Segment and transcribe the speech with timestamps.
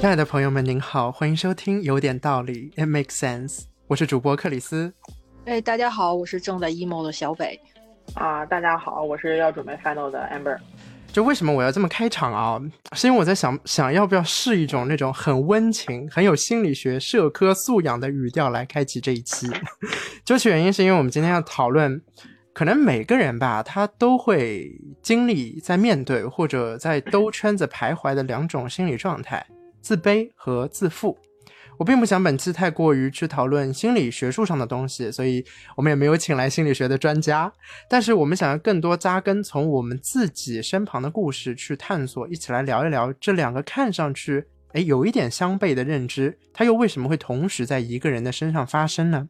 [0.00, 3.64] 亲爱的朋友们，您好，欢迎收听有点道理，It makes sense。
[3.86, 4.94] 我是主播克里斯。
[5.44, 7.60] 哎，大家好，我是正在 emo 的小北。
[8.14, 10.56] 啊，大家好，我是要准备 final 的 Amber。
[11.12, 12.58] 就为什么我要这么开场啊？
[12.92, 19.48] 是因为我在想，想要不要试一种那种很温情、很有心理学、社科素养的语调来开启这一期。
[20.24, 22.00] 究 其原因，是因为我们今天要讨论，
[22.54, 29.44] 可能每个人吧，他都会经历在面对或者在兜圈子徘徊的两种心理状态。
[29.80, 31.16] 自卑和自负，
[31.78, 35.44] 我并不想本期太过于去讨论心理学术上的东西，所以
[35.76, 37.52] 我们也没有请来心理学的专家。
[37.88, 49.28] 但是我们想要更多扎根从我们自己身旁的故事去探索，一起来聊一聊这两个看上去哎有一点相悖的认知，它又为什么会同时在一个人的身上发生呢？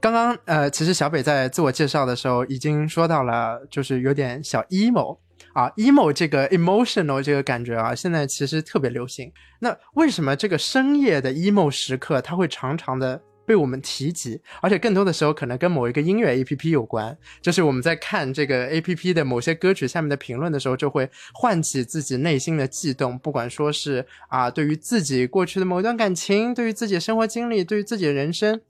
[0.00, 5.18] 刚刚呃，其实小北在自我介绍的时候已经说到了，就是有点小 emo。
[5.52, 9.32] 啊，emo 这个 emotional 这个感觉啊，现在其实特别流行。
[9.60, 14.40] 那为什么这个深夜的 emo 时刻，它会常常的被我们提及？
[14.62, 17.16] 而且更多的时候，可能跟某一个音乐 A P P 有关。
[17.42, 23.18] 就是我们在看这个 A P P 的某些歌曲下面的评论的时候，就会唤起自己内心的悸动。
[23.18, 28.60] 不管说是啊，对于自己过去的某一段感情，对于自己的生活经历，对于自己的人生，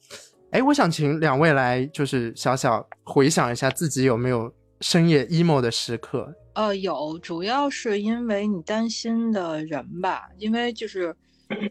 [0.50, 6.34] 哎，我想请两位来，就是小小回想一下自己有没有深夜 emo 的时刻。
[6.54, 11.14] 呃，有，主要是因为你担心的人吧，因为就是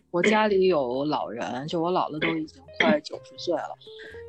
[0.09, 3.75] 我家里有老人，就我姥姥都已经快九十岁了，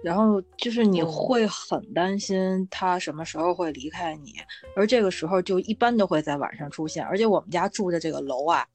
[0.02, 4.34] 然后就是你会很担心他什么时候会离开你，
[4.74, 8.66] 而这个时候就一般都会在晚上出现，而且我们家住的这个楼啊，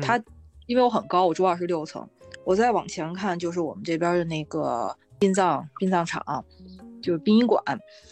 [0.00, 0.20] 它
[0.66, 2.08] 因为我很高，我住二十六层，
[2.44, 6.44] 我再往前看就是我们这边的那个殡葬殡葬场。
[7.08, 7.58] 就是殡仪馆，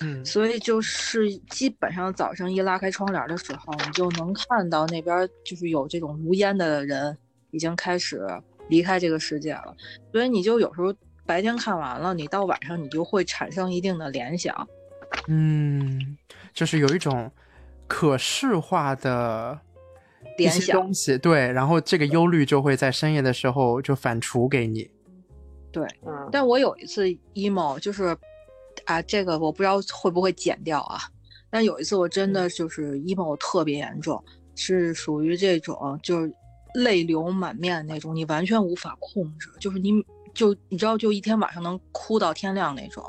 [0.01, 7.15] 嗯，所以就是基本上早上一拉开窗帘的时候，你就能看到那边就是有这种如烟的人
[7.51, 8.27] 已经开始
[8.71, 9.77] 离开这个世界了。
[10.11, 10.95] 所以你就有时候
[11.27, 14.67] 白天看完了，你到晚上你就会产生一定的联想，
[15.29, 16.17] 嗯，
[16.55, 17.31] 就是有一种
[17.87, 19.61] 可视化的
[20.39, 24.91] 联想东西，对，然后这个忧虑就会在深夜的时候就反刍给你，
[25.71, 27.05] 对，嗯，但我有一次
[27.35, 28.17] emo 就是。
[28.87, 30.99] 啊，这个我不知道会不会剪掉啊。
[31.49, 34.23] 但有一次我真的就是 emo 特别严重，
[34.57, 36.33] 是属于这种就是
[36.75, 39.93] 泪流满面那种，你完全无法控制，就是你
[40.35, 43.05] 就你知道就一天晚上能哭到天亮那种。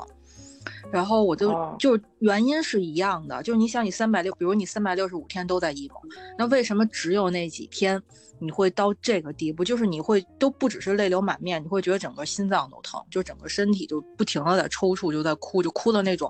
[0.92, 6.00] 然后我就就原因是一样的，就是你想你三百六，比如你三百六十五天都在 emo，
[6.38, 8.02] 那为什么只有那几天？
[8.40, 16.30] 你会到这个地步，就是你会都不只是泪流满面，你会觉得整个心脏都疼，就整个身体就不停的在抽搐，就在哭，就哭的那种，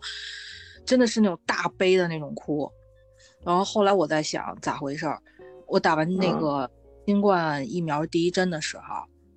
[0.86, 2.72] 真的是那种大悲的那种哭。
[3.44, 5.22] 然后后来我在想咋回事儿，
[5.68, 6.70] 我打完那个
[7.06, 8.84] 新冠疫苗第一针的时候。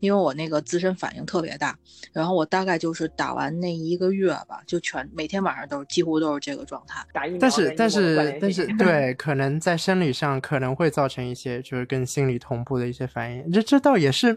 [0.01, 1.79] 因为我那个自身反应特别大，
[2.13, 7.05] 然后我大概就是打完那一个月吧，就全每天晚上都是几乎都是这个状态。
[7.13, 14.37] 打疫苗，但是但是但是对，可能在生理上可能会造成一些就是跟心理同步的一些反应，这这倒也是，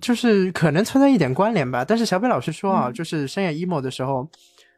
[0.00, 1.84] 就是可能存在一点关联吧。
[1.84, 4.28] 但是小北老师说啊，就是深夜 emo 的时候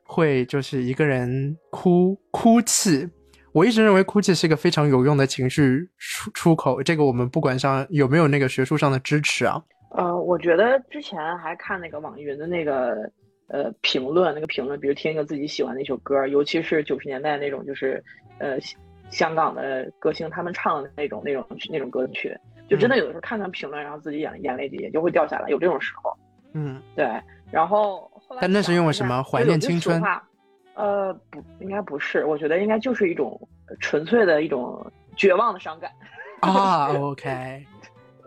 [0.04, 3.08] 会就是一个人哭哭泣，
[3.52, 9.60] 我一直认为哭泣是一个非常有用的情绪出出口，这个我们不管上有没有那个学术上的支持啊。
[9.90, 13.10] 呃，我觉得之前还看那个网易云的那个
[13.48, 18.02] 呃评论，那个评论，比如听一个自己喜欢的一首歌，尤其是九十年代那种，就是
[18.38, 18.56] 呃
[19.10, 22.36] 香港的歌星他们唱的那种那种那种歌曲，
[22.68, 26.16] 就真的有的时候看看评论，然后自己眼眼泪也就会掉下来，有这种时候。
[26.52, 27.06] 嗯，对。
[27.50, 29.22] 然后后来，但那是因为什么？
[29.24, 30.00] 怀念青春？
[30.74, 32.24] 呃，不，应该不是。
[32.24, 33.40] 我觉得应该就是一种
[33.80, 34.84] 纯粹的一种
[35.16, 35.90] 绝望的伤感。
[36.40, 37.66] 啊，OK。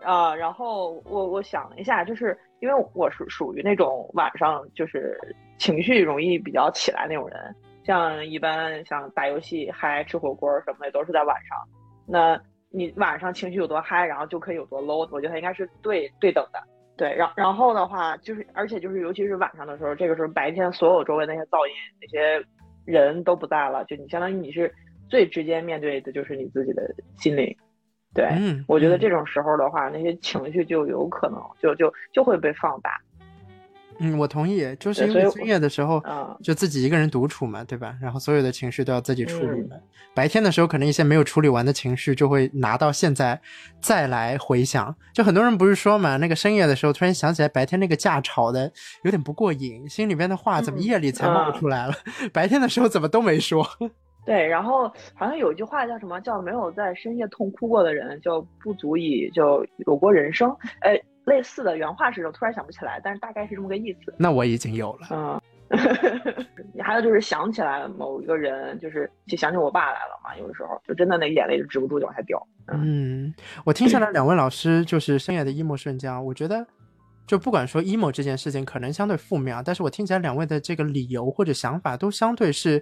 [0.04, 5.18] 啊，然后我我想了一下，就是因为我是属于那种晚上就是
[5.58, 7.56] 情绪容易比较起来那种人，
[7.86, 11.58] 像一般像打游戏嗨、吃火锅什么的都是在晚上。
[12.06, 12.40] 那
[12.70, 16.60] 你晚上情绪有多嗨，然后就可以有多 low，我觉得它应该是对对等的。
[16.96, 22.46] 对，然然后的话就是，而且就是尤其是晚上的时候，这个时候白天所有周围那些噪音、那些
[22.86, 24.72] 人都不在了，就你相当于你是
[25.10, 26.84] 最直接面对的就是你自己的
[27.18, 27.56] 心灵。
[28.14, 28.30] 对，
[28.68, 33.02] 我觉得这种时候的话，那些情绪就有可能就就就会被放大。
[34.00, 36.02] 嗯，我同意，就是因为深夜的时候，
[36.42, 37.96] 就自己一个人独处嘛，对吧？
[38.02, 39.76] 然后所有的情绪都要自己处理嘛。
[40.16, 43.40] 白天的时候，可能一些没有处理完的情绪就会拿到现在
[43.82, 44.96] 再来回想。
[45.14, 48.72] 就很多人不是说嘛，那个深夜的时候突然想起来白天那个架吵的
[49.04, 51.94] 有点不过瘾，心里边的话怎么夜里才冒出来了？
[52.34, 53.68] 白天的时候怎么都没说？
[54.26, 56.20] 对，然后好像有一句话叫什么？
[56.22, 60.56] 叫没有在深夜痛哭过的人，就不足以就有过人生。
[60.80, 64.14] 哎，类似的原话是，我突然想不起来，但是大概是这么个意思。
[64.18, 65.08] 那我已经有了。
[65.12, 65.42] 嗯，
[66.82, 70.38] 还有就是想起来某一个人，就是就想起我爸来了嘛。
[70.38, 72.42] 有的时候就真的那眼泪就止不住就往下掉。
[72.72, 73.34] 嗯，
[73.66, 76.66] 我听下来两位老师就是深夜的 emo 瞬间，我觉得
[77.28, 82.82] 就不管说 emo 这件事情可能相对负面啊，但是我听起来两位的这个理由或者想法都相对是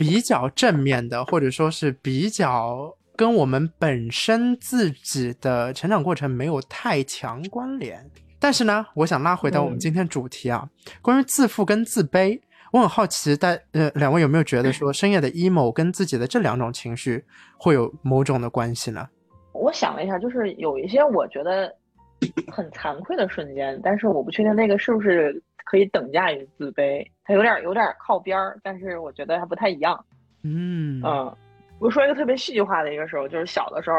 [0.00, 2.96] 比较正面的，或者说是比较。
[3.16, 10.66] 跟我们本身自己的成长过程没有太强关联，但是呢，我想拉回到我们今天主题啊，
[11.02, 12.40] 关于自负跟自卑，
[12.72, 17.22] 我很好奇，大呃，两位有没有觉得说深夜的 emo 跟自己的这两种情绪
[17.58, 19.06] 会有某种的关系呢？
[19.52, 21.70] 我想了一下，就是有一些我觉得
[22.50, 30.04] 很惭愧的瞬间，但是我不确定那个是不是可以等价于自卑，它有点有点靠边儿，但是我觉得还不太一样。
[30.42, 31.32] 嗯嗯。
[31.78, 33.96] 我说一个特别戏剧化的一个时候，就是小的时候，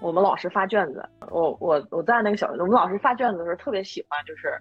[0.00, 4.52] 我们老师发卷子，我我我在那个小学，我们老师发卷子的时候特别喜欢，就是，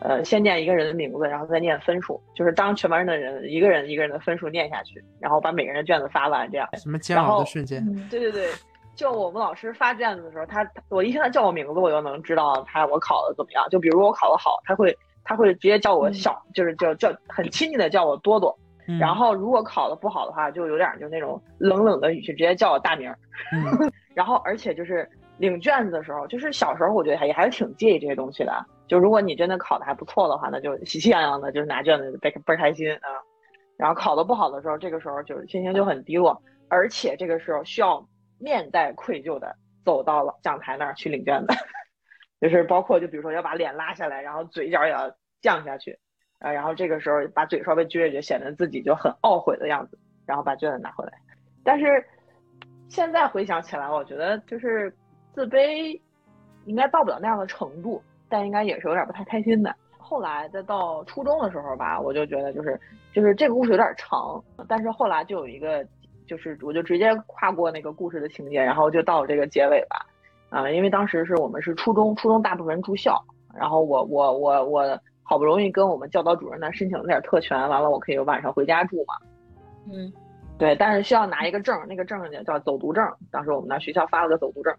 [0.00, 6.66] 呃，先念一个人的名字，然后再念分数，就是当全班的人一个人一个人的分数念下去，然后把每个人的卷子发完，这样。
[6.78, 7.84] 什么煎熬的瞬间？
[8.08, 8.48] 对对对，
[8.96, 13.64] 就我们老师发卷子的时候，他我一听他叫我名字，我就能知道他我考的怎么样。
[13.70, 14.96] 就比如我考的好，他会
[15.30, 18.52] 他会直接叫我小，就是叫叫很亲昵的叫我多多。
[18.98, 23.14] 然后如果考的不好的话，就有点就那种冷冷的语气，直接叫我大名。
[24.12, 28.52] 然后而且就是领卷子的时候，就是小时候我觉得也还是挺介意这些东西的。
[28.88, 33.08] 就如果你真的考的还不错的话，那就喜气洋洋的，就是拿卷子倍倍开心啊。
[33.76, 38.04] 然后考的不好的时候，这个时候就是心情就很低落，而且这个时候需要
[38.40, 39.54] 面带愧疚的
[39.84, 41.54] 走到了讲台那儿去领卷子，
[42.42, 45.08] 就是包括就比如说要把脸拉下来，然后嘴角也要
[45.40, 45.98] 降下去。
[46.38, 51.12] 啊，然后这个时候把嘴稍微撅一撅，显得自己就很懊悔的样子，然后把卷子拿回来。
[51.62, 52.02] 但是
[52.88, 54.90] 现在回想起来，我觉得就是
[55.34, 56.00] 自卑，
[56.64, 59.76] 应该到不了那样的程度，但应该也是有点不太开心的。
[59.98, 62.80] 后来再到初中的时候吧，我就觉得就是
[63.12, 65.86] 就是这个故事有点长，但是后来就有一个
[66.26, 70.06] 就是我就直接跨过那个故事的情节，然后就到这个结尾吧。
[70.48, 73.22] 啊，因为当时是我们是初中，初中大部分人住校，
[73.54, 74.98] 然后我我我我。
[75.30, 79.14] 好不容易跟我们教导主任那申请了点特权，完了我可以晚上回家住嘛。
[79.88, 80.12] 嗯，
[80.58, 83.08] 对，但是需要拿一个证，那个证叫走读证。
[83.30, 84.74] 当时我们那学校发了个走读证，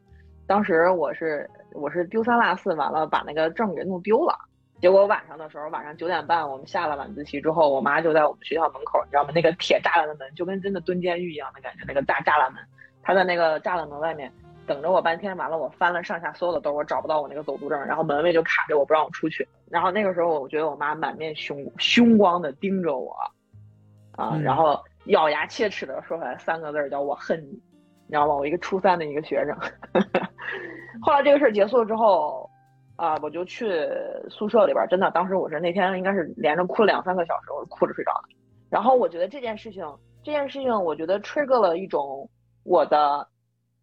[0.45, 4.37] 当时我是我是丢三落四，完了把那个证给弄丢了。
[4.81, 9.29] 结果晚上的时候，晚上九点半我们下了晚自习之后，我妈就在我们学校门口，你知道吗？
[9.33, 12.61] 那个铁栅栏的门就跟真的蹲监狱一样的感觉，那个大栅栏门，
[13.01, 14.29] 她在那个栅栏门外面。
[14.71, 19.45] 等着我半天，完了我翻了上下所有的兜，我找不到我那个走读证，然后门卫就卡着我不让我出去。
[19.69, 23.13] 然后那个时候，我觉得我妈满面凶凶光的盯着我，
[24.13, 28.33] 啊，然后咬牙切齿的说出来三个字叫我恨你，你知道吗？
[28.33, 29.53] 我一个初三的一个学生。
[31.03, 32.49] 后来这个事儿结束了之后，
[32.95, 33.85] 啊，我就去
[34.29, 38.29] 宿舍里边，真的，当时我是那天应该是连着哭了两三个小时，我哭着睡着的。
[38.69, 39.85] 然后我觉得这件事情，
[40.23, 42.29] 这件事情，我觉得 trigger 了一种
[42.63, 43.27] 我的。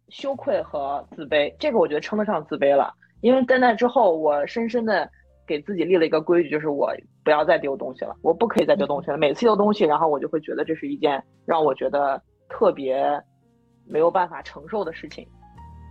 [0.09, 2.93] 羞愧和自卑，这个我觉得称得上自卑了。
[3.21, 5.09] 因为在那之后，我深深的
[5.45, 6.91] 给自己立了一个规矩，就是我
[7.23, 9.17] 不要再丢东西了，我不可以再丢东西了。
[9.17, 13.21] 每次丢东西，然后我就会觉得这是一件让我觉得特别
[13.85, 15.27] 没有办法承受的事情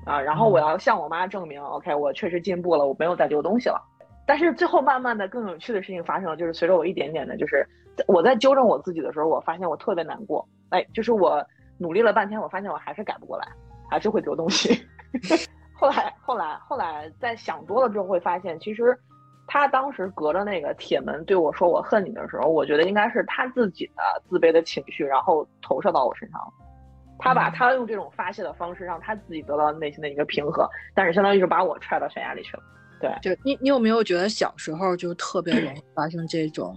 [0.06, 0.20] 啊。
[0.20, 3.78] 然后我要向我妈证明，OK，我确实进步了，我没有再丢东西了。
[4.26, 7.66] 但是最后慢慢的更有趣的事情发生了，就是随着我一点点的，就是
[8.06, 10.46] 我在纠正我自己的时候，我发现我特别难过。
[10.70, 11.44] 哎，就是我
[11.78, 13.46] 努力了半天，我发现我还是改不过来。
[13.88, 14.80] 还是会丢东西。
[15.74, 18.98] 后来，后来，后来，在想多了之后，会发现，其实
[19.46, 26.40] 他当时隔着那个铁门对我说“我恨你”的时候，我觉得应该是他自己的自卑的情绪，然后投射到我身上。
[27.20, 32.62] 他把他用这种发泄的方式，让他自己得到内心的一个平和，但是相当于是把我踹到悬崖里去了。
[33.00, 36.76] 对，就你，你有没有觉得小时候就特别容易发生这种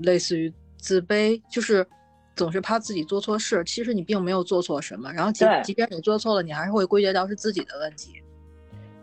[0.00, 1.86] 类似于自卑，就是？
[2.36, 5.12] 总是怕自己做错事，其实你并没有做错什么。
[5.12, 8.20] 然后即即便你做错了，你还是会归结到是自己的问题。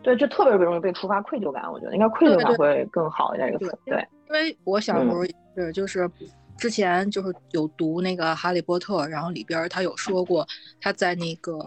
[0.04, 1.72] 对，就特别容易被触发愧疚感。
[1.72, 3.58] 我觉得应该愧疚感会更好一点。
[3.86, 6.10] 对，因为我小时候也是，就是
[6.58, 10.48] 之前就是有读那个《哈利波特》，然后里边他有说过
[10.80, 11.58] 他在那个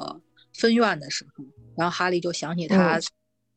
[0.54, 1.44] 分院的时候，
[1.76, 2.99] 然后哈利就想起他。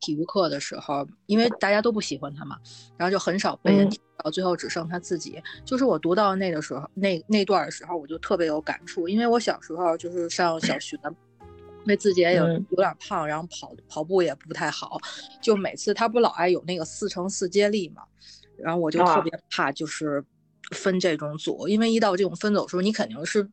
[0.00, 2.56] 体育课的时候，因为大家都不喜欢他嘛，
[2.96, 5.42] 然后就很少被人提到，最后只剩他自己。
[5.64, 14.98] 就是我读到那个时候，那那段的时候，我就特别有感触，因为我小时候就是上小学，因为自己也有有点胖，然后跑跑步也不太好，
[15.42, 18.02] 就每次他不老爱有那个四乘四接力嘛，
[18.56, 20.24] 然后我就特别怕就是
[20.72, 23.48] 分这种组，因为一到这种分组的时候，你肯定是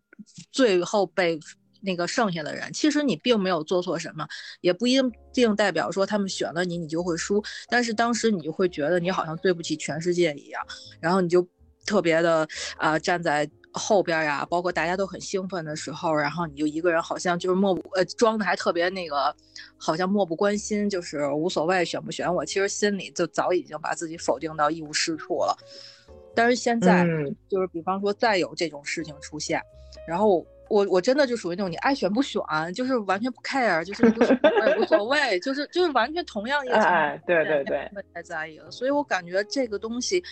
[0.52, 1.40] 最后被。
[1.82, 4.28] 那个剩下的人，其实你并没有做错什么，
[4.62, 5.00] 也不一
[5.34, 10.62] 定代表说他们选了你你就会输，但是当时你就会觉得你好像对不起全世界一样，
[11.00, 11.48] 然后你就
[11.86, 13.50] 特别的啊站在。
[13.78, 19.36] 后边呀，包括大家都很兴奋的时候，然后你就一个人，好像就是漠不呃装的还特别那个，
[19.76, 25.58] 好像漠不关心，就是无所谓选不选我，其实心里就早已经把自己否定到一无是处了。
[26.34, 27.06] 但是现在
[27.50, 29.62] 就是比方说再有这种事情出现，
[30.08, 30.48] 然后。
[30.70, 32.42] 我我真的就属于那种你爱选不选，
[32.74, 34.06] 就是完全不 care，就是
[34.80, 38.72] 无所 谓，就是就是完全同样一个哎，对对对，太在意了。
[38.72, 40.24] 所以我感觉这个东西，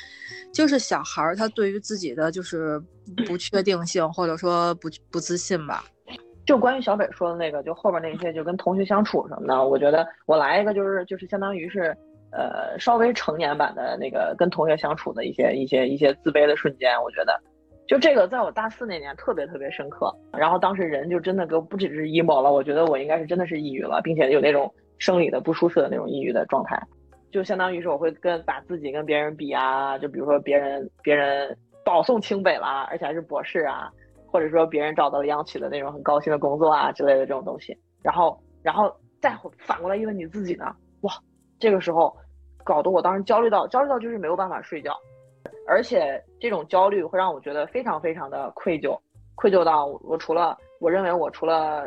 [0.51, 2.81] 就是小孩儿他对于自己的就是
[3.27, 5.83] 不确定性或者说不不自信吧。
[6.45, 11.95] 就关于小北说的那个，就后边那些就跟同学相处什么的，我觉得我来一个就是就是相当于是
[12.31, 17.39] 呃稍微成年版的那个跟同学相处的一些一些一些自卑的瞬间，我觉得。
[17.87, 20.13] 就这个，在我大四那年特别特别深刻。
[20.31, 26.81] 然后当时人就真的给我不只是 emo 了，我觉得我应该是真的是抑郁了，并且有那种生理的不舒适的那种抑郁的状态。
[27.31, 33.91] 就相当于是我会跟把自己跟别人比啊，就比如说别人别人保送清北了，而且还是博士啊，
[34.27, 37.77] 或者说别人找到了央企的那种很高薪的工作啊之类的这种东西。
[38.01, 40.65] 然后然后再反过来一问你自己呢，
[41.01, 41.11] 哇，
[41.59, 42.15] 这个时候
[42.63, 44.95] 搞得我当时焦虑到焦虑到就是没有办法睡觉。
[45.67, 48.99] 而且这种焦虑会让我觉得非常非常的愧疚，
[49.35, 51.85] 愧疚到我除了我认为我除了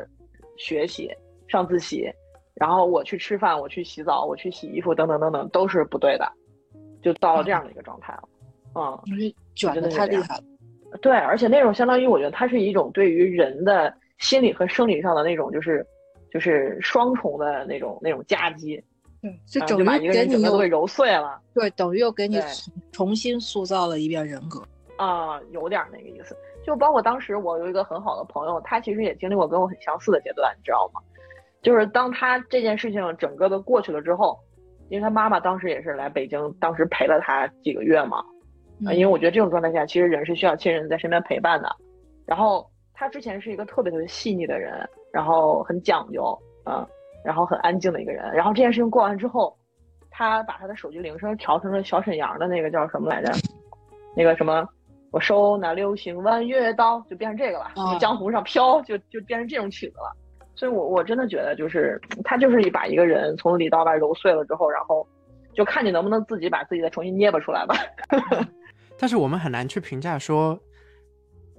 [0.56, 1.11] 学习、
[1.47, 2.11] 上自习，
[2.54, 6.26] 然后我去吃饭、我去洗澡、我去洗衣服等等等等都是不对的，
[7.02, 8.23] 就到了这样的一个状态了。
[8.75, 8.99] 嗯，
[9.54, 10.42] 卷的太厉害了。
[11.02, 15.87] 对，而且那种相当于我觉得它是一种对于人的心理和生理上的那种就是
[16.30, 18.83] 就是双重的那种那种夹击。
[19.46, 22.40] 就等于给你又给揉碎了，对，等于又给你
[22.92, 24.62] 重新塑造了一遍人格
[24.96, 26.37] 啊，有点那个意思。
[26.64, 31.00] 就包括当时我有一个很好的朋友，他其实也经历过跟我很相似的阶段，你知道吗？
[31.62, 34.38] 就是当他这件事情整个的过去了之后，
[34.88, 38.18] 因为他妈妈当时也是来北京，当时陪了他几个月嘛，
[38.85, 41.68] 啊，因为我觉得这种状态下，其实人是需要亲人在身边陪伴的。
[42.25, 46.85] 然后他之前是一个特别特别细腻的人，然后很讲究，嗯。
[47.26, 49.52] 然后很安静的一个人，然后这件事情过完之后，
[50.12, 53.33] 他把他的手机铃声调成了小沈阳的那个叫什么来着？
[54.16, 54.64] 那个什么，
[55.11, 57.99] 我收那流星弯月刀，就变成这个了。
[57.99, 60.16] 江湖上飘，就就变成这种曲子了。
[60.54, 65.04] 所以，我我真的觉得，就是他就是把一个人从里到外揉碎了之后，然后
[65.52, 67.75] 就看你能不能自己把自己再重新捏巴出来吧。
[68.97, 70.56] 但是我们很难去评价说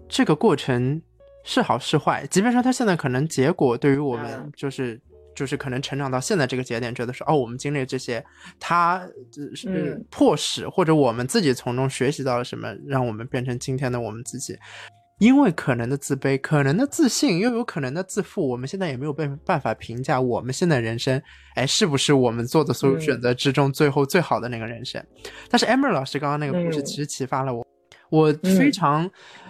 [0.07, 1.01] 这个过程
[1.43, 4.97] 是好是坏，即便说他现在可能结果对于我们就是。
[5.37, 8.25] 就是可能成长到现在这个节点，觉得说哦，我们经历这些，
[8.59, 9.07] 他
[9.53, 14.57] 是迫使或者我们自己从中学习到了什么，让我们变成今天的我们自己。
[15.19, 21.21] 因为可能的自卑，可能的自信，又有可能的自负，我们现在也没有办办法评价我们现在人生，
[21.53, 25.05] 哎，是不是我们做的所有选择之中最后最好的那个人生？
[25.49, 27.63] 但是 Amber 老师刚刚那个故事其实启发了我，
[28.09, 29.07] 我非常。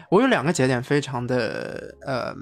[0.10, 2.34] 我有两个节点，非常的呃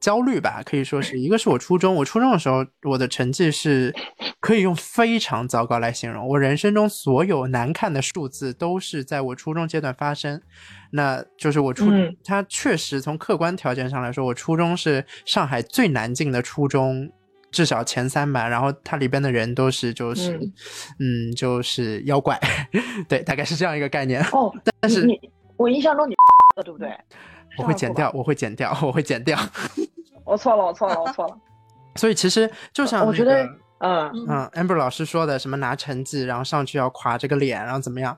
[0.00, 3.92] 焦虑吧，可以说是一个是我初中，我初中的时候，我的成绩是
[4.40, 6.26] 可以用非常糟糕来形容。
[6.28, 10.40] 我人生中所有难看的数字都是在我初中阶段发生，
[10.92, 11.86] 那就是我初，
[12.24, 17.10] 它确实从客观条件上来说，我初中是上海最难进的初中，
[17.50, 18.46] 至少前三吧。
[18.46, 20.38] 然后它里边的人都是就是，
[21.00, 22.38] 嗯，就是妖怪，
[23.08, 24.22] 对，大概是这样一个概念。
[24.26, 25.04] 哦， 但是
[25.56, 26.14] 我印象中你。
[26.62, 26.96] 对不对？
[27.58, 29.38] 我会剪掉，我会剪掉，我会剪掉。
[30.24, 31.36] 我错了，我错了，我错了。
[31.96, 33.48] 所以其实就像我觉得，
[33.80, 38.16] 嗯嗯，amber 老师说的，什么拿成绩，然后上去要垮这个脸，然后怎么样？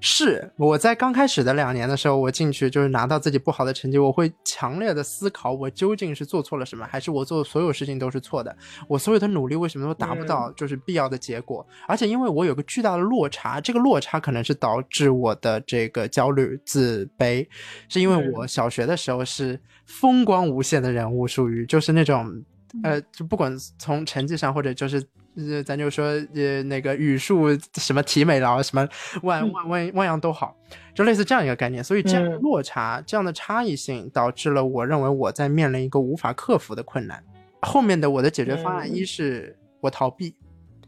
[0.00, 8.54] 是我在刚开始的两年的时候，我进去就是拿到自己不好的成绩，我会强烈的思考，我究竟是做错了什么，还是我做的所有事情都是错的？
[8.86, 11.66] 我所有的努力为什么都达不到就是必要的结果？
[11.86, 17.46] 而且因为我有个巨大的落差，这个落差可能是导致我的这个焦虑、自卑，
[17.88, 22.44] 是因为我小学的时候是风光无限的人物，属于就是那种
[22.82, 25.02] 呃，就不管从成绩上或者就是。
[25.40, 28.84] 呃，咱就说，呃，那个语数什么体美劳什么
[29.22, 30.52] 万万万万样都好，
[30.92, 31.84] 就类似这样一个概念。
[31.84, 37.22] 所以这样的落差，这样的差异性，导致了我认为我在面临一个无法克服的困难。
[37.62, 40.34] 后面的我的解决方案，一是我逃避，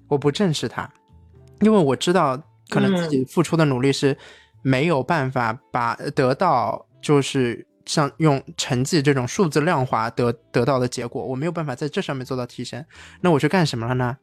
[0.08, 0.90] 我不正视它，
[1.60, 2.36] 因为我知道
[2.70, 4.16] 可能自己付出的努力是
[4.62, 12.84] 没有办法把得到，就是像用成绩这种数字量化得得到的结果，我没有办法在这上面做到提升。
[13.20, 14.16] 那我去干什么了呢？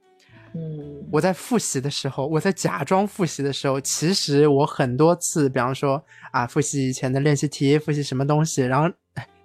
[0.55, 8.89] 嗯，我在复习的时候，我在假装复习的时候，其实我很多次，比方说啊，复习以前的练习题，复习什么东西，然后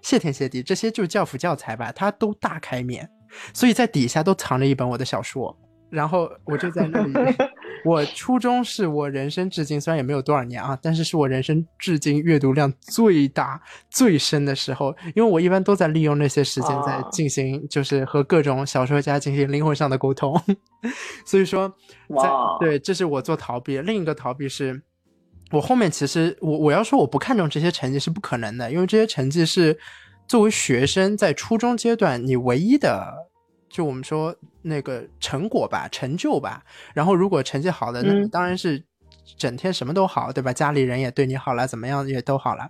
[0.01, 3.11] 谢天谢地，这些就是教辅教材吧，它都大开面，
[3.53, 5.57] 所以在底下都藏着一本我的小说。
[5.93, 7.13] 然后我就在那里。
[7.85, 14.95] 我初中是我人生至今，虽然也没有多少年啊，但是是我人生至今阅读量最大、最深的时候。
[15.17, 20.41] 因为我一般都在利用那些时间在进行，就是和各种小说家进行灵魂上的沟通。
[21.27, 21.69] 所以说，
[22.09, 22.31] 在
[22.61, 23.81] 对，这是我做逃避。
[23.81, 24.81] 另一个逃避是，
[25.51, 29.77] 我后面其实我我要说我不看重这些成绩是不可能的，因为这些成绩是
[30.29, 33.32] 作为学生在初中阶段你唯一的。
[33.73, 36.63] 就我们说那个成果吧，成就吧。
[36.95, 38.85] 然后如果成绩好的，那当然是
[39.39, 40.53] 整天什么都好，对吧？
[40.53, 42.69] 家里人也对你好了，怎么样也都好了。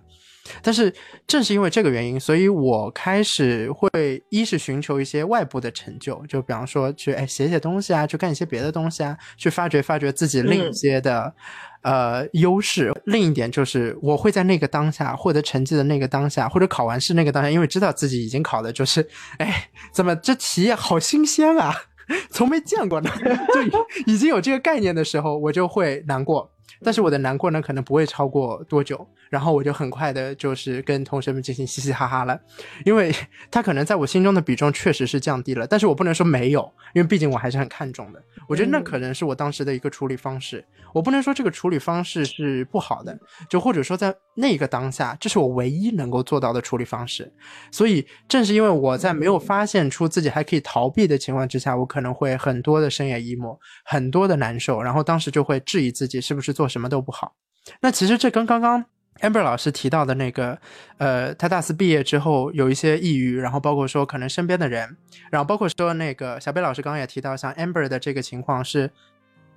[0.61, 0.93] 但是
[1.27, 3.89] 正是因为这个原因，所以我开始会
[4.29, 11.35] 一是寻求一些外部的成就，就比方说去哎写写东西啊，去干一些别的东西啊，去发掘发掘自己另一些的。
[11.83, 12.91] 呃，优势。
[13.05, 21.75] 另一点就是，我会在那个当下获得成绩的那个当下，或者考完试那个当下，因为知道自己已经考的就是，哎，怎么这题好新鲜啊，
[22.31, 23.11] 从没见过呢，
[23.71, 26.52] 就已经有这个概念的时候，我就会难过。
[26.81, 29.07] 但是我的难过呢，可能不会超过多久。
[29.29, 32.39] 然后我就很快的，就是跟同学们进行嘻嘻哈哈了，
[32.85, 33.11] 因为
[33.49, 38.21] 他可能在我心中的比重确实是降低了，但是我不能说没有，因为毕竟我还是很看重的。
[38.47, 40.63] 我觉得那可能是我当时的一个处理方式，
[40.93, 43.17] 我不能说这个处理方式是不好的，
[43.49, 47.31] 就或者说在那个当下，这是我唯一能够做到的处理方式。
[47.71, 57.33] 所以正是因为我在没有发现出自己还可以逃避的情况之下，我可能会很多的深夜 emo，很多的难受，然后当时就会质疑自己是不是做什么都不好。
[57.81, 58.85] 那其实这跟刚刚。
[59.21, 60.57] amber 老师提到的那个，
[60.97, 64.97] 呃，他大四毕业之后有一些抑郁，然后包括说可能身边的人，
[65.29, 68.89] 然后包括说那个小贝老师刚刚也提到，像 amber 的这个情况是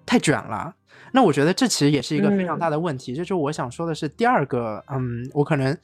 [0.07, 0.73] 太卷了。
[1.13, 3.15] 那我觉得这其实也是一个非常大的问题。
[3.15, 5.77] 这就我想说的是第二个，嗯，我可能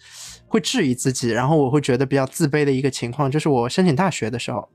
[0.46, 4.68] 会质疑自己，然后我会觉得比较自卑的一个情况，就是我申请大学的时候，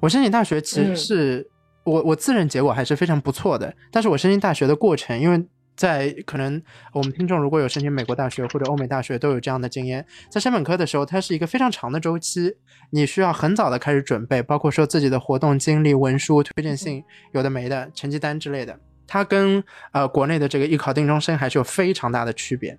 [0.00, 1.50] 我申请大学其实是
[1.84, 5.42] 我我自认结果还是非常不错的，但是我申请大学的过程，因为。
[5.80, 6.60] 在可能
[6.92, 10.04] 我们听众如果有申请美国大学或者欧美大学，都有这样的经验。
[10.28, 12.54] 在申本科的时候，它是一个非常长的周期，
[12.90, 18.78] 你需要很早的开始准备，包括说自己的活动经历、文书、推荐信，有的没的，成绩单之类的。
[19.06, 22.78] 它跟呃国内的这个艺考定终身还是有非常大的区别。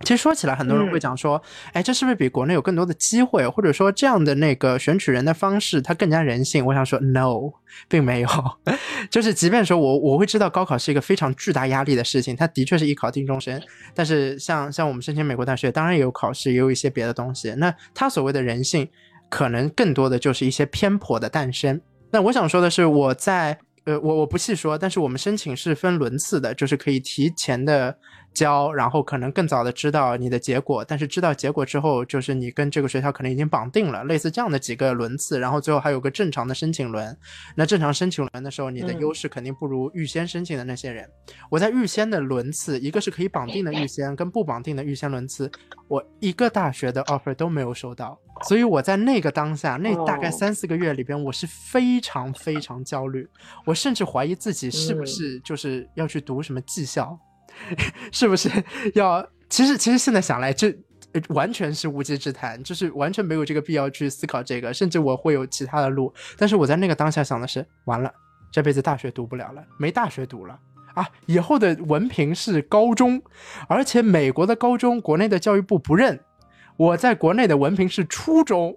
[0.00, 1.40] 其实说起来，很多人会讲说，
[1.72, 6.66] 哎，这是不是比国内有更多的机会，或者说这样的那个选取人的方式它更加人性？
[6.66, 7.52] 我想说，no，
[7.88, 8.28] 并没有。
[9.08, 13.62] 就是即便说我我会知道高考是一个非常巨大压力的事情，它的确是艺考定终身。
[13.94, 17.54] 但是像像我们申请美国大学，当然也有考试，也有一些别的东西。
[17.54, 18.86] 那它所谓的人性，
[19.30, 21.80] 可能更多的就是一些偏颇的诞生。
[22.10, 27.96] 那我想说的是，我在呃，我我不细说，但是我们申请是分轮次的，就是可以提前的。
[28.34, 37.16] 交，然后可能更早的知道你的结果，但是知道结果之后，就是你跟这个学校可能已经绑定了，类似这样的几个轮次，然后最后还有个正常的申请轮。
[37.54, 41.08] 那正常申请轮的时候，你的优势肯定不如预先申请的那些人。
[41.48, 45.50] 我在预先的轮次，一个是可以绑定的预先，跟不绑定的预先轮次，
[45.86, 48.18] 我一个大学的 offer 都没有收到，
[48.48, 53.28] 所以我在那个当下，那大概三四个月里边，我是非常非常焦虑，
[53.64, 57.16] 我甚至怀疑自己是不是就是要去读什么技校。
[58.12, 58.50] 是不是
[58.94, 59.26] 要？
[59.48, 60.74] 其实，其实现在想来，这
[61.28, 64.74] 完全是无稽之谈，就是完全没有这个必要去思考这个。
[64.74, 68.12] 甚至我会有其他的路，但是我在那个当下想的是，完了，
[68.50, 70.58] 这辈子大学读不了了，没大学读了
[70.94, 71.08] 啊！
[71.26, 73.22] 以后的文凭是高中，
[73.68, 76.18] 而且美国的高中，国内的教育部不认。
[76.76, 78.76] 我在国内的文凭是初中。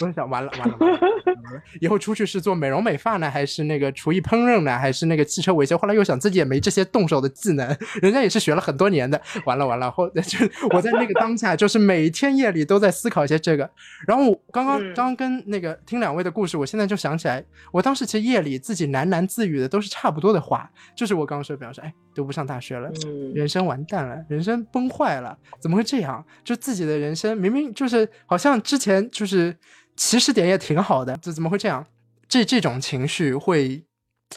[0.00, 5.76] 我在想，完了完了完了，以后出去是做美容美发呢，还是那个厨艺烹饪呢，还是那个汽车维修？
[5.78, 9.20] 后来又想自己也没这些动手的技能，人家也是学了很多年的。
[9.44, 10.38] 完了完了，后 就
[10.74, 13.68] 我在那个当下，就是每天夜里都在思考一些这个。
[14.06, 22.90] 然后刚刚刚跟那个听两位的故事，我现在就想起来，我当时其实夜里自己喃喃自语的都是差不多的话，就是我刚刚说，比方说，哎，读不上大学了，
[23.34, 26.24] 人生完蛋了，人生崩坏了，怎么会这样？
[26.44, 29.56] 就自己的人生明明就是好像之前就是。
[29.98, 31.84] 起始点也挺好的，这怎么会这样？
[32.28, 33.84] 这这种情绪会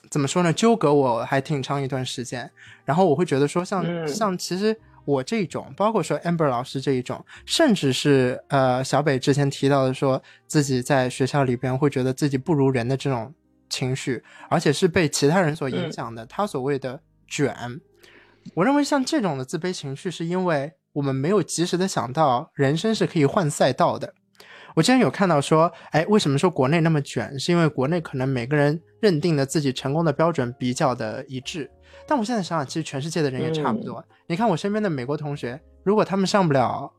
[0.10, 0.52] 怎么说呢？
[0.52, 2.50] 纠葛我还挺长一段时间。
[2.84, 13.32] 然后我会觉得说，像像其实我这种，包括说 Amber 老师这一种，甚至是呃小北之前提到的，说自己在学校里边会觉得自己不如人的这种
[13.69, 16.26] 情绪，而且是被其他人所影响的。
[16.26, 17.56] 他所谓的卷，
[18.56, 24.15] 我认为像这种的自卑情绪，是因为我们没有及时的想到，人生是可以换赛道的。
[24.76, 27.38] 我之前有看到说，哎，为什么说国内那么卷？
[27.40, 31.70] 是因为国内可能每个人认定的自己成功的标准比较的一致。
[32.08, 34.04] 但我现在想想，其实全世界的人也差不多。
[34.28, 36.92] 你看我身边的美国同学，如果他们上不了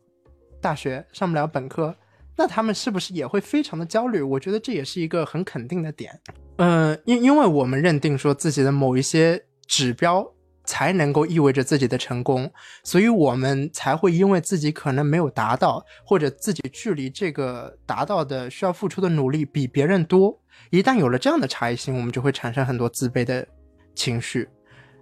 [0.60, 1.94] 大学，上不了本科，
[2.36, 4.20] 那他们是不是也会非常的焦虑？
[4.22, 6.18] 我觉得这也是一个很肯定的点。
[6.56, 10.26] 嗯，因因为我们认定说自己的某一些指标
[10.72, 12.50] 才能够意味着自己的成功，
[12.82, 20.40] 所以我们才会因为自己可能没有达到，或者自己距离这个达到的需要付出的努力比别人多。
[20.70, 23.46] 一旦有了这样的差异性，我们就会产生很多自卑的
[23.94, 24.48] 情绪。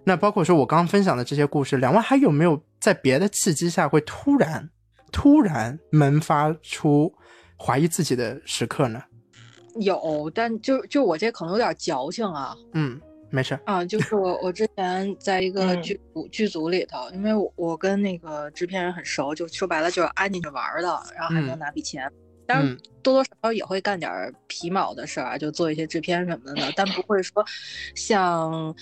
[0.03, 4.69] 那包括说我刚刚分享的这些故事，两位还有没有在别的契机下会突然、
[5.13, 7.15] 突然萌发出
[7.57, 9.01] 怀疑自己的时刻呢？
[9.77, 12.57] 有，但就就我这可能有点矫情啊。
[12.75, 22.11] 嗯，没事啊，就是我我之前在一个剧组剧组里头，因为我我跟那个制片人很熟，就说白了就是安进去玩的，然后还能拿笔钱。
[22.47, 24.11] 当然多多少少也会干点
[24.49, 27.45] 皮毛的事儿啊，就做一些制片什么的，但不会说
[27.95, 28.75] 像。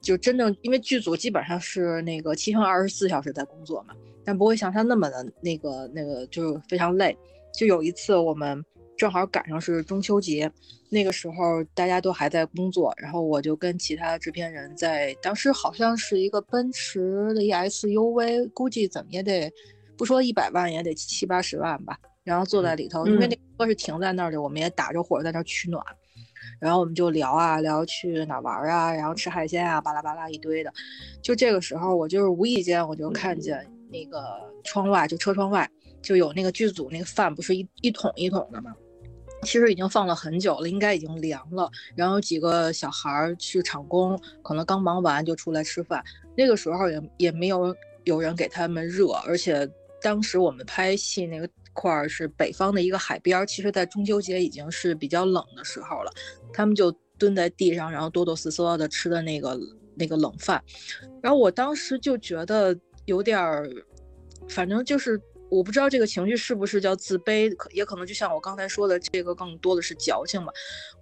[0.00, 7.14] 就真正，因为剧组基本上是那个七乘二十四小时在工作嘛，但不会像他那么的那个那个，就是非常累。
[7.52, 8.64] 就有一次我们
[9.00, 10.52] 正好赶上是中秋节，
[10.90, 19.50] 那个时候大家都还在工作，然后我就跟其他制片人在，当时好像是一个奔驰的 ES-UV，估计怎么也得
[19.96, 25.82] 不说一百万也得七八十万吧，然后坐在里头，因为那车是停在那儿的，我们也打着火在那儿取暖。
[26.60, 30.70] 然后我们就聊啊聊去哪玩啊，然后吃海鲜啊，巴拉巴拉一堆的。
[31.22, 34.20] 就这个时候，我就是无意间我就看见那个
[34.62, 35.66] 窗外，就车窗外
[36.02, 38.76] 就有那个剧组那个饭，不是一一桶一桶的吗？
[39.42, 41.70] 其实已经放了很久了，应该已经凉了。
[41.94, 46.04] 然后几个小孩儿去厂工，可能刚忙完就出来吃饭。
[46.36, 47.74] 那个时候也也没有
[48.04, 49.68] 有人给他们热，而且
[50.02, 51.48] 当时我们拍戏那个。
[51.72, 56.12] 块儿是北方的一个海边，其实，在中秋节已经是比较冷的时候了。
[56.52, 59.58] 他们就蹲在地上，然后哆哆嗦嗦的吃的那个
[59.94, 60.62] 那个冷饭。
[61.22, 63.70] 然后我当时就觉得有点儿，
[64.48, 65.18] 反正就是
[65.50, 70.52] 我不知道这个情绪是不是叫自卑，可也可能就像我刚才说的，这个更多的是矫情吧。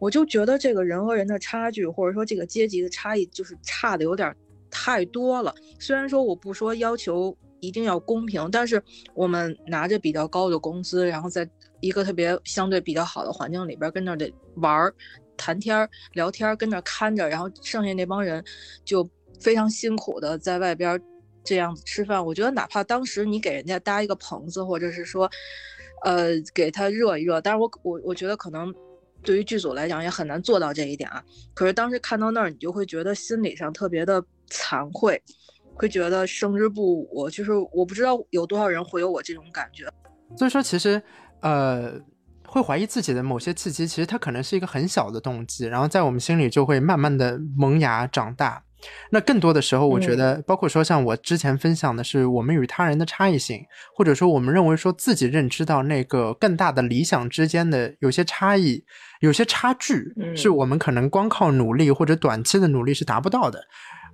[0.01, 4.35] 我就觉得这个人和人的差距，或者说这个阶级的差异，就是差的有点
[4.71, 5.55] 太多了。
[5.79, 7.37] 虽然说我不说要求。
[7.61, 8.81] 一定要公平，但是
[9.15, 11.45] 我们拿着比较高的工资，然后在
[11.81, 14.95] 一个特别相对比较好的环境里边跟那得玩儿、
[15.37, 15.77] 谈天、
[16.13, 18.45] 聊天，跟那看着，然后剩下那帮人
[18.85, 19.05] 就
[19.41, 20.97] 非常辛苦的在外边
[21.45, 22.25] 这样子吃饭。
[22.25, 25.31] 我觉得哪怕当时你给人家搭一个棚子，或者是说，
[26.05, 28.75] 呃，给他热一热，但是我我我觉得可能
[29.23, 31.23] 对于剧组来讲也很难做到这一点啊。
[31.55, 35.23] 可是当时看到那儿，你就会觉得心理上特别的惭愧。
[35.81, 39.89] 会觉得生之不武，就是我不知道有多少人会有我这种感觉。
[40.37, 41.01] 所以说，其实，
[41.41, 41.93] 呃，
[42.49, 48.65] 会怀疑自己的某些契机，其实它可能是一个很小的动机，然后在我们心里就会慢慢的萌芽长大。
[49.11, 53.65] 那更多的时候，我觉得，包括说像我之前分享的是我们与他人的差异性，
[53.95, 58.85] 或者说我们认为说自己认知到那个更大的理想之间的有些差异、
[59.21, 63.63] 有些差距，是我们可能光靠努力或者短期的努力是达不到的。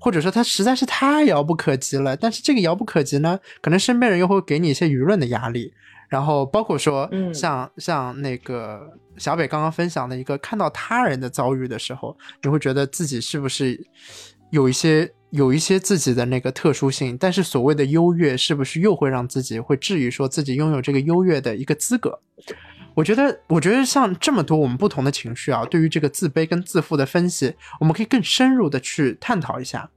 [0.00, 5.72] 或者说它实在是太遥不可及了，但是这个遥不可及呢，可能身边人又会给你一些舆论的压力，
[6.10, 8.82] 然后包括说，像像那个
[9.16, 13.80] 小北刚刚分享的一个，看到他人的遭遇的时候，你会觉得自己是不是
[14.54, 22.20] 有一些有一些自己的那个特殊性，但是所谓的优越，是不是又会让自己会质疑说自己拥有这个优越的一个资格？
[22.94, 29.90] 我觉得，我觉得像这么多我们不同的情绪啊，对于这个自卑跟自负的分析，我们可以更深入的去探讨一下。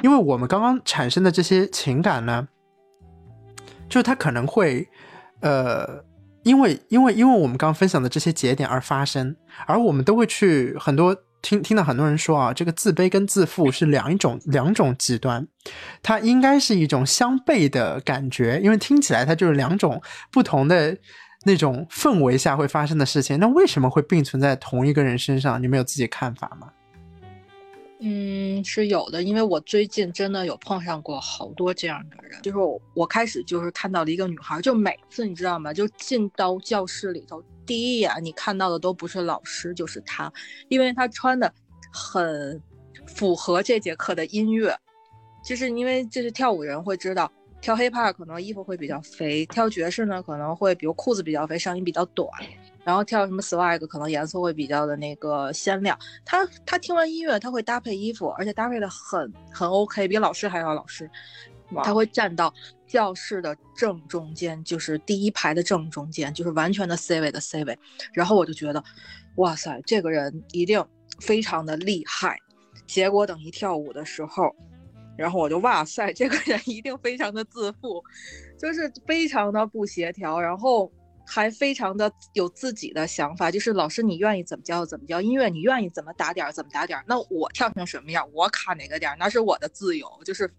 [0.00, 2.46] 因为我们刚刚产生的这些情感呢，
[3.88, 4.86] 就是它可能会，
[5.40, 6.04] 呃，
[6.44, 9.34] 因为因为因为我们刚刚分享的这些节点而发生，
[9.66, 15.46] 而我们都会去很多听听到很多人说啊，这个自卑跟自负是两一种两种极端，
[16.02, 20.96] 它应该是一种相悖的感觉，因为听起来它就是两种不同的
[21.44, 23.38] 那种氛围下会发生的事情。
[23.38, 25.62] 那为什么会并存在同一个人身上？
[25.62, 26.70] 你们有自己看法吗？
[28.00, 35.72] 嗯，是有的，因为我最近真的有碰上过好多这样的人，就是我我开始就是看到了一个女孩，就每次你知道吗？
[35.72, 40.32] 就进到教室里头，第一眼你看到的都不是老师，就是他，
[40.68, 41.52] 因为他穿的
[41.92, 42.60] 很
[43.06, 44.74] 符合这节课的音乐，
[45.44, 52.26] 就是因为这是跳舞人会知道，跳 hiphop 可能衣服会比较肥，跳爵士呢可能会比如裤子比较肥，上衣比较短。
[52.84, 55.98] 然后跳什么 swag 可能颜色会比较的那个鲜亮。
[56.24, 61.10] 他他听完音乐，他会搭配衣服，而且搭配的很很 OK，比老师还要老师。
[61.82, 62.52] 他会站到
[62.86, 67.78] 教室的正中间，就是第一排的正中间，就是完全的 C 位的 C 位。
[68.12, 68.82] 然后我就觉得，
[69.36, 70.84] 哇塞，这个人一定
[71.20, 72.38] 非常的厉害。
[72.86, 74.54] 结果等一跳舞的时候，
[75.16, 78.02] 然后我就哇塞，这个人一定非常的自负，
[78.58, 80.90] 就是非常的不协调，然后
[81.26, 90.50] 还非常的有自己的想法，就是老师你愿意怎么教怎么教，音乐你愿意怎么打点怎么打点，那我跳成什么样，我卡哪个点那是我的自由，就是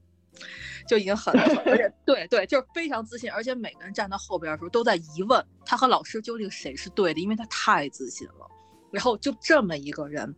[0.88, 1.34] 就已经很，
[1.66, 8.48] 而且对对，就是非常自信，而且每个人站到后边的时候都在疑问他和老师究竟谁是对的，因为他太自信了，
[8.92, 10.36] 然后就这么一个人，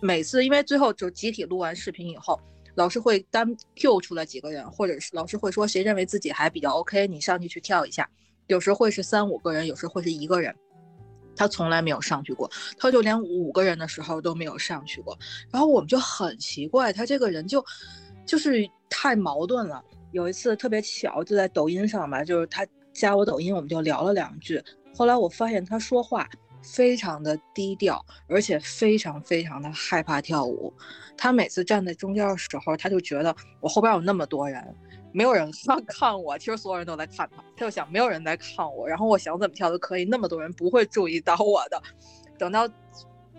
[0.00, 2.40] 每次因为最后就集体录完视频以后。
[2.74, 8.08] 老师会单 Q 出来几个人，或者是老师会说谁认为自己还比较 OK，你上去去跳一下。
[8.46, 10.56] 有时会是三五个人，有时会是一个人。
[11.36, 15.18] 他从来没有上去过，他就连五个人的时候都没有上去过。
[15.50, 17.62] 然后我们就很奇怪，他这个人就
[18.26, 19.82] 就是太矛盾了。
[20.12, 24.62] 有一次特别巧，就在抖音上吧，就是他加我抖音，我们就聊了两句。
[24.94, 26.28] 后来我发现他说话。
[26.64, 30.72] 非常的低调，而且非常非常的害怕跳舞。
[31.16, 34.64] 他每次站在中间的时候，他就觉得我后边有那么多人，
[35.10, 36.38] 没有人看 看我。
[36.38, 41.82] 其实所有人都在看他，他就想没有人在看我，然后我想怎么跳都可以，那么多人不会注意到我的。
[42.38, 42.68] 等到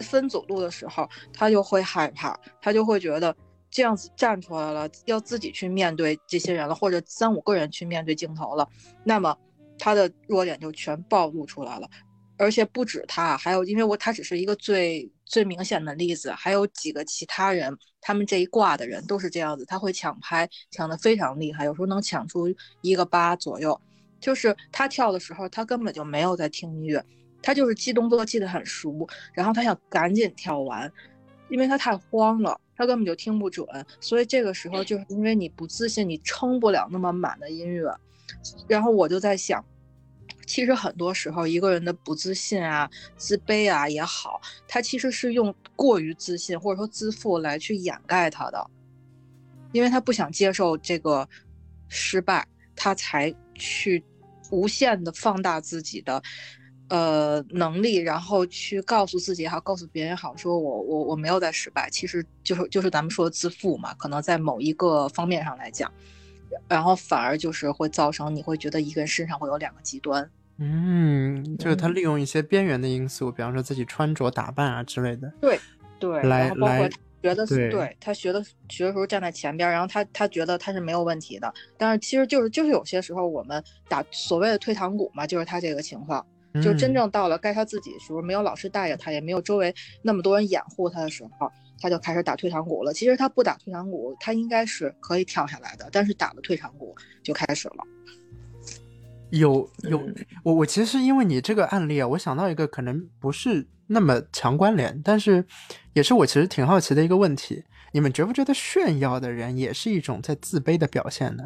[0.01, 3.33] 分组录的时候，他就会害怕，他就会觉得
[3.73, 8.69] 这样子站出来了，要自己去面对这些人了，或者三五个人去面对镜头了，
[9.03, 9.35] 那么
[9.79, 11.89] 他的弱点就全暴露出来了。
[12.37, 22.47] 而且不止他，还有因为我他只是一个最最明显的例子，还有几个其他人，他们这一挂的人都是这样子，他会抢拍，抢的非常厉害，有时候能抢出
[22.81, 23.79] 一个八左右。
[24.19, 27.03] 就是他跳的时候，他根本就没有在听音乐，
[27.41, 30.91] 他就是记动作记得很熟，然后他想赶紧跳完，
[31.49, 33.67] 因为他太慌了，他根本就听不准，
[33.99, 37.93] 所以这个时候就是因为你不自信，你撑不了那么满的音乐，
[38.67, 39.63] 然后我就在想。
[40.45, 48.69] 其实很多时候，一个人的不自信啊、自卑啊也好，他其实是用过于自信或者说自负来去掩盖他的，
[49.71, 51.27] 因为他不想接受这个
[51.87, 54.03] 失败，他才去
[54.51, 56.21] 无限的放大自己的
[56.89, 65.91] 呃能力，然后去告诉自己也好，告诉别人也好，说我我我没有在失败，其实就是就是咱们说的自负嘛，可能在某一个方面上来讲。
[66.67, 75.59] 然后反而就是会造成你会觉得一个人身上会有两个极端，嗯，就是他利用一些边缘的因素，比方说自己穿着打扮啊之类的，对
[75.97, 76.87] 对，来来
[77.23, 86.23] 觉得对他学的学的时候站在前边，然后他他觉得他是没有问题的，但是其实就是就是有些时候我们打所谓的退堂鼓嘛，就是他这个情况，
[86.61, 91.51] 就真正到了该他自己的时候，没有老师带着他，也没有周围那么多人掩护他的时候。
[91.81, 92.93] 他就开始打退堂鼓了。
[92.93, 95.89] 其实他不打退堂鼓，他应该是可以跳下来的。
[95.91, 97.83] 但是打了退堂鼓就开始了。
[99.31, 100.01] 有有，
[100.43, 105.43] 我我其实因为你这个案例啊，我想到一个可能不是那么强关联，但是
[105.91, 111.43] 也是我其实挺好奇的一个问题：你们觉不觉得炫耀的人也是一种在自卑的表现呢？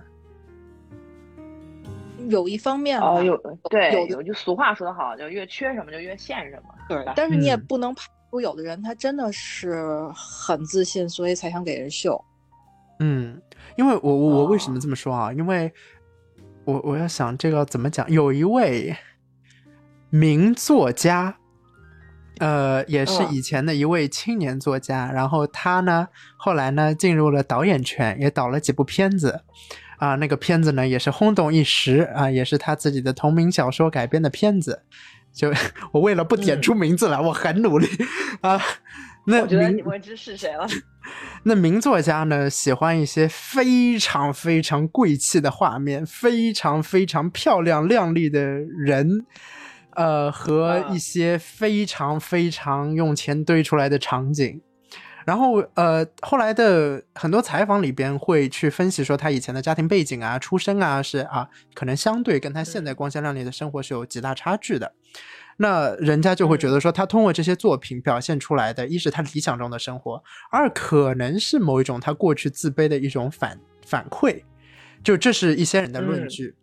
[2.30, 3.38] 有一方面哦，有
[3.70, 7.04] 对有句俗话说得好，就越缺什么就越现什么，对。
[7.16, 8.12] 但是你也不能排除。
[8.42, 9.82] 有的人他真的是
[10.14, 12.22] 很自信，所以才想给人秀。
[13.00, 13.42] 嗯，
[13.78, 15.32] 因为我我我为什么这么说啊？
[15.32, 15.72] 因为
[16.66, 18.08] 我我要想这个怎么讲？
[18.12, 18.96] 有一位
[20.10, 21.38] 名作家，
[22.40, 29.42] 呃，也是以前的一位青年作家，然后他呢后来呢进入了导演圈，也导了几部片子
[29.98, 30.16] 啊。
[30.16, 34.84] 那个片子呢也是轰动一时啊，也是他自己的同名小说改编的片子。
[35.34, 35.54] 就
[35.92, 37.88] 我为了不点出名字来，我很努力
[38.42, 38.60] 啊。
[39.30, 40.66] 那我觉得你们知是谁了。
[41.44, 49.26] 那名作家呢，喜欢一些非常非常贵气的画面，非常非常漂亮靓丽的人，
[49.96, 54.62] 呃，和一些非常非常用钱堆出来的场景。
[55.28, 64.94] 然后，呃，后来的很多采访里边会去分析说，他以前的家庭背景啊、出身啊，是啊，可能相对跟他现在光鲜亮丽的生活是有极大差距的。
[65.58, 74.44] 那人家就会觉得说，他通过这些作品表现出来的，一是他理想中的生活，二可能是某一种他过去自卑的一种反反馈。
[75.04, 76.56] 就这是一些人的论据。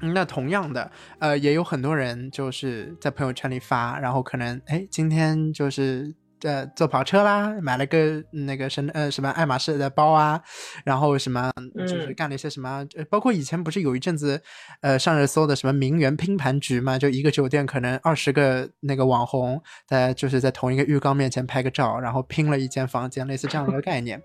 [0.00, 6.12] 那同样的，呃，也有很多人就是在朋友圈里发，然后可能哎，今天就是。
[6.42, 10.40] 呃，坐跑车啦，买了个那个什呃什么爱马仕的包啊，
[10.84, 14.40] 然后什么就是干了一些什么，包括以前不是有一阵子，
[14.82, 24.20] 呃上热搜的什么名媛拼盘局嘛，就一个酒店可能二十个那个网红在就是在同一个浴缸面前拍个照，然后拼了一间房间，类似这样的一个概念。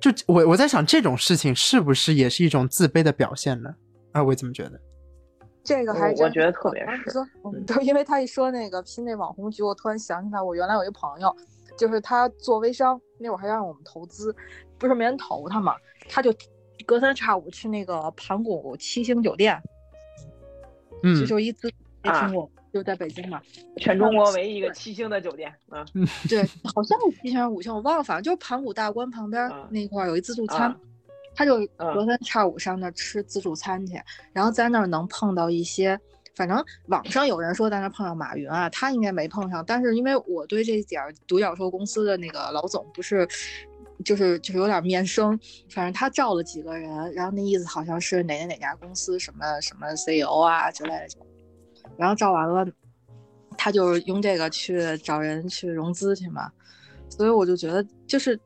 [0.00, 3.70] 就我我在想这种事情是不是也是一种自卑的表现呢？
[4.12, 4.80] 二位怎么觉得？
[5.68, 7.12] 这个还我觉得特别是，
[7.66, 11.36] 都，因为他一说那个拼那网红局，我突然想起来，我原来有一朋友，
[11.76, 14.34] 就是他做微商那会儿还让我们投资，
[14.78, 15.76] 不是没人投他嘛，
[16.08, 16.32] 他就
[16.86, 19.62] 隔三差五去那个盘古七星酒店，
[21.02, 21.70] 嗯，这就一次
[22.02, 23.38] 没听过，就在北京嘛，
[23.76, 25.84] 全中国唯一一个七星的酒店，嗯，
[26.30, 30.74] 对， 好像是七星还是五星，我忘了，反正就是盘古大观旁边那块儿有一自助餐，
[31.38, 33.94] 他就隔三差五上那吃自助餐去，
[34.32, 35.96] 然后在那儿能碰到一些。
[36.34, 39.64] 反正网上有人说在那碰上马云啊，他应该没碰上。
[39.64, 43.24] 但是因为我对这点独角兽公司的那个老总不是，
[44.04, 45.38] 就是就是有点面生。
[45.70, 51.08] 反正他照了几个人，然后那意思好像是哪哪哪家公司什么什么 CEO 啊之类的。
[51.96, 52.66] 然后照完了，
[53.56, 56.50] 他就用这个去找人去融资去嘛。
[57.08, 58.38] 所以我就觉得，就是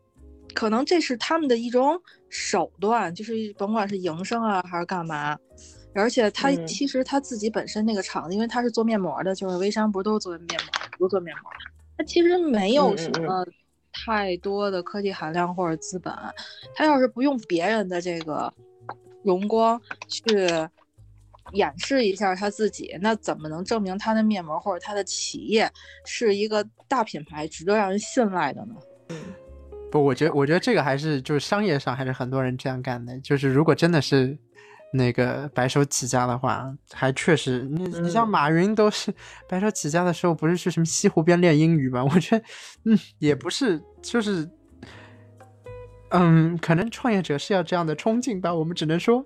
[0.53, 5.38] 可能这是他们的一种手段，就是甭管是营生啊还是干嘛。
[5.95, 11.51] 而且他其实他自己本身那个厂子，因为他是做面膜的，就是微商不是都是做面膜，不是做面膜，
[11.99, 13.45] 他其实没有什么
[13.93, 16.11] 太多的科技含量或者资本。
[16.75, 18.51] 他要是不用别人的这个
[19.23, 20.49] 荣光去
[21.53, 25.71] 掩饰一下他自己，那怎么能证明他的面膜或者他的企业
[26.07, 28.75] 是一个大品牌，值得让人信赖的呢？
[29.92, 34.37] 不，我觉得我觉得这个还是就是商业上还是很多人这样干的，就是如果真的是。
[34.94, 39.11] 那个白手起家的话，还确实，你你像马云都是
[39.48, 42.05] 白手起家的时候，不是去什么西湖边练英语吗？
[42.12, 42.44] 我觉得，
[42.85, 44.46] 嗯，也不是，就是，
[46.11, 48.52] 嗯，可能创业者是要这样的冲劲吧。
[48.52, 49.24] 我们只能说，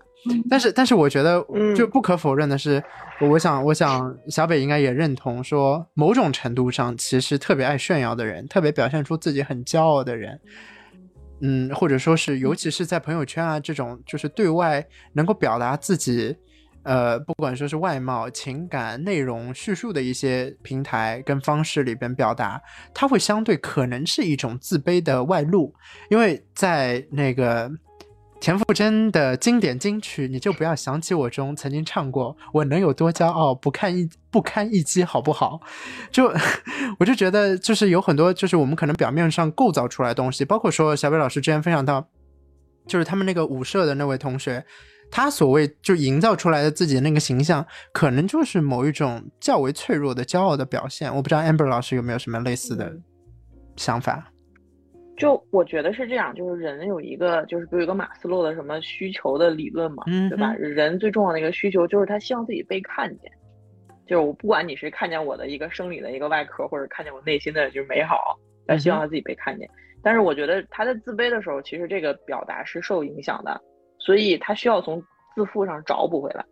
[0.49, 2.83] 但是，但是，我觉得，就不可否认的是，
[3.21, 10.41] 我想，我想，小北应该也认同，说某种程度上，其实特别爱炫耀的人，特别表现出自己很骄傲的人。
[11.41, 16.35] 嗯，或者说是，尤其是在朋友圈啊这种，就是对外能够表达自己，
[16.83, 22.61] 呃，不管说是外貌、情感、内容叙述的一些平台跟方式里边表达，
[22.95, 25.75] 它会相对可能是一种自卑的外露，
[26.09, 27.71] 因为在那个。
[28.39, 35.61] 田馥甄的经典金曲，你就不要想起我中曾经唱过，我能有多骄傲，不堪一不堪一击，好不好？
[36.13, 36.33] 就
[37.01, 42.07] 我就觉得，就是有很多，就是我们可能表面上构造出来的东西，包括说小北老师之前分享到，
[42.87, 44.65] 就是他们那个舞社的那位同学，
[45.11, 51.13] 他所谓就营造出来的自己的那个形象，可能就是某一种较为脆弱的骄傲的表现。
[51.17, 52.93] 我不知道 Amber 老师有没有什么类似的
[53.77, 54.31] 想法。
[55.17, 60.55] 就我觉得是这样，就是人有一个，就是比如一个马斯洛的什么需求的理论嘛，对吧？
[60.55, 63.33] 人最重要的一个需求就是他希望自己被看见，
[64.07, 69.69] 就是我不管你是看见我的一个生理的一个外壳，或者看见我内心的就是美好，他希望他自己被看见。
[70.03, 73.61] 但是我觉得他在自卑的时候，其实这个表达是受影响的，
[73.99, 75.03] 所以他需要从
[75.35, 76.45] 自负上找补回来，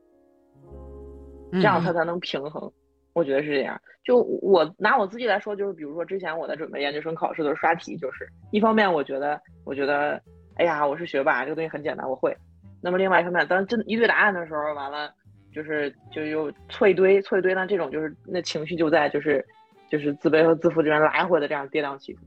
[1.53, 2.73] 这样他才能平衡。
[3.15, 3.81] 我觉得是这样。
[4.05, 10.21] 就我拿我自己来说，就是比如说之前我在准备研究生考试的时候刷题，就是一方面我觉得，我觉得，
[10.57, 12.37] 哎呀，我是学霸，这个东西很简单，我会。
[12.83, 15.11] 那么另外一方面，当真一对答案的时候，完了
[15.55, 19.43] 就是就又错一堆，错一堆，那这种就是那情绪就在就是
[19.89, 22.21] 就是自卑和自负这边来回的这样跌宕起伏，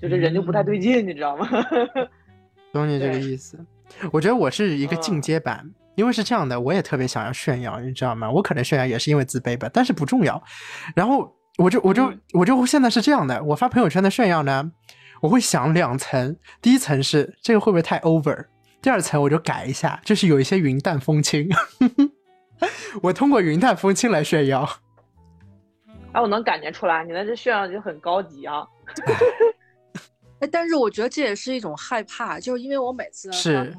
[0.00, 1.46] 就这人就不太对劲，你知道吗？
[2.72, 3.58] 懂你这个意思。
[4.10, 5.70] 我觉得我是一个进阶版。
[5.96, 8.30] 因为是这样的，我也特别想要炫耀，你知道吗？
[8.30, 10.42] 我可能炫耀也是因为自卑吧，但是不重要。
[10.94, 14.72] 然后我就我就我就现在是这样的，我发朋友圈的炫耀呢，
[15.22, 18.46] 我会想两层，第一层是这个会不会太 over，
[18.82, 21.48] 第二层我就改一下，就是有一些云淡风轻，
[23.02, 24.68] 我通过云淡风轻来炫耀。
[26.12, 28.66] 哎，我能感觉出来，你的这炫耀就很高级啊。
[30.40, 33.72] 哎，但是我觉得这也是一种害怕，就是因为我每次是。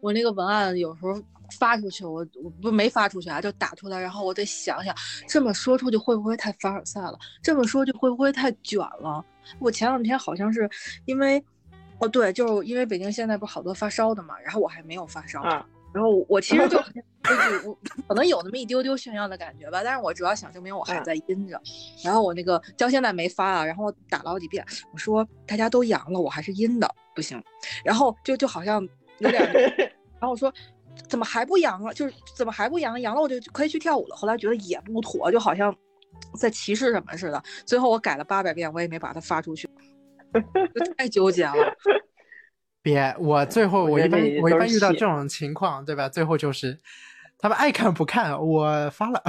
[0.00, 1.20] 我那个文案有时候
[1.58, 4.94] 发出去，我我不没发出去啊，就打出来，然后我得想想，
[5.26, 7.18] 这么说出去会不会太凡尔赛了？
[7.42, 9.24] 这么说就会不会太卷了？
[9.58, 10.68] 我前两天好像是
[11.06, 11.42] 因为，
[12.00, 15.42] 哦对，就是因为北京现在不是好多发烧的嘛，然后我还没有发烧，
[15.94, 17.76] 然后我其实就就是 我
[18.06, 21.58] 可能有那么一丢丢炫耀的感觉吧，但是我主要想证明我还在阴着，
[22.04, 27.42] 然后我那个到现在没发啊，然后我打了好几遍，我说大家都阳了，我还是阴的，不行，
[27.82, 28.86] 然后就就好像。
[29.18, 29.42] 有点，
[30.20, 30.52] 然后我说，
[31.08, 31.92] 怎么还不阳了？
[31.94, 33.00] 就是怎么还不阳？
[33.00, 34.16] 阳了我就可以去跳舞了。
[34.16, 35.74] 后来觉得也不妥，就好像
[36.38, 37.42] 在歧视什么似的。
[37.64, 39.68] 最后我改了八百遍，我也没把它发出去，
[40.96, 41.54] 太纠结了。
[42.82, 46.08] 别，我最后我一般我一般遇到这种情况，对吧？
[46.08, 46.78] 最后就是
[47.38, 49.22] 他们爱看不看，我发了，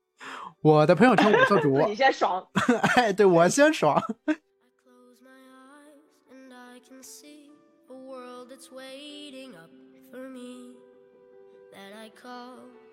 [0.62, 2.46] 我的朋友圈我做主，你先爽。
[2.96, 4.02] 哎，对我先爽。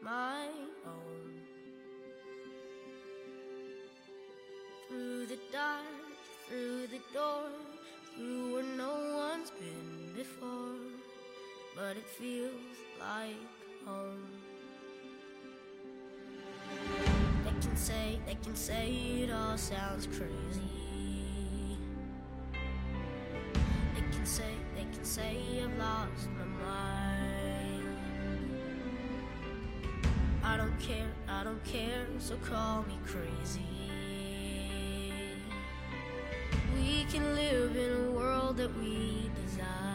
[0.03, 0.47] My
[0.85, 1.33] own.
[4.89, 5.85] Through the dark,
[6.47, 7.49] through the door,
[8.15, 10.75] through where no one's been before,
[11.75, 12.51] but it feels
[12.99, 13.35] like
[13.85, 14.27] home.
[17.45, 18.91] They can say, they can say
[19.23, 20.69] it all sounds crazy.
[23.95, 27.32] They can say, they can say I've lost my mind.
[30.45, 33.61] I don't care, I don't care, so call me crazy.
[36.75, 39.92] We can live in a world that we design.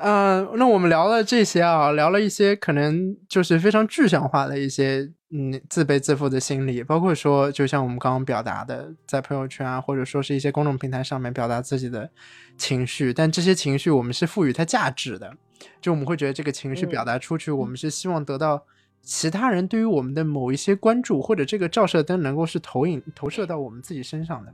[0.00, 12.10] 呃，那我们聊了这些啊，聊了一些可能就是非常具象化的一些嗯自卑自负的心理，包括说就像我们刚刚表达的，在朋友圈啊，或者说是一些公众平台上面表达自己的
[12.56, 15.32] 情绪，但这些情绪我们是赋予它价值的，
[15.80, 18.64] 就我们会觉得这个情绪嗯表达出去，我们是希望得到
[19.02, 24.52] 其他人对于我们的某一些关注，或者这个照射灯能够是投影投射到我们自己身上的。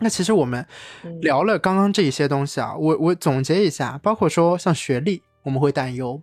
[0.00, 0.64] 那其实我们
[1.04, 1.20] 嗯。
[1.20, 6.20] 聊了刚刚这一些东西啊，我我总结一下，包括说像学历，我们会担忧，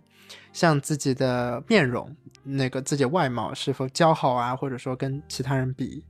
[0.52, 6.02] 像自己的面容，那个自己外貌是否姣好啊，或者说跟其他人比，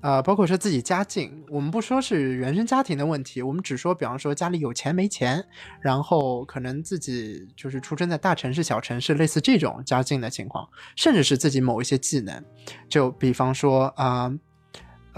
[0.00, 5.44] 呃，包括说自己家境，我们不说是原生家庭的问题，我们只说，比方说家里有钱没钱，
[5.80, 12.44] 然后可能自己就是出生在大城市、小城市，类似这种家境的情况，甚至是自己某一些技能，
[12.88, 14.22] 就比方说啊。
[14.22, 14.38] 呃，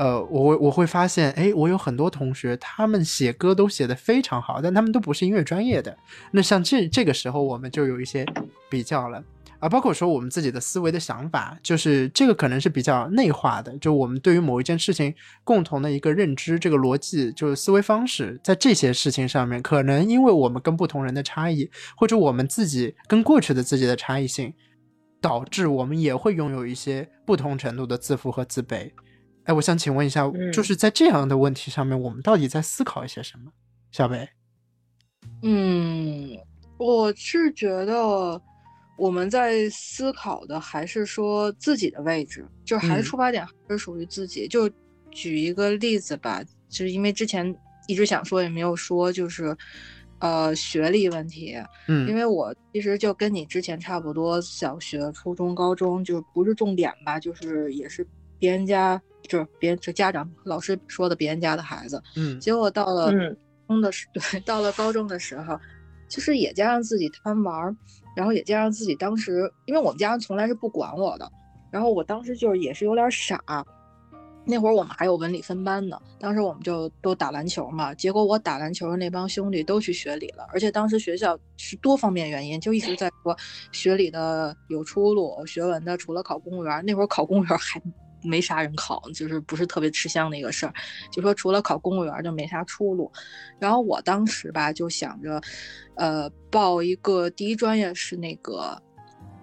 [0.01, 5.95] 呃我我会发现，哎，我有很多同学，他们写歌都写得非常好，但他们都不是音乐专业的。
[6.31, 8.25] 那像这这个时候，我们就有一些
[8.71, 9.23] 比较了
[9.59, 24.55] 啊，包括说我们自己的思维的想法，就是这个可能是比较内化的，就我们对于某一件事情共同的一个认知，这个逻辑就是思维方式，在这些事情上面，可能因为我们跟不同人的差异，或者我们自己跟过去的自己的差异性，
[25.21, 28.91] 导致我们也会拥有一些不同程度的自负和自卑。
[29.51, 33.51] 哎，我想请问一下，嗯就是在这样的问题上面，我们到底在思考一些什么？
[33.91, 34.29] 小北，
[35.43, 36.39] 嗯，
[36.79, 38.41] 我是觉得
[38.97, 44.47] 我们在思考的还是说自己的位置，就是还嗯是出发点还是属于自己。
[44.47, 44.71] 就
[45.11, 47.53] 举一个例子吧，就是因为之前
[47.89, 49.57] 一直想说也没有说，就是
[50.21, 51.57] 呃学历问题。
[51.89, 58.07] 嗯因嗯为我其实就跟你之前差不多，小学、初中、高中就是不是重点吧，就是也是
[58.41, 62.03] 别人家，就是别人就家长老师说的别人家的孩子。
[62.17, 63.37] 嗯结果到了嗯
[63.69, 65.57] 中的时， 对，到了高中的时候，
[66.09, 67.77] 其实也加上自己贪玩儿，
[68.17, 71.31] 然后也加上自己当时，因为我们家人从来是不管我的，
[71.71, 73.41] 然后我当时就是也是有点傻。
[74.43, 83.37] 那会儿我们还有文理分班呢，当时我们就都打篮球嘛，结果我打篮球的那帮兄弟都去学理了，而且当时学校是多方面原因，就一直在说
[83.71, 87.81] 学理的有出路，学文的除了考公务员，那会儿考公务员还
[88.23, 90.75] 没啥人考，就是不是特别吃香的一个事儿，
[91.11, 93.11] 就说除了考公务员就没啥出路。
[93.59, 95.41] 然后我当时吧就想着，
[95.97, 98.81] 呃，报一个第一专业是那个，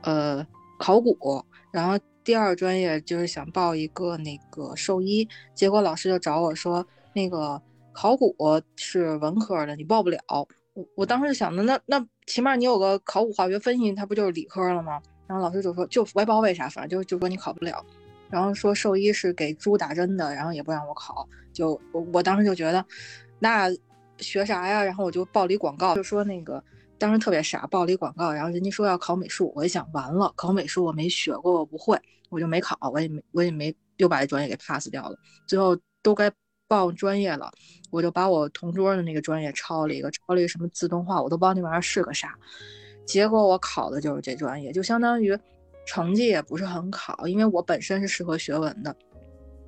[0.03, 0.45] 呃，
[0.80, 7.61] 考古，然后第二专业就是想报一个那个兽医，结果老师就找我说，那个
[7.93, 8.36] 考古
[8.75, 10.19] 是文科的，你报不了。
[10.73, 15.01] 我我当时想着，那那起码你有个考古化学分析，它不就是理科了吗？
[15.25, 17.84] 然后老师就说，就我也不知道为啥，反正就就说你考不了。
[18.30, 21.28] 然后说兽医是给猪打针的，然后也不让我考。
[21.53, 22.86] 就我我当时就觉得，
[23.39, 23.69] 那
[24.19, 24.84] 学啥呀？
[24.84, 26.63] 然后我就报了一广告，就说那个
[26.97, 31.99] 当时特别傻，报了一广告，然后人家说要考美术，我一想完了，考美术我没学过，我不会，
[32.30, 35.17] 我就没考，我也没我也没又把这专业给 pass 掉了。
[35.47, 36.32] 最后都该
[36.67, 37.51] 报专业了，
[37.91, 42.38] 我就把我同桌的那个专业抄了一个，抄了一个什么自动化，我都不知道那玩意儿是个啥。
[43.05, 45.38] 结果我考的就是这专业，就相当于
[45.88, 48.95] 成绩也不是很好，因为我本身是适合学文的。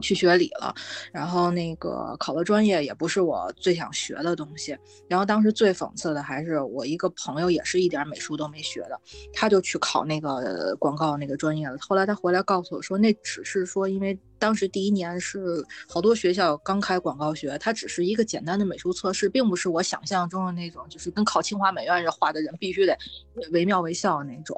[0.01, 0.73] 去学理了，
[1.11, 4.77] 然后那个考的专业也不是我最想学的东西。
[5.07, 8.99] 然后当时最讽刺的还是我一个朋友，也是一点美术都没学的，
[9.33, 11.77] 他就去考那个广告那个专业了。
[11.79, 22.97] 后来他回来告诉我说，那只是说因为当时第一年是好多学校刚开广告学，它只是一个简单的美术测试，并不是我想象中的那种，就是跟考清华美院似的画的人必须得
[23.51, 24.55] 惟妙惟肖的那种。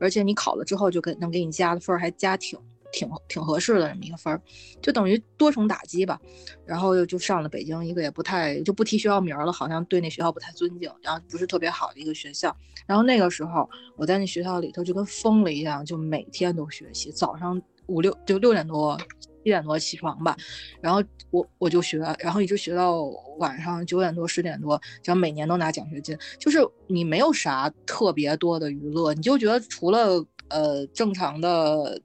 [0.00, 2.58] 而且你考了之后就给能给你加的分还加挺
[2.92, 4.40] 挺挺合适的这么一个分儿，
[4.80, 6.20] 就等于多重打击吧。
[6.64, 12.56] 然后又就上了北京一个也不太就不提学校名了，好像对那学校不太尊敬，然后不是特别好的一个学校。
[12.86, 18.96] 然后那个时候我在那学校里头就跟疯了一样，就每天都学习，早上五六就六点多。
[19.44, 20.36] 七点多起床吧，
[20.80, 23.02] 然后我我就学，然后一直学到
[23.40, 26.16] 晚上九点多十点多，然后每年都拿奖学金。
[26.38, 32.00] 就是你没有啥特别多的娱乐，你就觉得除了呃正常的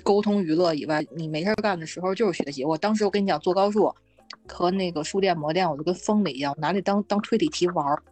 [0.00, 2.64] 沟通娱乐以外，你没事干的时候就是学习。
[2.64, 3.94] 我当时我跟你讲坐高数
[4.48, 8.02] 和那个书店模电，我就跟疯了一样，拿那当当推理题玩儿。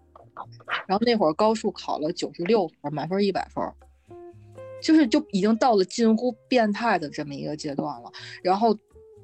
[0.87, 3.65] 然后那会儿高数考了九十六分，满分一百分。
[4.81, 8.13] 就是就已经到了近乎变态的这么一个阶段了，
[8.45, 8.73] 然后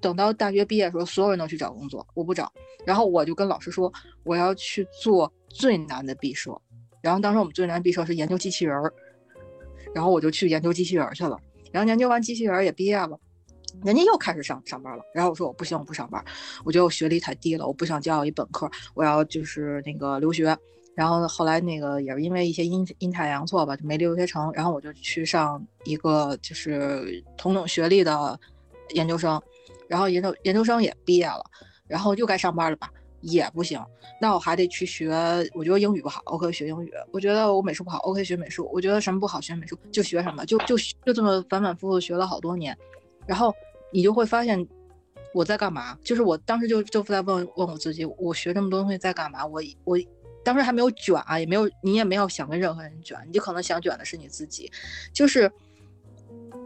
[0.00, 2.52] 等到大学毕业的时候，所有人都去找工作，我不找，
[2.84, 3.92] 然后我就跟老师说
[4.24, 6.60] 我要去做最难的毕设，
[7.00, 8.92] 然后当时我们最难毕设是研究机器人儿，
[9.94, 11.38] 然后我就去研究机器人去了，
[11.74, 13.18] 然后研究完机器人也毕业了，
[13.82, 16.24] 人家又开始上上班了，然后我说我不行，我不上班，
[16.64, 20.56] 我觉得我学历太低了，我不想教一本科，我要就是那个留学。
[20.94, 24.52] 然后后来那个也是因为一些阴阴差阳错吧，就没留学成。
[24.52, 28.38] 然后我就去上一个就是同等学历的
[28.90, 29.42] 研究生，
[29.88, 31.44] 然后研究研究生也毕业了，
[31.88, 32.88] 然后又该上班了吧，
[33.24, 33.80] 也不行。
[34.20, 35.12] 那我还得去学，
[35.54, 42.76] 我觉得英语不好，OK 学英语；我觉得我美术不好，OK 学美术；我觉得什么不好学美术，就学什么，就就就这么反反复复学了好多年。
[43.26, 43.54] 然后
[43.92, 44.66] 你就会发现
[45.34, 45.98] 我在干嘛？
[46.02, 49.44] 就是我当时就就在问问我自己，我学这么多东西在干嘛？
[49.46, 49.98] 我我。
[50.44, 54.70] 当时还没有卷啊，也没有，你也没有想跟任何人卷，你就可能想卷的是你自己。
[55.10, 55.50] 就是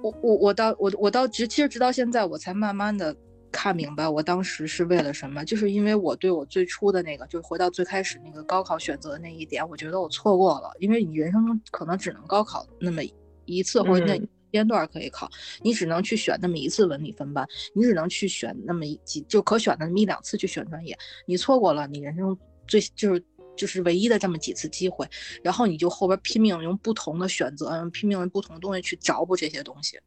[0.03, 3.15] 我我我到我我到直，其实直到现在我才慢慢的
[3.51, 13.03] 看明白，我当时是为了什么，就是因为我对我最初的那个，就是回到最开始那个高考选择的那一点，我觉得我错过了，因为你人生中可能只能高考那么
[13.44, 14.20] 一次或者那
[14.53, 15.28] 间段可以考，
[15.62, 20.96] 你只能去选那么一次文理分班，你只能去选那么一几就可选的那么一两次去选专业，
[21.26, 22.36] 你错过了你人生
[22.66, 23.24] 最就是。
[23.59, 25.05] 就是唯一的这么几次机会，
[25.42, 29.99] 然后你就后边拼命用不同的选择，拼命用不同的东西去找补这些东西。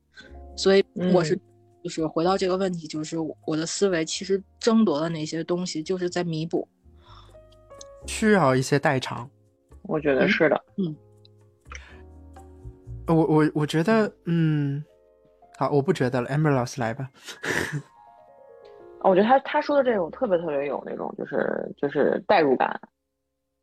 [0.55, 0.81] 所以
[1.13, 1.37] 我是，
[1.83, 6.67] 就是回到这个问题，就是我的思维其实争夺的那些东西，就是在弥补，
[8.07, 9.29] 需要一些代偿。
[9.83, 10.95] 我觉得是的，嗯。
[13.07, 14.81] 我我我觉得，嗯，
[15.57, 17.09] 好，我不觉得了，amber 老师来吧。
[19.03, 22.79] 我觉得他他说的这种特别特别有那种，就是就是代入感。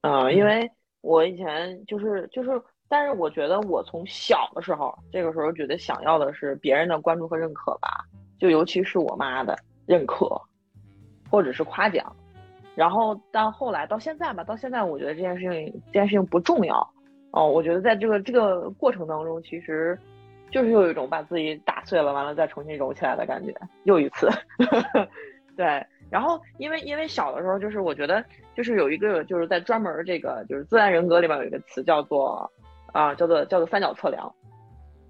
[0.03, 0.69] 嗯，因为
[1.01, 2.51] 我以前就是就是，
[2.89, 8.05] 但是我觉得我从小的时候，这个时候觉得想要的是别人的关注和认可吧，
[8.39, 10.41] 就尤其是我妈的认可，
[11.31, 12.15] 或者是夸奖。
[12.75, 16.89] 然后到后来到现在吧，到现在我觉得这件事情这件事情不重要。
[17.33, 19.99] 哦，我觉得在这个这个过程当中，其实
[20.51, 24.31] 就是有一种把自己打碎了，完了再重新揉起来的感觉，又一次。
[25.57, 25.85] 对。
[26.11, 28.25] 然后，因为因为小的时候，就是我觉得，
[28.57, 32.51] 就是有一个就是在专门这个就是自然人格里面有一个词叫做，
[32.93, 34.33] 啊，叫做叫做三角测量，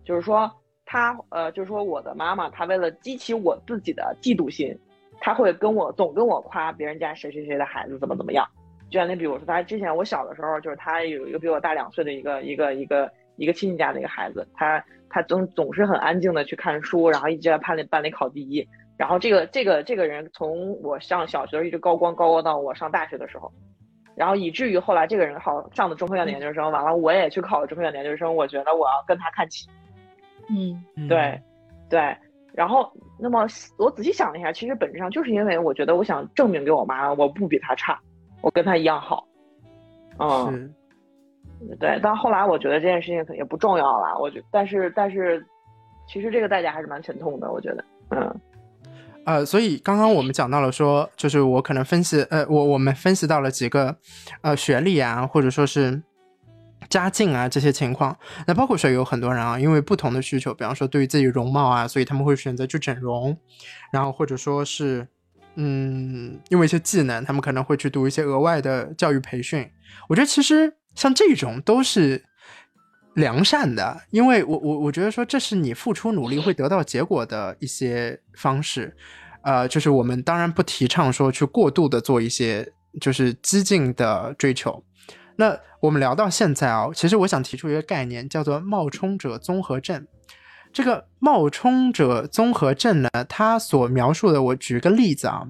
[0.04, 0.50] 就是说
[0.84, 4.76] 他呃，就是说我的妈妈，她为了激起我自己的嫉妒心，
[5.20, 8.46] 她会跟我总跟我夸别人家谁谁谁的孩子怎么怎么样。
[8.90, 18.66] 就像那比如说，他之前我小的时候，就是他有一个比我大两岁的一个一个一个一个亲戚家的一个孩子，他他总总是很安静的去看书，然后一直在班里班里考第一。
[18.96, 23.52] 然后这个这个这个人从我上小学一直高光高光到我上大学的时候，
[24.18, 29.68] 然后以至于后来这个人好上的中科院的研究生，完了我也去考了中科院的研究生，我觉得我要跟他看齐。
[30.50, 31.40] 嗯，对，
[31.88, 32.16] 对。
[32.52, 33.46] 然后那么
[33.76, 37.96] 我仔细想了一下，其实本质上就是因为我觉得我想证明给我妈，我不比她差，
[38.40, 39.24] 我跟她一样好。
[40.18, 40.74] 嗯，
[41.78, 42.00] 对。
[42.02, 45.46] 但后来我觉得这件事情也不重要了，我觉但是但是
[46.08, 48.40] 其实这个代价还是蛮沉痛的，我觉得，嗯。
[49.28, 53.94] 呃，所以刚刚我们讲到了说，就是我可能分析，呃，我我们分析到了几个，
[54.40, 56.02] 呃，学历啊，或者说是
[56.88, 58.16] 家境啊这些情况。
[58.46, 63.36] 那包括说有很多人啊，因为不同的需求，比方说对于自己容貌啊，所以他们会选择去整容，
[63.92, 65.06] 然后或者说是，
[65.56, 69.70] 嗯，因为一些技能，他们可能会去读一些额外的教育培训。
[70.08, 72.24] 我觉得其实像这种都是。
[73.18, 78.96] 良善的，因为我我我觉得说这是你付出努力会得到结果的一些方式，
[79.42, 84.82] 呃，就是我们当然不提倡说去过度的做一些就是激进的追求。
[85.34, 90.06] 那我们聊到现在啊，其实我想提出一个概念，叫做冒充者综合症。
[90.72, 95.44] 这个冒充者综合症呢，它所描述的，我举个例子啊，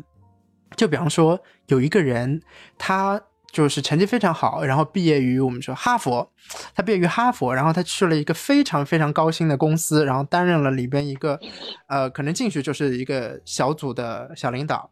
[0.75, 2.41] 就比方说有一个人
[2.79, 3.21] 他。
[3.59, 6.31] 就是成绩非常好，然后毕业于我们说哈佛，
[6.77, 11.37] 他毕业于哈佛，然后他去了一个非常非常高薪的公司，然后担任了里边一个，
[11.89, 14.89] 呃，可能进去就是一个小组的小领导。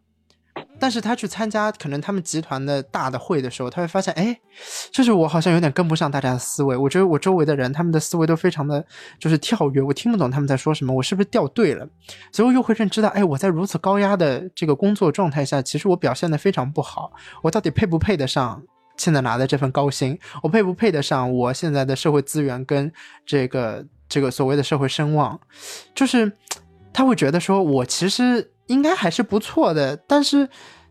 [0.79, 4.39] 但是他去参加可能他们集团的大的会的时候，他会发现，哎，
[4.91, 6.77] 就是我好像有点跟不上大家的思维。
[6.77, 8.85] 我觉得我周围的人他们的思维都非常的
[9.19, 11.89] 就是跳跃，我听不懂他们在说什么，我是不是掉队了？
[12.31, 17.11] 所以我又会认知到，哎，我在如此高压的这个工作状态下，其实我表现的非常不好。
[17.43, 18.63] 我到底配不配得上
[18.97, 20.19] 现在拿的这份高薪？
[20.43, 22.93] 我配不配得上我现在的社会资源跟
[23.25, 25.41] 这个这个所谓的社会声望？
[25.95, 26.31] 就是
[26.93, 28.53] 他会觉得说我其实。
[28.67, 30.49] 应该还是不错的，但是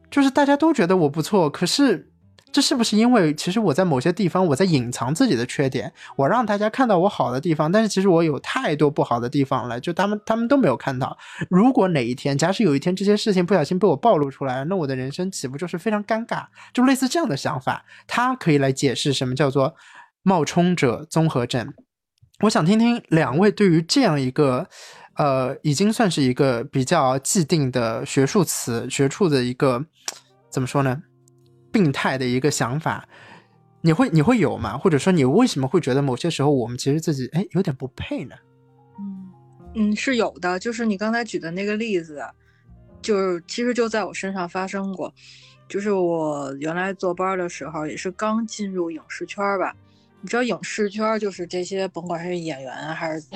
[0.09, 2.11] 就是大家都觉得我不错，可是
[2.51, 11.17] 这是不是因为其实我在某些地方我在隐藏自己的缺点，我让大家看到我好的地方，但是其实我有太多不好的地方了，就他们他们都没有看到。
[11.49, 16.45] 如果哪一天，假使有一天这些事情不小心被我暴露出来，那我的人生岂不就是非常尴尬？
[16.73, 19.76] 就类似这样的想法，它可以来解释什么叫做
[20.23, 21.73] 冒充者综合症。
[22.41, 24.69] 我想听听两位对于这样一个。
[25.16, 29.86] 呃，已经算是一个比较既定的学术词、学术的一个
[30.49, 31.01] 怎么说呢？
[31.72, 33.07] 病态的一个想法，
[33.82, 34.78] 你会你会有吗？
[34.78, 38.36] 或者说你为什么会觉得某些时候我们其实自己哎有点不配呢？
[38.99, 39.32] 嗯
[39.76, 40.59] 嗯，是有的。
[40.59, 42.22] 就是你刚才举的那个例子，
[43.01, 45.13] 就是其实就在我身上发生过。
[45.68, 49.76] 就是我原来坐班的时候，也是刚进入影视圈吧。
[50.22, 53.28] 你知道影视圈就是这些，甭管是演员还是。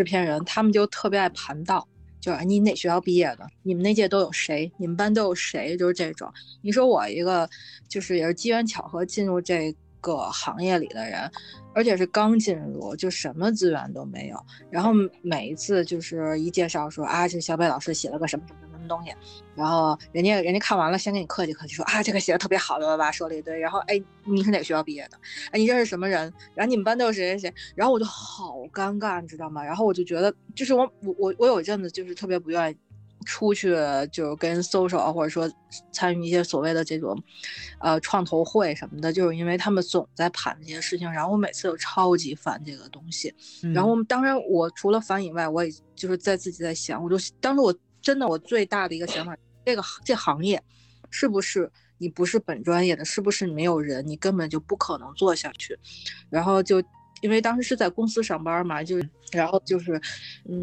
[0.00, 1.86] 制片人他们就特别爱盘道，
[2.22, 3.46] 就是你哪学校毕业的？
[3.62, 4.72] 你们那届都有谁？
[4.78, 5.76] 你们班都有谁？
[5.76, 6.32] 就是这种。
[6.62, 7.46] 你说我一个
[7.86, 11.30] 就是也是机缘巧合进入这个行业里的人，
[11.74, 14.42] 而且是刚进入，就什么资源都没有。
[14.70, 14.90] 然后
[15.20, 18.69] 每一次就是一介绍说啊，这小北老师写了个什么什么。
[18.90, 19.14] 东西，
[19.54, 23.10] 然后人家人家看完了，先给你客气客气，说啊这个写的特别好，的吧？
[23.12, 25.16] 说了一堆，然后哎你是哪个学校毕业的？
[25.52, 26.20] 哎你认识什么人？
[26.54, 27.54] 然后你们班都有谁谁谁？
[27.76, 29.64] 然后我就好尴尬，你知道吗？
[29.64, 32.76] 然后我就觉得，就是我我我我有一阵子就是特别不愿意
[33.26, 33.70] 出去，
[34.10, 35.48] 就是跟 social 或者说
[35.92, 37.16] 参与一些所谓的这种
[37.78, 43.32] 呃创投会什么的，就是因为他们总在盘这些事情，然后我每次都超级烦这个东西。
[43.74, 47.72] 然后我们当然我除了烦以外，我也就是在自己在想，我就当时我。
[48.02, 50.62] 真的，我最大的一个想法，这个这行业，
[51.10, 55.78] 是不是你不是本专业的，是不是没有人，你根本就不可能做下去。
[56.28, 56.82] 然后就
[57.20, 58.96] 因为当时是在公司上班嘛，就
[59.32, 60.00] 然后就是，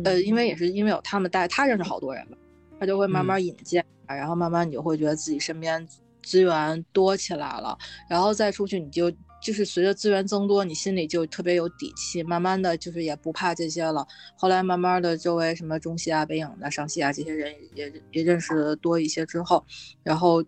[0.04, 2.38] 呃，因为也是因为有他们带，他认识好多人嘛，
[2.80, 5.88] 他就会慢慢引荐，然后慢慢你就会觉得自己身边
[6.24, 7.78] 资源多起来了，
[8.10, 9.12] 然后再出去你就。
[9.40, 14.06] 就是随着资源增多，你心里就特别有底气，慢慢的就是也不怕这些了。
[14.36, 19.64] 后来慢慢的，周围什么中戏啊、北影的、上戏啊这些人也也认识的多一些之后，
[20.04, 20.44] 然后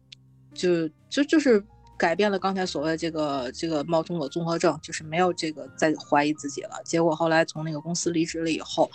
[0.53, 1.63] 就就就是
[1.97, 6.81] 改变了刚才所谓这个这个冒充者综合症，就是没有这个再怀疑自己了。
[6.83, 8.89] 结果后来从那个公司离职了以后，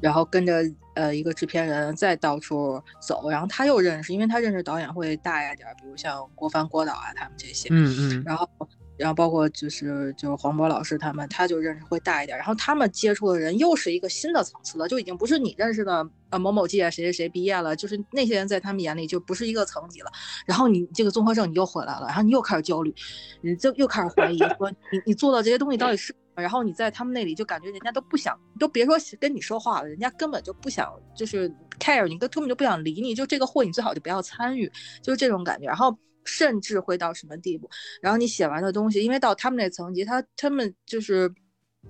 [0.00, 0.62] 然后跟着
[0.94, 8.48] 呃一个制片人再到处走，然后他又认识，因为他认识导演会大一点，比如像郭帆、郭导啊他们这些，嗯嗯，然后。
[8.96, 12.38] 然后包括就是就是黄渤老师他们，他就认识会大一点。
[12.38, 20.10] 然后他们接触的人又是一个新的层次了，就已经不是你认识的呃某某届谁谁谁毕业了，就是那些人在他们眼里就不是一个层级了。
[20.46, 22.94] 然后你这个综合症你又回来了，然后你又开始焦虑，
[23.40, 26.14] 你就又开始怀疑说你你做的这些东西到底是？
[26.36, 34.70] 然后你在他们那里就感觉人家都不想，都别说跟你说话了，人家根本就不想就是 care 你，根根本就不想理你，就这个会你最好就不要参与，
[35.02, 35.66] 就是这种感觉。
[35.66, 35.96] 然后。
[36.24, 37.68] 甚至会到什么地步？
[38.00, 41.32] 然后你写完的东西，因为到他们那层级，他他们就是，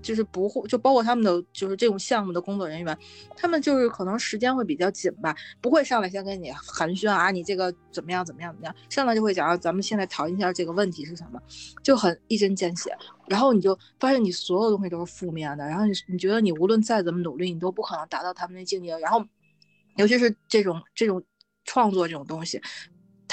[0.03, 2.99] 就是不会，就包括他们的就是这种项目的工作人员，
[3.37, 11.41] 他们就是可能时间会比较紧吧，不会上来先跟你寒暄啊，你这个怎么样怎么样怎么样，上来就会讲，咱们现在讨论一下这个问题是什么，
[11.83, 12.97] 就很一针见血。
[13.29, 18.99] 然后你就发现你所有东西都是负面的，然后你你觉得你无论再怎么努力，你都不可能达到他们那境界。
[18.99, 19.25] 然后，
[19.97, 21.23] 尤其是这种这种
[21.65, 22.61] 创作这种东西。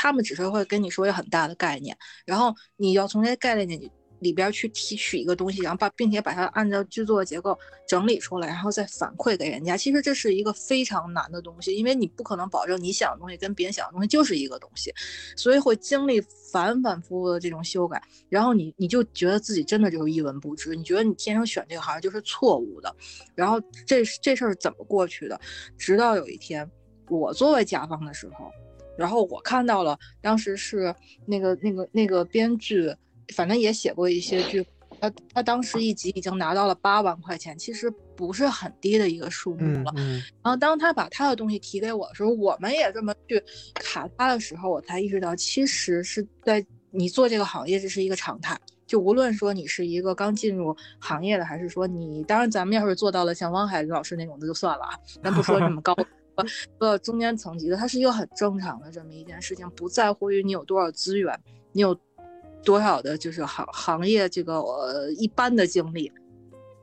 [0.02, 1.96] 他们只是会跟你说一个很大的概念，
[2.26, 7.56] 然后你要从这些概念里里边去提取一个东西，然后把并且把它按照制作结构
[7.88, 9.78] 整理出来，然后再反馈给人家。
[9.78, 14.92] 其实这是一个非常难的东西，因为你不可能保证你想的东西跟别人想的东西就是一个东西，
[15.38, 16.20] 所以会经历
[16.52, 18.02] 反反复复的这种修改。
[18.28, 22.96] 然后你你就觉得自己真的就是一文不值，你觉得你天生选这个行业就是错误的。
[23.36, 25.40] 然后这这事儿怎么过去的？
[25.78, 26.68] 直到有一天，
[27.08, 28.50] 我作为甲方的时候。
[28.98, 30.94] 然后我看到了，当时是
[31.26, 32.94] 那个那个那个编剧，
[33.34, 34.66] 反正也写过一些剧，
[35.00, 39.94] 他他当时一集已经拿到了八万块钱，其实不是很低的一个数目了。
[39.96, 43.42] 然后当他把他的东西提给我的时候，我们也这么去
[43.76, 48.60] 卡他的时候，我才意识到，其实是在你做这个行业这是一个常态。
[48.86, 55.96] 就无论说你是一个刚进入行业的，还是说你，当然咱们要是做到了像汪海林老师那种的就算了啊，咱不说这么高，
[56.80, 61.38] 呃，中间层级的，它是一个很正常的这么一件事情，不在乎于你有多少资源，
[61.72, 61.96] 你有
[62.64, 66.12] 多少的就是行行业这个呃一般的经历，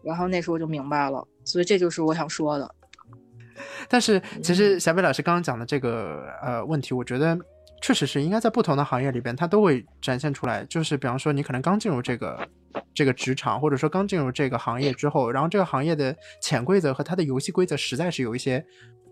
[0.03, 2.75] 然后那时候就明白了，所以这就是我想说的。
[3.89, 7.37] 但是其实小北老师刚刚讲的这个呃问题，我觉得
[7.83, 10.65] 确实是应该在不同的行业里边，它都会展现出来。
[10.67, 12.49] 就是比方说，你可能刚进入这个
[12.95, 18.65] 这个职场，或者说刚进入这个行业之后，然后这个行业的潜规则和它的游戏规则实在是有一些。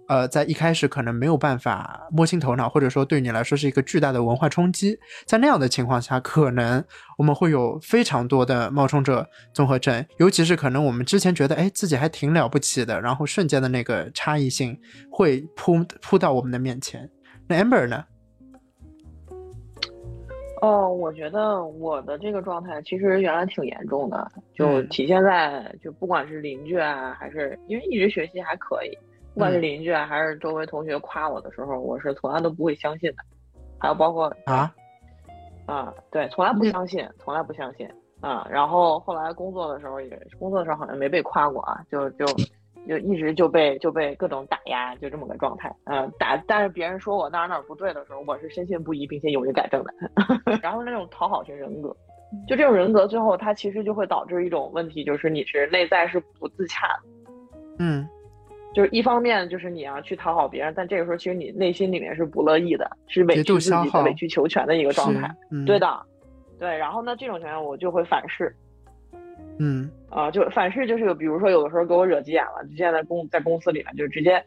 [0.08, 4.98] 呃，在一开始可能没有办法摸清头脑，或者说对你来说是一个巨大的文化冲击。
[5.26, 6.84] 在那样的情况下，可能
[7.18, 14.78] 我们会有非常多的冒充者综合症，尤其是可能我们之前觉得哎自己还挺了不起的，然后瞬间的那个差异性
[15.10, 17.10] 会扑扑到我们的面前。
[17.48, 18.04] 那 Amber 呢？
[20.62, 28.96] 哦，我觉得我的这个状态其实原来挺严重的，就体现在就不管是邻居啊，还是因为一直学习还可以。
[29.36, 33.16] 不管是邻居啊，还是周围同学夸我的时候，我是从来都不会相信的。
[33.78, 34.74] 还有包括啊
[35.66, 37.86] 啊，对，从来不相信，从来不相信
[38.22, 38.48] 啊。
[38.50, 42.24] 然后后来工作的时候也，工作的时候好像没被夸过啊，就就
[42.88, 45.70] 就一直就被就被各种打压，就这么个状态。
[45.84, 49.92] 嗯，打，但是别人说我哪哪不对的时候，我是深信不疑，并且勇于改正的。
[50.62, 51.94] 然后那种讨好型人格，
[52.48, 57.02] 就这种人格，最后它其实就会导致一种问题，就是你是内在是不自洽的。
[57.80, 58.08] 嗯。
[58.76, 65.34] 就是一方面，就是你要去讨好别人，但这个时候其实你内心里面是不乐意的，是委屈自己的、委曲求全的一个状态。
[65.64, 65.98] 对的，
[66.58, 66.76] 对。
[66.76, 68.54] 然后呢，这种情况我就会反噬。
[69.58, 74.44] 嗯啊，就反噬就是有，比如说有的时候给我惹急眼了，就现在公在公司里面就直接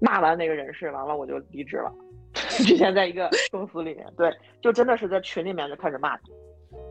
[0.00, 1.92] 骂完那个人事，完了我就离职了。
[2.32, 6.22] 之前在一个公司里面，对，就真的是在群里面就开始骂他，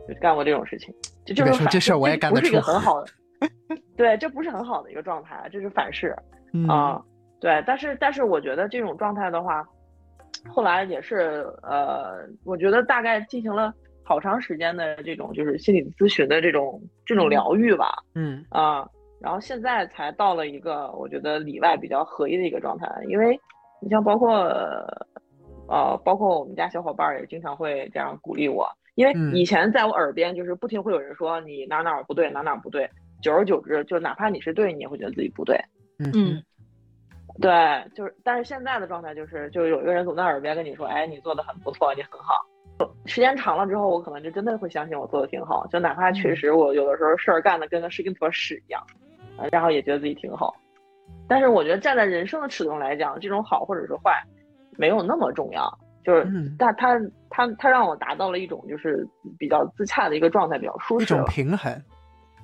[0.06, 0.94] 就干过这种事情。
[1.24, 2.46] 就就是反这事我也干得出。
[2.46, 3.10] 不是一个很好的，
[3.96, 6.14] 对，这不是很好的一个状态，这是反噬。
[6.68, 7.02] 啊，
[7.40, 9.66] 对，但是但是我觉得这种状态的话，
[10.48, 13.72] 后来也是呃，我觉得大概进行了
[14.02, 18.44] 好长时间的这种就是心理咨询的这种这种疗愈吧，嗯。
[18.50, 18.88] 啊，
[19.20, 23.38] 然后现在才到了一个我觉得里外比较合一的一个状态，因为
[23.80, 24.34] 你像包括
[25.68, 32.88] 呃，包括我们家小伙伴也经常会这样鼓励我，因为以前在我耳边就是不停会有人说你哪哪不对哪哪不对，
[33.20, 35.58] 久而久之就哪怕你是对，你也会觉得自己不对。
[35.98, 36.42] 嗯，
[37.40, 37.50] 对，
[37.94, 42.44] 就是，但是现在的状态就是，就是有一个人总在耳边跟你说，哎，你做的很不错，你很好。
[43.06, 48.82] 时间长了之后，我可能就真的会相信我做的挺好，就哪怕确实我有的时候事儿干的跟个是跟坨屎一样，
[49.50, 50.54] 然后也觉得自己挺好。
[51.26, 54.22] 但是我觉得站在人生的尺度来讲，这种好或者是坏，
[54.76, 55.66] 没有那么重要。
[56.04, 61.82] 就是，但他他他让我达到了一种就是比较自洽的一个状态，比较舒适，一种平衡。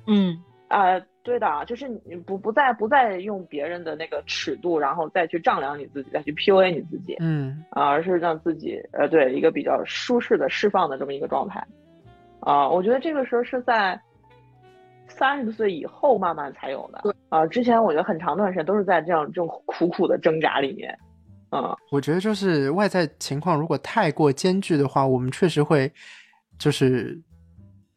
[0.07, 0.43] 嗯。
[0.73, 11.63] 啊，对的，就是你不不再不再用别人的那个尺度，然后再去丈量你自己，再去 PUA 你自己，嗯，啊，而是让自己呃，对一个比较舒适的释放的这么一个状态，
[12.41, 14.01] 啊，我觉得这个时候是在
[15.09, 20.99] 三十岁以后慢慢才有的，啊，之前我觉得很长段时间都是在这样这种苦苦的挣扎里面，
[21.51, 25.93] 啊，我觉得就是外在情况如果太过艰巨的话，我们确实会
[26.59, 27.21] 就是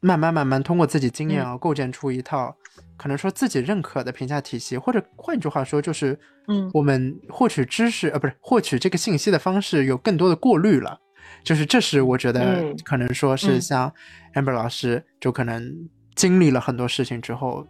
[0.06, 2.56] 慢慢慢慢通过自己经验啊，构建出一套。
[2.98, 10.98] 可能说自己认可的评价体系，或者换句话说，就是，嗯，我们获取知识，呃，不是获取这个信息的方式有更多的过滤了，
[11.44, 13.92] 就是这是我觉得可能说是像
[14.34, 17.68] Amber 老师就可能经历了很多事情之后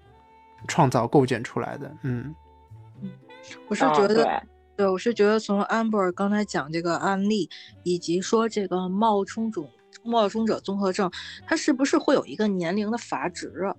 [0.68, 2.36] 创造构建出来的，嗯，
[3.02, 3.10] 嗯，
[3.68, 4.44] 我是觉得，
[4.78, 7.50] 对，我是觉得从 Amber 刚才讲这个案例，
[7.82, 9.68] 以及说这个冒充种。
[10.06, 11.12] 冒充者综合症，
[11.46, 13.76] 它是不是会有一个年龄的阀值啊？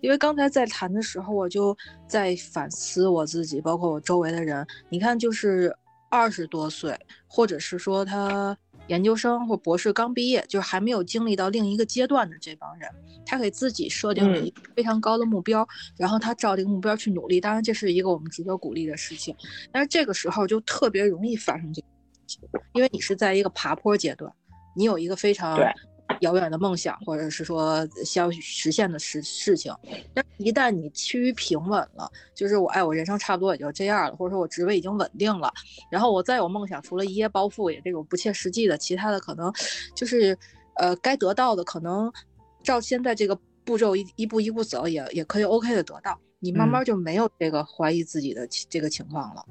[0.00, 1.76] 因为刚才在谈的时候，我就
[2.06, 4.66] 在反思我自己，包括我周围的人。
[4.88, 5.74] 你看，就是
[6.10, 8.56] 二十多岁，或者是说他
[8.88, 12.90] 研究生或博士刚毕业，就是还没有经历到另一个阶段的这帮人，
[13.26, 15.66] 他给自己设定了一个非常高的目标，
[15.96, 17.40] 然后他照这个目标去努力。
[17.40, 19.36] 当然，这是一个我们值得鼓励的事情。
[19.70, 21.88] 但是这个时候就特别容易发生这个
[22.26, 24.32] 事情，因为你是在一个爬坡阶段。
[24.78, 25.58] 你有一个非常
[26.20, 29.74] 遥远的梦想，或者是说需要实现的事事情，
[30.14, 35.52] 但一旦你趋于平稳了，就是我哎，我人生差不多也就这样了，或者说我职位已经稳定了，
[35.90, 39.52] 然后我再有梦想，除了一夜暴富也这种不切实际的，其他的可能
[39.96, 40.38] 就是
[40.76, 42.10] 呃该得到的，可能
[42.62, 49.44] 照现在这个步骤一一步一步走，也也可以 OK 的得到，你慢慢就没有这个怀疑自己的这个情况了。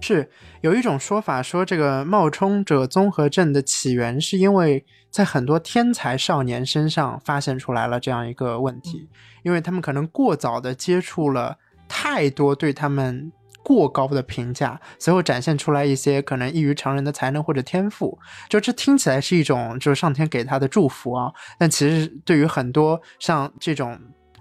[0.00, 0.28] 是
[0.62, 9.08] 有一种说法说，这个冒充者综合症的起源是因为在很多天才少年身上发现出来了这样一个问题，
[9.42, 11.56] 因为他们可能过早的接触了
[11.88, 13.30] 太多对他们
[13.62, 18.18] 过高的评价，随后展现出来一些可能异于常人的才能或者天赋。
[18.48, 23.98] 就这听起来是一种就是上天给他的祝福啊，但其实对于很多像这种。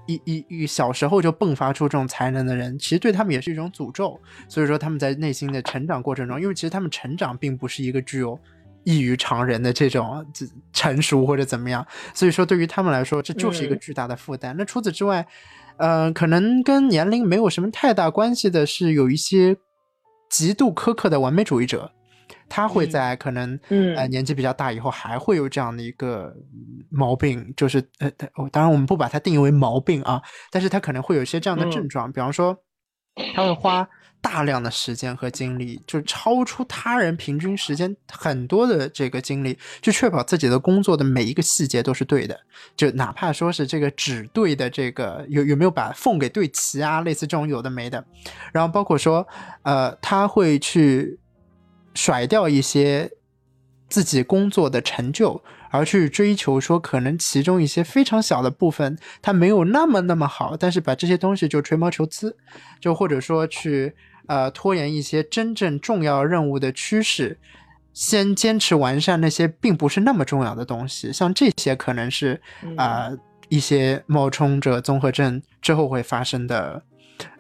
[0.09, 4.19] 一一一小时候就迸发出这种才能的人，其实对他们也是一种诅咒。
[4.47, 8.39] 所以说他们在内心的成长过程中，因为其实他们成长并不是一个具有
[8.83, 14.55] 异于常人的这种这成熟或者怎么样，所以说对于他们来说，这就是一个巨大的负担。
[14.57, 15.27] 那除此之外，
[15.77, 19.55] 呃，可能跟年龄没有什么太大关系的是，有一些
[20.29, 21.91] 极度苛刻的完美主义者。
[22.49, 26.35] 他会在可能呃年纪比较大以后还会有这样的一个
[26.89, 28.11] 毛病，就是呃，
[28.51, 30.21] 当然我们不把它定义为毛病啊，
[30.51, 32.57] 但是他可能会有一些这样的症状，比方说
[33.33, 33.87] 他会花
[34.21, 42.37] 大量的时间和精力，就是超出他人平均时间很多的这个精力，去确保自己的工作的每一个细节都是对的，
[42.75, 48.03] 就哪怕说是这个纸对的这个有有没有把缝给对齐啊，类似这种有的没的，
[48.51, 49.25] 然后包括说
[49.63, 51.17] 呃他会去。
[51.93, 53.09] 甩掉一些
[53.89, 62.37] 自己工作的成就，而去追求说可能其中一些非常小的部分，它没有那么那么好，但是把这些东西就吹毛求疵，
[62.79, 63.93] 就或者说去
[64.27, 67.39] 呃拖延一些真正重要任务的趋势，
[67.91, 72.39] 先坚持完善那些并不是那么重要的东西，像这些可能是
[72.77, 73.09] 啊
[73.49, 76.83] 一些冒充者综合症之后会发生的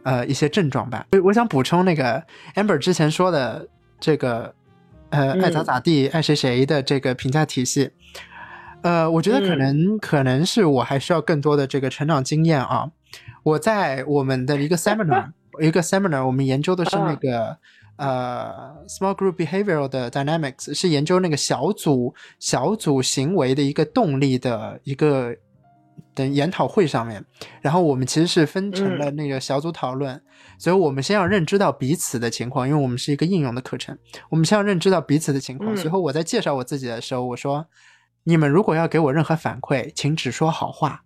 [0.03, 1.05] 呃一些症状吧。
[1.23, 2.23] 我想补充那个
[2.55, 3.67] Amber 之前说的。
[3.99, 4.53] 这个，
[5.09, 7.91] 呃，爱咋咋地，爱谁谁的这个评价体系，
[8.81, 12.91] 呃，我觉得可能可能是我还需要更多的这个成长经验啊。
[13.43, 17.57] 我在我们的一个 seminar， 一个 seminar，我们研究的是那个
[17.97, 25.35] 呃 small group behavioral 的 dynamics，是研究那个小组小组行为的一个动力的一个
[26.15, 27.23] 的研讨会上面，
[27.61, 30.21] 然后我们其实是分成了那个小组讨论。
[30.59, 33.97] 所以我们先要认知到彼此的情况，因为我们是一个应用的课程。
[34.29, 35.75] 我们先要认知到彼此的情况。
[35.77, 37.65] 随后我在介绍我自己的时候，我说
[38.25, 41.05] ：“你们如果要给我任何反馈，请只说好话。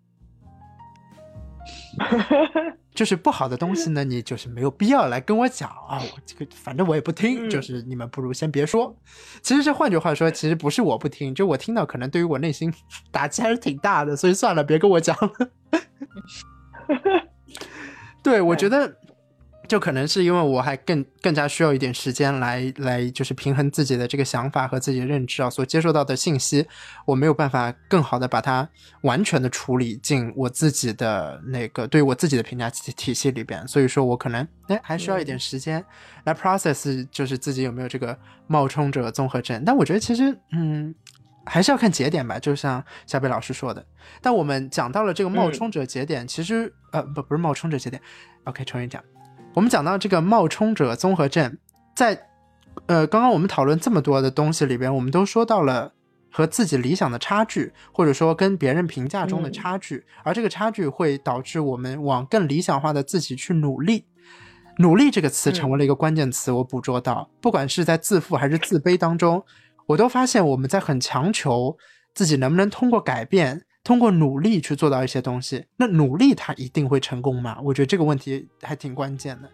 [2.95, 6.01] 就是不好的东西呢，你就是没有必要来跟我讲啊。
[6.01, 8.95] 我这个反正我也不听，就是你们不如先别说。
[9.43, 12.74] 其实这换句话说，其实不是我不听，就我听到可能对于我内心
[13.12, 15.32] 打击还是挺大的，所以算了，别跟我讲了。
[18.24, 18.97] 对，我觉得。
[19.68, 26.68] 就可能是因为我还更更加需要一点时间来来就是平衡自己的这个想法和自己的认知啊，所接受到的信息，
[27.05, 28.68] 我没有办法更好的把它
[29.03, 35.84] 完全的处理进我自己的那个对我自己的评价体体系里边，所以说我可能哎还需要一点时间
[36.26, 39.64] 来 process，就是自己有没有这个冒充者综合症。
[39.66, 40.93] 但我觉得其实嗯
[41.45, 43.84] 还是要看节点吧，就像小北老师说的。
[44.22, 48.01] 但我们讲到了这个冒充者节点，其实呃不不是冒充者节点
[48.43, 49.01] ，OK 重新讲。
[49.54, 51.58] 我们讲到这个冒充者综合症，
[51.95, 52.28] 在
[52.88, 55.93] 呃刚刚我们讨论这么多的东西里边，我们都说到了
[56.32, 64.06] 和自己理想的差距，或者说跟别人评价中的差距，而这个差距会导致我们往更理想化的自己去努力。
[64.80, 69.43] 努力这个词成为了一个关键词，我捕捉到，不管是在自负还是自卑当中，
[69.86, 71.78] 我都发现我们在很强求
[72.16, 73.62] 自己能不能通过改变。
[73.84, 77.60] 通过努力去做到一些东西，那努力它一定会成功吗？
[77.62, 79.50] 我觉得这个问题还挺关键的。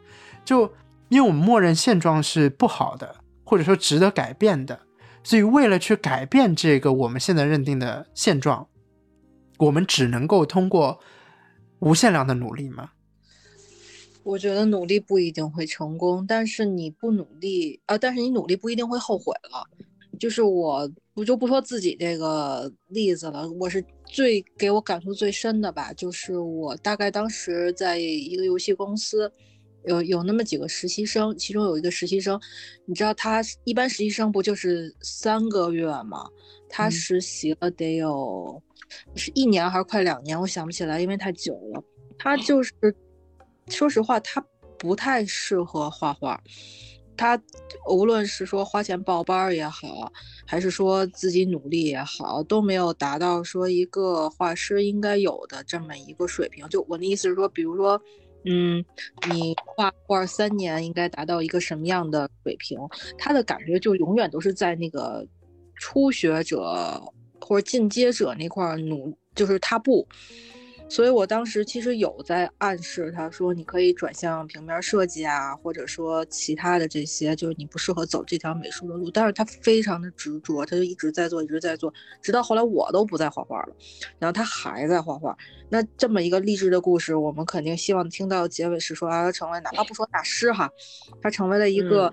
[0.45, 0.71] 就
[1.09, 4.79] 因为我们默认现状是不好的，或者说值得改变的，
[5.23, 8.67] 所以为了去改变这个我们现在认定的现状，
[9.57, 10.99] 我们只能够通过
[11.79, 12.91] 无限量的努力吗？
[14.21, 19.65] 我觉得努力不一定会成功，但是你不努力啊，但是你努力不一定会后悔了。
[20.19, 20.91] 就是我。
[21.15, 29.29] 我就不说自己这个例子了，我是最给我感触最深的吧，就是我大概当时在一个游戏公司，
[29.83, 32.39] 有有那么几个实习生，其中有一个实习生，
[32.85, 36.25] 你知道他一般实习生不就是三个月吗？
[36.69, 38.63] 他实习了得有
[39.13, 41.83] 是一年还是快两年，我想不起来，因为太久了。
[42.17, 42.73] 他就是
[43.67, 44.41] 说实话，他
[44.77, 46.41] 不太适合画画。
[47.19, 47.37] 他
[47.85, 50.09] 无论是说花钱报班也好，
[50.45, 56.65] 还是说自己努力也好，都没有达到说一个画师应该有的这么一个水平。
[56.69, 58.01] 就我的意思是说，比如说，
[58.45, 58.85] 嗯，
[59.29, 62.79] 你画画三年应该达到一个什么样的水平？
[63.17, 65.27] 他的感觉就永远都是在那个
[65.75, 67.03] 初学者
[67.41, 70.07] 或者进阶者那块儿努，就是他不。
[70.89, 79.11] 所以我当时其实有在暗示他说，你可以转向平面设计啊，或者说其他的这些，就是你不适合走这条美术的路。
[79.11, 83.75] 但是他非常的执着，他就一直在做，一直在做，直到后来我都不再画画了，
[84.17, 85.37] 然后他还在画画。
[85.69, 90.67] 那这么一个励志的故事，我们肯定希望听到结尾是说啊，他成为哪怕不说大师哈，
[91.21, 92.11] 他成为了一个、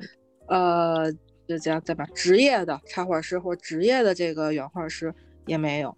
[0.49, 1.11] 呃，
[1.49, 5.15] 就这样怎么职业的插画师或者职业的这个原画师
[5.47, 5.97] 也没有，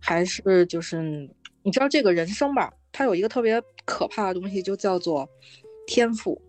[0.00, 1.28] 还是就是。
[1.64, 2.72] 你知道这个人生吧？
[2.92, 5.28] 他有一个特别可怕的东西，就叫做
[5.86, 6.40] 天赋。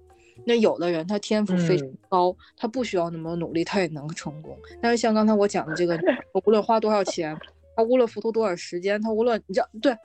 [0.45, 4.55] 那有的人他天赋非常高，他不需要那么努力，他也能成功。
[4.81, 5.97] 但是像刚才我讲的这个，
[6.33, 7.35] 我无论花多少钱，
[7.75, 9.95] 他无论付出多少时间，他无论你知道，对，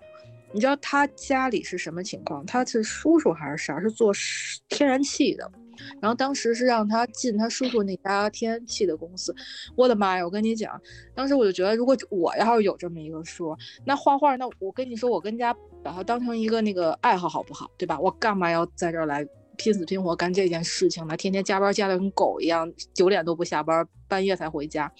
[0.52, 2.46] 你知道他家里是什么情况？
[2.46, 3.80] 他是叔叔还是啥？
[3.80, 4.12] 是做
[4.68, 5.50] 天然气的。
[6.00, 9.34] 然后当时是让他进他叔叔那家天然气的公司，
[9.76, 10.24] 我的妈呀！
[10.24, 10.80] 我跟你讲，
[11.14, 17.70] 当时我就觉得，如果我要是有这么一个叔，那画画，那我跟你说，我跟家把它当成一个那个爱好，好不好？
[17.76, 17.98] 对吧？
[17.98, 19.26] 我干嘛要在这儿来
[19.56, 21.16] 拼死拼活干这件事情呢？
[21.16, 24.90] 天天加班加的跟狗一样，九点都不下班，半夜才回家。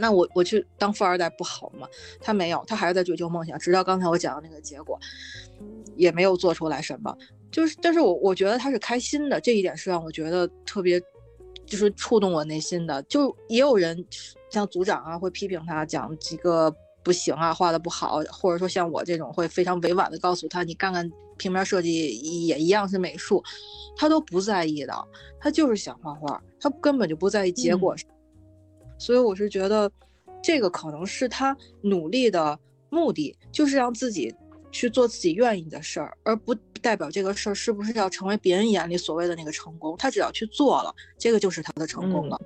[0.00, 1.86] 那我我去当富二代不好吗？
[2.20, 4.98] 他没有，他还是在追求梦想，直到刚才我讲的那个结果，
[5.94, 7.16] 也没有做出来什么。
[7.56, 11.00] 就是，但是我我觉得他是开心的，这一点是让我觉得特别，
[11.64, 13.02] 就是触动我内心的。
[13.04, 14.04] 就也有人
[14.50, 16.70] 像组长啊，会批评他讲几个
[17.02, 23.42] 不行啊，画的不好，或者说像我这种会非常委婉的告诉他，你干干平面设计也一样是美术，
[23.96, 24.92] 他都不在意的，
[25.40, 27.96] 他就是想画画，他根本就不在意结果。
[28.98, 29.90] 所以我是觉得，
[30.42, 32.58] 这个可能是他努力的
[32.90, 34.34] 目的，就是让自己
[34.70, 39.96] 去做自己愿意的事儿，而不代表这个事儿是不是要成为别人眼里所谓的那个成功。
[39.98, 42.40] 他只要去做了，这个就是他的成功了。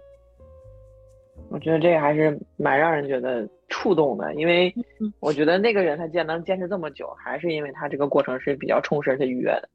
[1.49, 4.73] 我觉得这个还是蛮让人觉得触动的，因为
[5.19, 9.69] 我觉得那个人他既然能坚持这么久，还是因为他这个过程是比较充实而且愉悦的。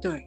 [0.00, 0.24] 对，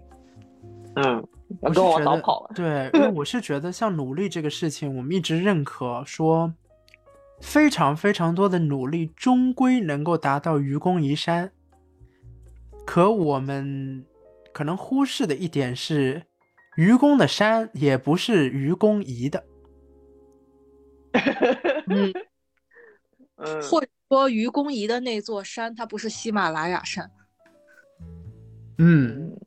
[0.95, 1.25] 嗯。
[1.71, 2.51] 跟我早跑了。
[2.55, 6.51] 对，因为我是觉得像努力这个事情，我们一直认可说，
[7.41, 11.51] 非常非常多的努力终归能够达到愚公移山。
[12.85, 14.05] 可我们
[14.53, 16.23] 可能忽视的一点是，
[16.75, 19.43] 愚公的山也不是愚公移的。
[21.87, 22.13] 嗯，
[23.63, 27.09] 或者说愚公移的那座山，它不是喜马拉雅山。
[28.77, 29.37] 嗯。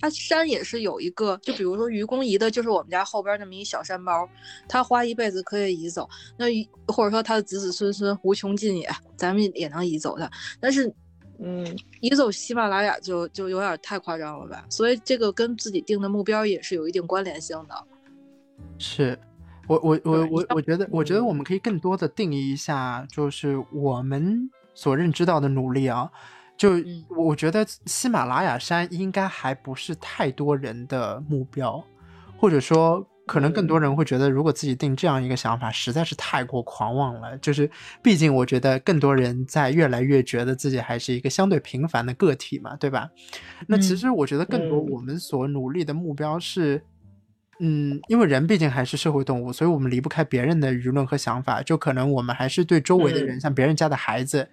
[0.00, 4.28] 它山也是有一个，就比如说愚公移的，就是我们家后边那么一小山包，
[4.68, 6.08] 他花一辈子可以移走。
[6.36, 6.46] 那
[6.86, 10.30] 或者说他的子子孙孙无穷尽也，咱们也能移走它。
[10.60, 10.94] 但是，
[11.38, 11.64] 嗯，
[12.00, 14.64] 移走喜马拉雅就就有点太夸张了吧？
[14.68, 17.84] 所以这个跟自己定的目标也是有一定关联性的。
[18.78, 19.18] 是
[19.68, 26.10] 我我我我我觉得，我觉得我们可以更多的定义一下，就是我们所认知到的努力啊。
[26.56, 26.72] 就
[27.16, 31.84] 我觉得喜马拉雅山应该还不是太多人的目标，
[32.36, 37.38] 或者说可能更多人会觉得，如果自己定这样一个想法，实在是太过狂妄了。
[37.38, 37.70] 就是
[38.02, 43.08] 毕竟我觉得更多人在越来越觉得自己还是一个相对平凡的个体嘛，对吧？
[43.68, 46.82] 那其实我觉得更多我们所努力的目标是，
[47.60, 54.48] 嗯，因为人毕竟还是社会动物，所以我们离不开别人的舆论和想法，就可能我们还是对周围的人，像别人家的孩子。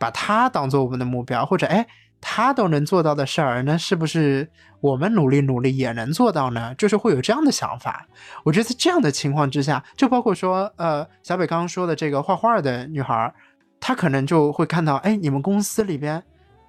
[0.00, 1.86] 把他当做我们的目标，或者哎，
[2.20, 4.48] 他都能做到的事儿，那是不是
[4.80, 6.74] 我们努力努力也能做到呢？
[6.76, 8.06] 就是会有这样的想法。
[8.44, 13.32] 我觉得在这样的情况之下，就包括说，呃，小北刚刚说的这个画画的女孩，
[13.80, 16.22] 她可能就会看到，哎，你们公司里边，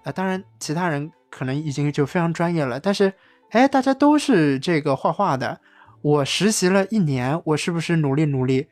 [0.03, 3.11] 呃，当然其他人可能已经就非常专业了，但是，
[3.49, 5.59] 哎，大家都是这个画画的，
[6.01, 8.67] 我实习了一年，我是不是努力努力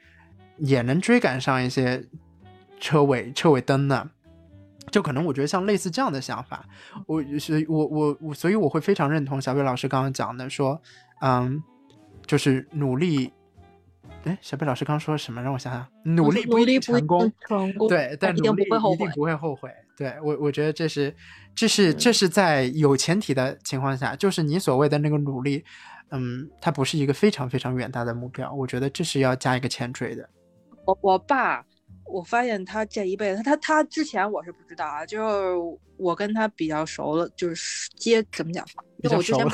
[0.57, 2.05] 也能追赶上一些
[2.80, 4.09] 车尾车尾灯呢？
[4.89, 6.65] 就可能我觉得像类似这样的想法，
[7.05, 10.81] 我所以我我我，所以我会非常认同小北老师刚刚讲的，说，
[11.21, 11.61] 嗯，
[12.25, 13.31] 就是努力。
[14.25, 15.41] 哎，小北老师刚刚说什么？
[15.41, 17.31] 让我想想，努力不一定成功，
[17.87, 18.65] 对，但努力一
[18.97, 19.69] 定不会后悔。
[19.95, 21.15] 对我，我觉得这是，
[21.55, 25.63] 这是，这是在有前提的情况下，就是你所谓的那个努力，
[26.09, 28.51] 嗯，它不是一个非常非常远大的目标。
[28.51, 30.27] 我觉得这是要加一个前缀的。
[30.85, 31.63] 我我爸。
[32.10, 38.66] 我发现他这一辈子，他他他之前我是不知道啊，就是我跟他比较熟了，就是接怎么讲？
[39.03, 39.47] 因为我之前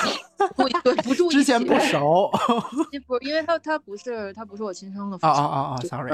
[0.55, 2.31] 不对不注意，之前不熟，
[3.05, 6.09] 不因为他他不是他不是我亲生的父亲啊啊啊！Sorry，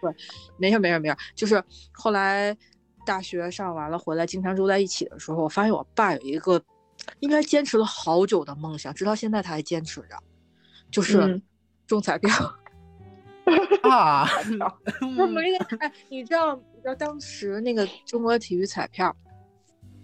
[0.00, 0.14] 对，
[0.56, 1.62] 没事没事没事，就是
[1.92, 2.56] 后来
[3.04, 6.62] 大学上完了回来，经常住在一起的时候，我发现我爸有一个
[7.20, 10.16] 应该坚持了好久的梦想，直到现在他还坚持着，
[10.90, 11.42] 就是
[11.86, 12.30] 中彩票。
[13.88, 14.26] 啊，
[15.00, 19.14] 不是没个哎，你知道你知道当时那个中国体育彩票，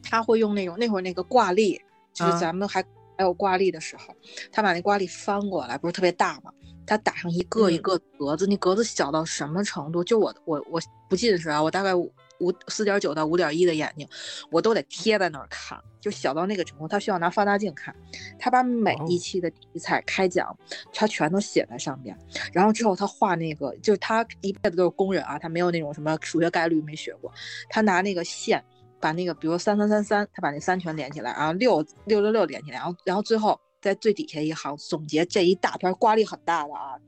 [0.03, 1.81] 他会用那种那会儿那个挂历，
[2.13, 2.83] 就是啊咱们还
[3.17, 4.15] 还有挂历的时候，
[4.53, 6.53] 他把那挂历翻过来，不是特别大嘛？
[6.87, 10.03] 他打上一个一嗯个格子，那格子小到什么程度？
[10.03, 11.93] 就我我我不近视啊，我大概
[12.41, 14.09] 五四点九到五点一的眼睛，
[14.51, 17.95] 我都得贴在那儿看，就小到那个程度，他需要拿放大镜看。
[18.39, 20.57] 他把每哦一期的题材开讲，
[20.93, 22.17] 他全都写在上边，
[22.53, 27.33] 然后之后他画那个，就是他一辈子都是工人啊，他没有那种什么数学概率没学过，
[27.69, 28.65] 他拿那个线
[29.01, 36.99] 把那个，比如三三三三，他把那三全连起来，然后六六六六连起来，然后然后最后在最底下一行总结这一大篇挂历很大的啊，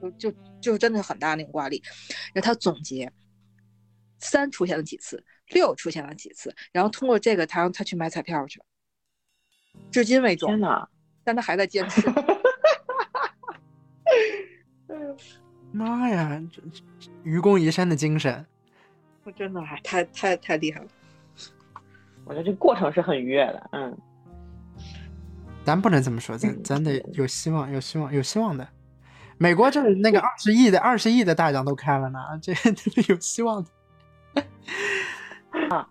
[0.00, 1.82] 就就就真的是很大那种挂历，
[2.32, 3.10] 然后他总结
[4.18, 8.60] 三出现了几次，六出现了几次，然后通过这个他让他去买彩票去，
[9.90, 10.88] 至今为止，天哪！
[11.24, 12.02] 但他还在坚持。
[15.70, 16.62] 妈呀，这
[16.98, 18.44] 这愚公移山的精神，
[19.24, 20.86] 我真的还太太太厉害了。
[22.24, 23.96] 我觉得这过程是很愉悦的，嗯，
[25.64, 28.66] 咱不能这么说，咱嗯咱得有希望，有希望，有希望的。
[29.36, 33.70] 美国这那个二十亿的二十亿的大奖都开了呢，这 这有希望的。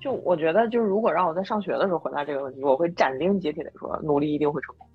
[0.00, 4.86] 就我觉得，就是如果让我在上学的时候回答这个问题，我会斩钉截铁的说，努力一定会成功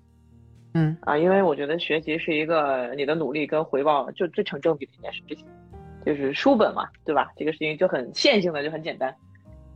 [0.72, 5.46] 嗯啊，因为我觉得学习是一个你的努力跟回报就最成正比的一件事情，
[6.04, 7.30] 就是书本嘛，对吧？
[7.36, 9.14] 这个事情就很线性的，就很简单，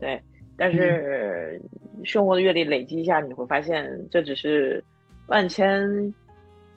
[0.00, 0.20] 对。
[0.56, 1.62] 但是
[2.02, 4.82] 生活的阅历累积一下，你会发现这只是
[5.28, 6.12] 万千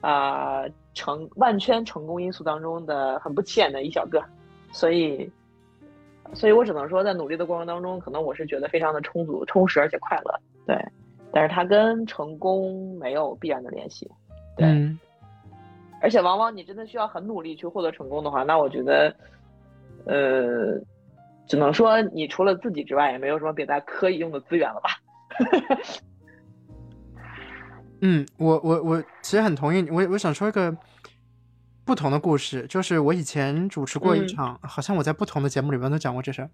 [0.02, 0.62] 啊、
[0.94, 4.22] 成万圈成功因素当中的很不起眼的一小个，
[4.72, 5.28] 所以，
[6.34, 10.76] 所以我只能说，在努力的过程当中，可能我是觉得非常的充足、充实而且快乐，对。
[11.32, 14.10] 但是它跟成功没有必然的联系，
[14.56, 14.66] 对。
[14.66, 14.98] 嗯
[16.00, 19.14] 而且往往你真的需要很努力去获得成功的话，那我觉得，
[20.04, 20.76] 呃，
[21.46, 24.90] 只能说你除了自己之外，也没有什么别的可以用的资源了吧？
[28.02, 30.76] 嗯，我我我其实很同意你，我我想说一个
[31.84, 34.28] 不同的故事，就是我以前主持过一嗯。
[34.28, 36.50] 场，好像我在不同的节目里面都讲过这事儿。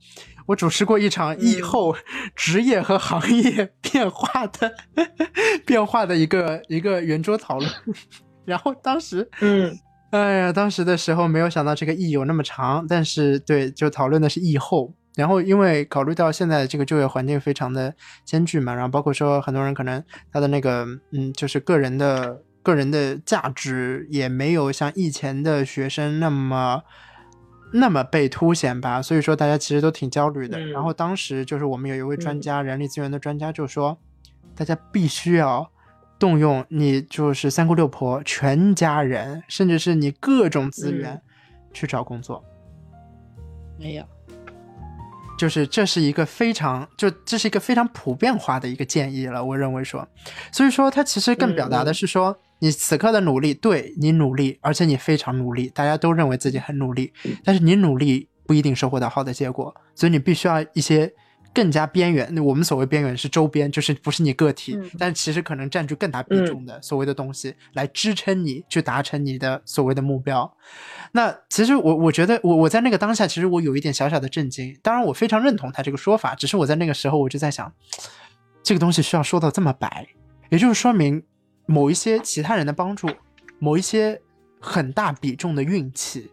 [0.47, 1.41] 我主持过一场嗯。
[1.41, 1.95] 疫后
[2.35, 4.73] 职业和行业变化的
[5.67, 7.71] 变化的一个一个圆桌讨论，
[8.45, 9.79] 然后当时嗯。
[10.11, 14.95] 哎呀，当时的时候没有想到这个疫有那么长，但是对，就讨论的是疫后。
[15.17, 17.93] 然后因为考虑到现在这个就业环境非常的
[18.25, 20.03] 艰巨嘛，然后包括说很多人可能
[20.33, 26.83] 他的那个嗯，就是个人的个人的价值也没有像以前的学生那么
[27.73, 30.59] 那么被凸显吧，所以说大家其实都挺焦虑的。
[30.59, 32.41] 嗯然后当时就是我们有一位专嗯。
[32.43, 33.97] 家，人力资源的专家就说，
[34.55, 35.67] 大家必须要
[36.19, 41.23] 动用你就是三姑六婆全家人，甚至是你各种资源嗯。
[41.73, 42.45] 去找工作。
[43.79, 44.05] 没有，
[45.39, 50.07] 就是这是一个非常就这是一个非常普遍化的一个建议了，我认为说，
[50.53, 57.13] 所以说它其实更表达的是说，你此刻的努力，对你努力，而且你非常努力，大家都认为自己很努力，
[57.45, 61.13] 但是你努力不一定收获到好的结果，所以你必须要一些
[61.55, 70.51] 更加边缘，我们所谓边缘是周边，就是不是你个体，嗯但其实可能占据更大比重的所谓的东西，来支撑你去达成你的所谓的目标。
[71.13, 74.77] 那其实我我觉得我我在那个当下，其实我有一点小小的震惊。
[74.83, 77.73] 当然，我非常认同他这个说法，只是我在那个时候我就在想，
[78.63, 80.07] 这个东西需要说到这么白，
[80.51, 81.23] 也就是说明
[81.71, 83.07] 某一些其他人的帮助，
[83.59, 84.23] 某一些
[84.59, 86.31] 很大比重的运气，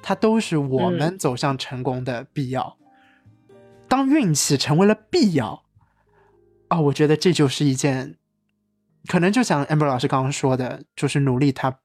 [0.00, 2.76] 它都是我们走向成功的必要。
[3.88, 5.64] 当运气成为了必要，
[6.68, 8.14] 啊、我觉得这就是一件，
[9.08, 11.76] 可能就像 amber 老师刚刚说的，就是努力它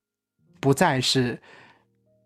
[0.60, 1.42] 不再是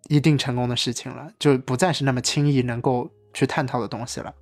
[0.09, 4.35] 一定成功的事情了，就不再是那么轻易能够去探讨的东西了。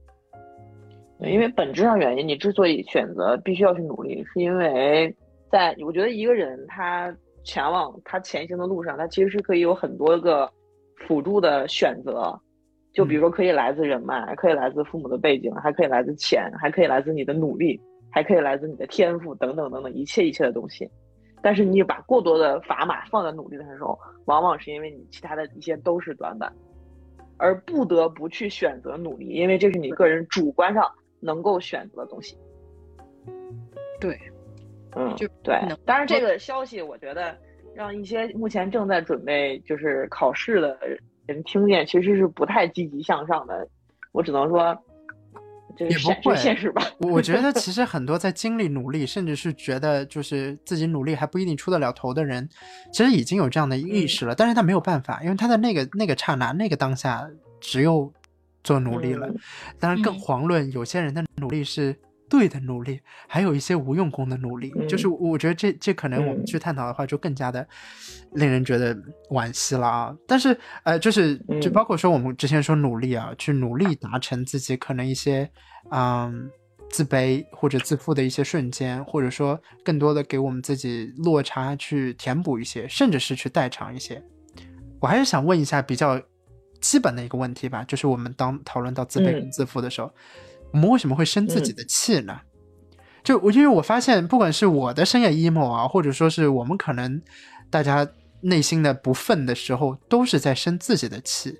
[1.20, 5.16] 对因为本质上原因，你之所以选择必须要去努力，是因为
[5.52, 10.52] 在我觉得一个人他前往他前行的路上，他其实是可以有很多个
[11.07, 12.38] 辅助的选择，
[12.94, 17.80] 就比如说可以来自人脉，可以来自父母的背景，还可以来自钱，还可以来自你的努力，
[18.10, 20.90] 还可以来自你的天赋等等等等一切一切的东西。
[21.41, 26.52] 但是你把过多的砝码放在努力的时候，往往是因为你其他的一些都是短板，
[27.38, 32.36] 而不得不去选择努力，因为这是你个人主观上能够选择的东西。
[33.99, 34.19] 对，
[34.98, 35.78] 嗯就，对能。
[35.86, 37.38] 当然，这个消息我觉得
[37.76, 40.78] 让一些目前正在准备就是考试的
[41.26, 43.68] 人听见，其实是不太积极向上的。
[44.11, 44.76] 我只能说，
[45.76, 46.82] 这也不是现这会现实吧。
[46.99, 52.49] 我我觉得 其实很多在经历努力，甚至是觉得就是自己努力还不一定出得了头的人，
[52.91, 57.30] 其实已经有这样的意识了，但是他没有办法，因为他在那个那个刹那、那个当下，
[57.60, 58.11] 只有
[58.64, 59.28] 做努力了。
[59.28, 59.36] 嗯
[59.80, 61.95] 当然，更嗯遑论有些人的努力是
[62.30, 64.72] 对的努力，还有一些无用功的努力。
[64.76, 67.68] 嗯就是我觉得这这可能我们嗯去探讨的话，就更加的
[68.34, 68.95] 令人觉得
[69.32, 70.16] 惋惜了啊。
[70.28, 75.49] 但是呃，就是就嗯包括说我们之前说努力啊，去努力达成自己可能一些
[75.91, 76.49] 嗯。
[76.90, 84.24] 自卑或者自负的一些瞬间，或者说更多的给我们自己落差去填补一些，甚至是去代偿一些。
[85.02, 86.18] 我还是想问一下比较
[86.80, 90.10] 基本的一个问题吧，就是我们当讨论到自卑跟嗯自负的时候，
[90.72, 92.41] 我们为什么会生自己的气呢？
[93.23, 97.22] 就我因为我发现，不管是我的深夜 emo 啊，或者说是我们可能
[97.69, 98.07] 大家
[98.41, 101.57] 内心的不忿的时候，都是在生自己的气。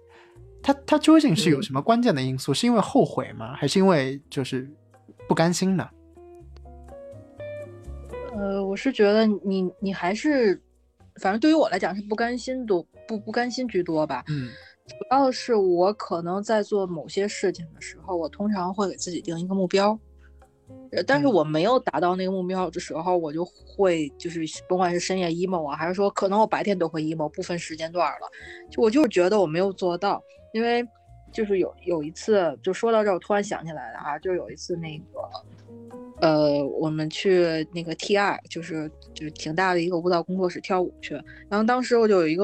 [0.64, 2.54] 他他究竟是有嗯什么关键的因素？
[2.54, 3.54] 是因为后悔吗？
[3.56, 4.70] 还是因为就是
[5.28, 5.90] 不甘心呢？
[8.34, 10.62] 呃，我是觉得你你还是，
[11.22, 14.24] 反正对于我来讲是不甘心多不不甘心居多吧。
[14.30, 14.50] 嗯
[14.88, 19.98] 主要是我可能在做某些事情的时候，我通常会给自己定一个目标，
[20.92, 21.34] 呃但是嗯。
[21.34, 28.28] 我没有达到那个目标的时候，我就会就是甭管是深夜 emo 啊，还是说可能我白天都会 emo，不分时间段了，
[28.72, 30.24] 就我就是觉得我没有做到，
[30.54, 30.84] 因为
[31.34, 35.04] 就是有有一次就说到这儿，我突然想起来了啊，就有一次那个。
[36.20, 41.14] 呃，我们去那个 T 二就是就是挺大的一个舞蹈工作室跳舞去，
[41.48, 42.44] 然后当时我就有一个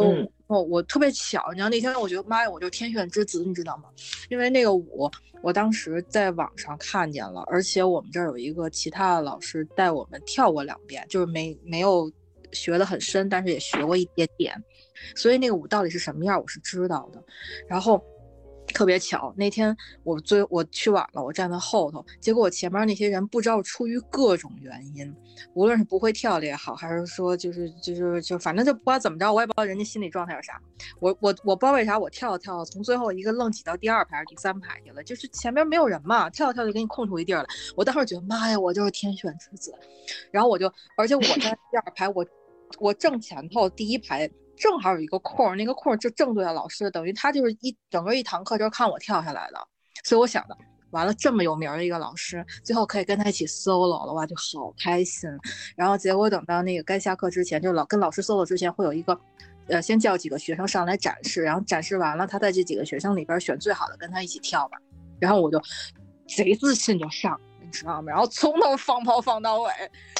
[0.61, 3.85] 我特别巧，你知道那天我觉得妈呀，我就天选之子，你知道吗？
[4.29, 5.09] 因为那个舞
[5.41, 12.11] 我当时在网上看见了，而且我们这儿有一个其他的老师带我们跳过两遍，就是没没有
[12.51, 14.55] 学得很深，但是也学过一点点，
[15.15, 17.23] 所以那个舞到底是什么样我是知道的。
[17.67, 18.03] 然后
[18.73, 25.13] 特别巧，那天我追我去晚了，我站在后头，结果我前面那些人不知道出于各种原因，
[25.53, 30.59] 无论是不会跳的也好，还是说就是就是就反正就不管怎么着，我也不知道人家心理状态是啥。
[30.99, 37.47] 我我我不知道为啥我跳着跳着从最后一个愣挤到第二排第三排去了，就是前面没有人嘛，跳着跳就给你空出一地儿来。
[37.75, 39.73] 我当时觉得妈呀，我就是天选之子。
[40.31, 42.25] 然后我就，而且我在第二排，我
[42.79, 44.29] 我正前头第一排
[44.63, 49.59] 正好有一个空，那个空就正对着老师，等于他就是一整个一堂课就是看我跳下来的。
[50.05, 50.57] 所以我想的，
[50.91, 55.29] 完了这么有名的一个老师，最后可以跟他一起 solo 了，哇，就好开心。
[55.75, 59.19] 然后结果等到那个该下课之前，就老跟老师 solo 之前会有一个。
[59.67, 64.77] 呃，先叫几个学生上来展示，然后展示完了，他在这几个学生里边选最好的跟他一起跳吧。
[65.21, 65.57] 然后我就
[66.27, 68.11] 贼自信就上，你知道吗？
[68.11, 69.71] 然后从头放炮放到尾，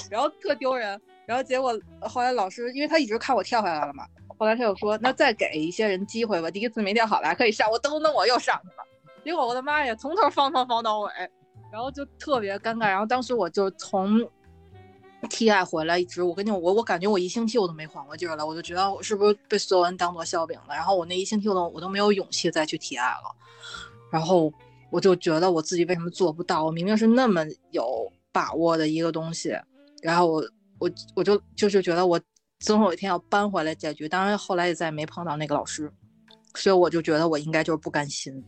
[0.10, 1.00] 然后特丢人。
[1.26, 4.08] 然后结果后来老师，因为他一直看我跳下来了嘛，
[4.38, 8.84] 后来他又说，那再给一些人机会吧，第一次没跳好来可以上，我噔噔我又上去了。
[9.24, 11.12] 结果我的妈呀，从头放放放到尾，
[11.72, 12.88] 然后就特别尴尬。
[12.88, 14.20] 然后当时我就从
[15.30, 20.76] TI 回来，一直我跟你，我我感觉我一星期我都没缓过劲儿来，我就觉得我是不是被所有人当做笑柄了。
[20.76, 23.34] 然后我那一星期我都我都没有勇气再去 TI 了。
[24.12, 24.52] 然后
[24.90, 26.66] 我就觉得我自己为什么做不到？
[26.66, 29.56] 我明明是那么有把握的一个东西，
[30.02, 30.44] 然后我
[30.80, 32.20] 我我就就是觉得我
[32.64, 34.08] 总有一天要搬回来解决。
[34.08, 35.92] 当然后来也再也没碰到那个老师，
[36.56, 38.42] 所以我就觉得我应该就是不甘心。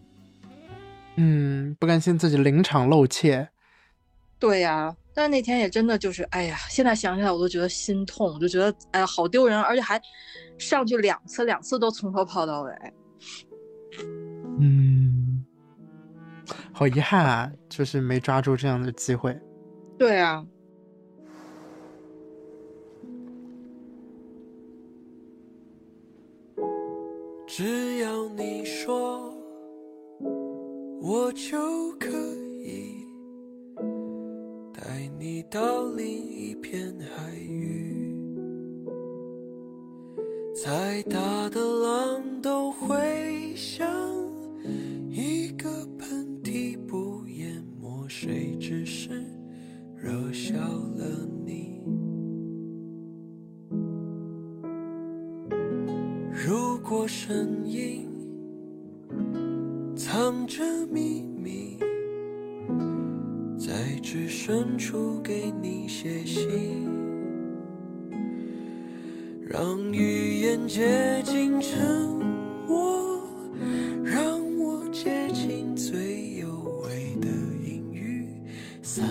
[1.17, 3.47] 嗯，不甘心自己临场露怯。
[4.39, 10.01] 对呀，但是那天也真的就是，哎呀，现在想起来我都觉得心痛，我就觉得哎呀好丢人，而且还
[10.57, 12.71] 上去两次，两次都从头跑到尾。
[14.59, 15.45] 嗯，
[16.71, 19.37] 好遗憾啊，就是没抓住这样的机会。
[19.97, 20.45] 对啊，
[27.47, 29.31] 只要你说，
[30.99, 32.09] 我就可
[32.63, 33.05] 以
[34.73, 38.15] 带你到另一片海域。
[40.55, 43.87] 再大的浪都会像
[45.11, 45.69] 一个
[45.99, 49.23] 喷嚏，不淹没谁，只是
[49.95, 51.05] 惹笑了
[51.45, 51.83] 你。
[56.47, 58.07] 如果声音
[59.95, 60.61] 藏着
[60.91, 61.79] 秘密，
[63.57, 66.87] 在至深处给你写信，
[69.41, 72.07] 让语言接近沉
[72.67, 73.27] 默，
[74.03, 76.47] 让我接近最有
[76.83, 77.27] 味的
[77.67, 78.29] 阴雨，
[78.83, 79.03] 散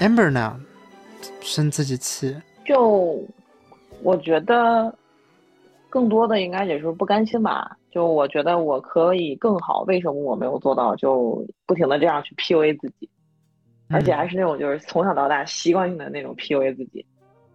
[0.00, 0.60] Amber 呢？
[1.40, 3.24] 生自己气，就
[4.02, 4.94] 我觉得
[5.88, 7.76] 更多的应该也是不甘心吧。
[7.90, 10.94] 就我觉得我可以更好，为什么我没有做到？
[10.96, 13.08] 就不停的这样去 PUA 自己，
[13.88, 17.04] 而且还是那种就是从小到大习惯性的那种 PUA 自己。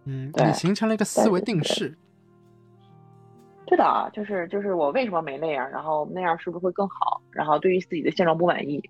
[0.04, 1.96] 嗯，对你形成了一个思维定式。
[3.66, 7.22] 对的啊，就是就是我为什么没那样，然后那样是不是会更好？
[7.30, 8.82] 然后对于自己的现状不满意。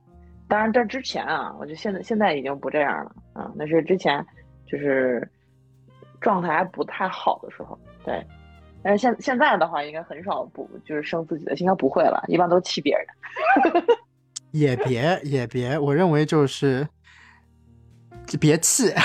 [0.52, 4.22] 当然，这之前啊，我觉得现在现在已经不这样了啊，那是之前
[4.66, 5.26] 就是
[6.20, 8.22] 状态还不太好的时候，对。
[8.82, 13.06] 但是现现在的话，应该很少不就是生自己的，应该不会了，一般都气别人。
[14.52, 16.86] 也别也别，我认为就是
[18.38, 18.90] 别气。
[18.90, 19.02] 啊，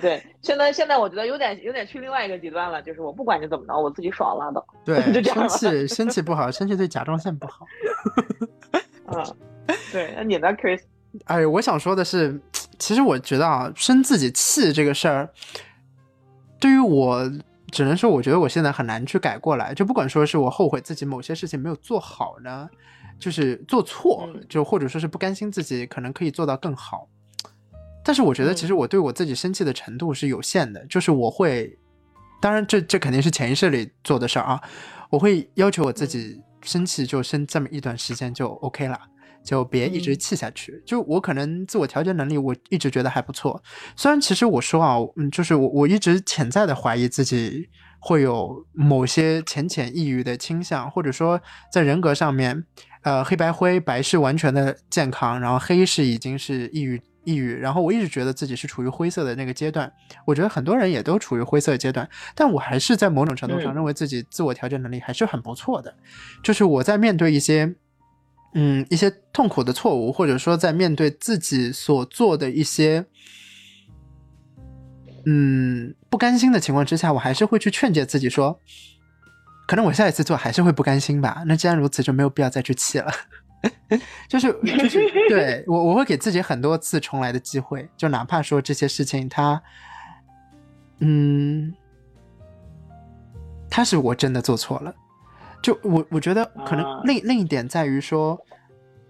[0.00, 4.66] 对，现在现在我觉得有点有点去另外一个极端了，就是我不管你怎么着，我自己爽拉倒。
[4.86, 7.66] 对， 就这样生气生气不好，生气对甲状腺不好。
[9.04, 9.22] 啊，
[9.92, 10.80] 对，那你呢，Chris？
[11.24, 12.40] 哎，我想说的是，
[12.78, 15.30] 其实我觉得啊，生自己气这个事儿，
[16.60, 17.30] 对于我，
[17.70, 19.72] 只能说，我觉得我现在很难去改过来。
[19.74, 22.68] 就不管说是我后悔自己某些事情没有做好呢，
[23.18, 27.08] 就是做错，嗯就或者说是不甘心自己可能可以做到更好。
[28.04, 31.78] 但是我觉得，其实我对我自己生气的程度是有限的，就是我会，
[32.40, 34.60] 当然这这肯定是潜意识里做的事儿啊，
[35.10, 38.98] 我会要求我自己生气就生这么一段时间就 OK 了。
[39.48, 40.82] 就别一直嗯气下去。
[40.84, 43.62] 就我可能自我调节能力，我一直觉得还不错。
[43.96, 47.66] 虽然其实我说啊，嗯，就是我我一直潜在的怀疑自己
[47.98, 51.40] 会有某些浅浅抑郁的倾向，或者说
[51.72, 52.62] 在人格上面，
[53.02, 57.00] 呃，黑白灰，白是完全的健康，然后黑是已经是抑郁。
[57.24, 59.92] 抑郁，然后我一直觉得自己是处于灰色的那个阶段，
[60.24, 65.94] 我觉得很多人也都处于灰色的阶段，但我还是在某种程度上嗯认为自己自我调节能力还是很不错的，
[66.42, 67.74] 就是我在面对一些
[68.54, 73.04] 嗯，一些痛苦的错误，或者说在面对自己所做的一些
[75.26, 78.60] 嗯不甘心的情况之下，我还是会去劝诫自己说，
[79.66, 81.42] 可能我下一次做还是会不甘心吧。
[81.46, 83.12] 那既然如此，就没有必要再去气了。
[84.28, 89.60] 就是就是 对我我会给自己很多次重来的机会，就哪怕说这些事情它，
[91.00, 91.74] 嗯，
[93.68, 94.94] 它是我真的做错了。
[95.68, 98.40] 就我我觉得可能啊另、另一点在于说，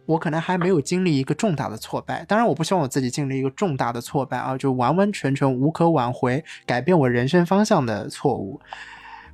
[0.06, 2.24] 我可能还没有经历一个重大的挫败。
[2.24, 8.60] 当然，我不希望我自己经历一个重大的挫败啊，就完完全全无可挽回、改变我人生方向的错误。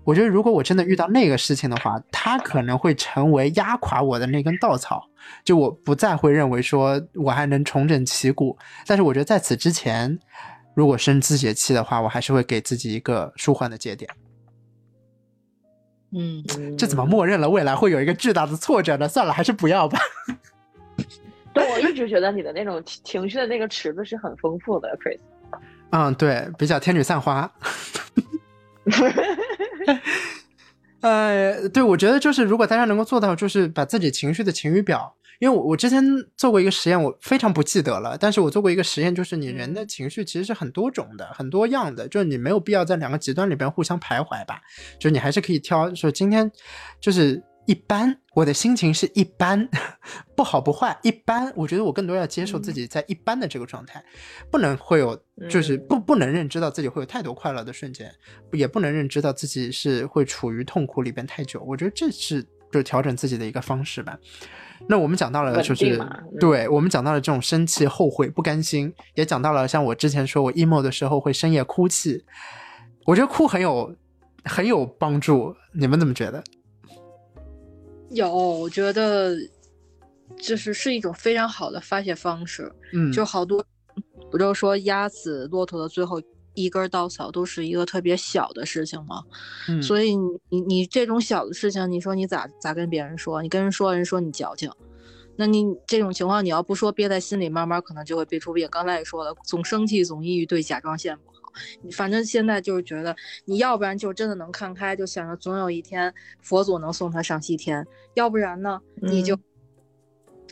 [0.04, 5.08] 我觉得，如果我真的遇到那个事情的话，它可能会成为压垮我的那根稻草。
[5.42, 10.18] 就我不再会认为说我还能重整旗鼓，但是我觉得在此之前，
[10.74, 14.10] 如果生自己的气的话，我还是会给自己一个舒缓的节点。
[16.16, 19.08] 嗯，这怎么默认了未来会有一个巨大的挫折呢？
[19.08, 19.98] 算了，还是不要吧。
[21.52, 25.18] 对，我一直觉得你的那种情情绪的那个池子是很丰富的，Chris。
[25.90, 27.50] 嗯，对，比较天女散花。
[31.00, 36.02] 呃，对，我觉得就是如果大家能够做到，就是把自己情绪的晴雨表，因为我我之前
[36.36, 44.60] 做过一个实验，我非常不记得了，但是我做过一个实验，就是你人的情绪其实是很多种的，很多样的，就是你没有必要在两个极端里边互相徘徊吧，
[44.98, 46.50] 就是你还是可以挑，说今天
[47.00, 49.68] 就是一般，我的心情是一般，
[50.36, 54.04] 不好不坏，一般，我觉得我更多要接受自己在一般的这个状态，
[54.50, 58.12] 不能会有，就是嗯不不能认知到自己会有太多快乐的瞬间，
[58.52, 61.62] 也不能认知到自己是会处于痛苦里边太久。
[61.66, 64.18] 我觉得这是就是调整自己的一个方式吧。
[64.88, 72.24] 那我们讲到了，就是嗯对我们讲到了这种生气、后悔、不甘心，也讲到了像我之前说我 emo 的时候会深夜哭泣，
[73.06, 73.94] 我觉得哭很有
[74.44, 75.54] 很有帮助。
[75.72, 76.42] 你们怎么觉得？
[78.10, 79.34] 有，我觉得
[80.36, 82.70] 就是是一种非常好的发泄方式。
[82.92, 83.64] 嗯，就好多
[84.30, 86.20] 不就说鸭子骆驼的最后
[86.54, 89.22] 一根稻草都是一个特别小的事情吗？
[89.68, 93.42] 嗯所以你你你这种小的事情，你说你咋咋跟别人说？
[93.42, 94.70] 你跟人说，人说你矫情。
[95.36, 98.68] 那你这种情况，你要不说憋在心里，慢慢可能就会憋出病。
[98.70, 101.52] 刚才也说了，总生气、总抑郁，对甲状腺不好。
[101.82, 107.82] 你反正现在就是觉得，你要不然就真的能看开，就想着总有一天佛祖能送他上西天；
[108.14, 109.42] 要不然呢，你就嗯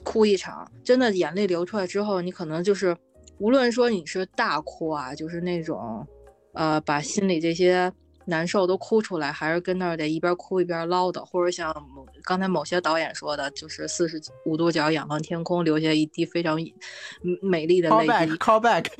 [0.02, 0.68] 哭一场。
[0.82, 2.96] 真的眼泪流出来之后，你可能就是，
[3.42, 6.06] 无论说你是大哭啊，就是那种，
[6.52, 7.92] 呃，把心里这些
[8.24, 18.84] 难受都哭出来，还是跟那儿得一边哭一边唠叨，或者像某刚才某些导演说的，就是四十五度角仰望天空，留下一滴非常嗯美丽的泪滴 call back，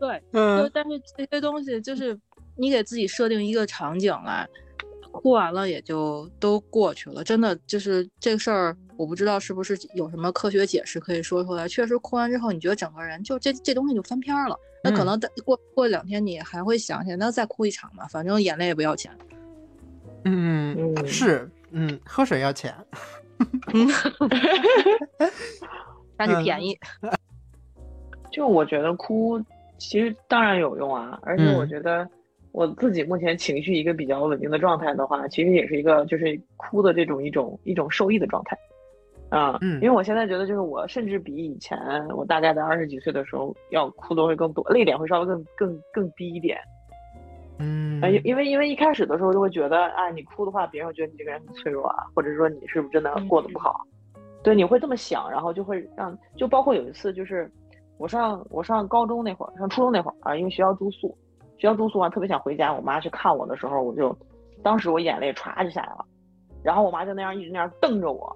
[0.00, 2.18] 对， 就嗯但是这些东西就是
[2.56, 4.48] 你给自己设定一个场景来，
[5.12, 7.22] 哭完了也就都过去了。
[7.22, 11.68] 真的就是这个事儿我不知道是不是有什么科学解释可以说出来。
[11.68, 14.58] 确实哭完之后，你觉得整个人就这这东西就翻篇儿了。
[14.82, 19.12] 那可嗯能再过过两天你还会想起来，那再哭一场吧，反正眼泪也不要钱。
[20.24, 22.74] 嗯，嗯是，嗯，喝水要钱。
[26.18, 26.76] 那就便宜。
[28.32, 29.40] 就我觉得哭
[29.78, 32.06] 其实当然有用啊，而且我嗯觉得
[32.50, 38.58] 我自己目前情绪一个比较稳定的状态的话，其实也是一个就是哭的这种一种一种受益的状态。
[39.30, 41.78] 啊，嗯因为我现在觉得，就是我甚至比以前
[42.16, 46.58] 我大概在二十几岁的时候要哭的会更多，泪点会稍微更更更低一点。
[47.58, 53.84] 嗯啊，因因为因为一开始的时候就会觉得，啊，你哭的话，别人会觉得你这个人很脆弱啊，或者说你是不是真的过得不好？
[54.44, 57.50] 对，你会这么想，然后就会让，就包括有一次，就是
[57.98, 61.08] 我上我上高中那会儿，上初中那会儿啊，因为学校住宿，
[61.58, 64.16] 学校住宿啊，特别想回家，我妈去看我的时候，我就
[64.62, 66.04] 当时我眼泪歘就下来了，
[66.62, 68.34] 然后我妈就那样一直那样瞪着我，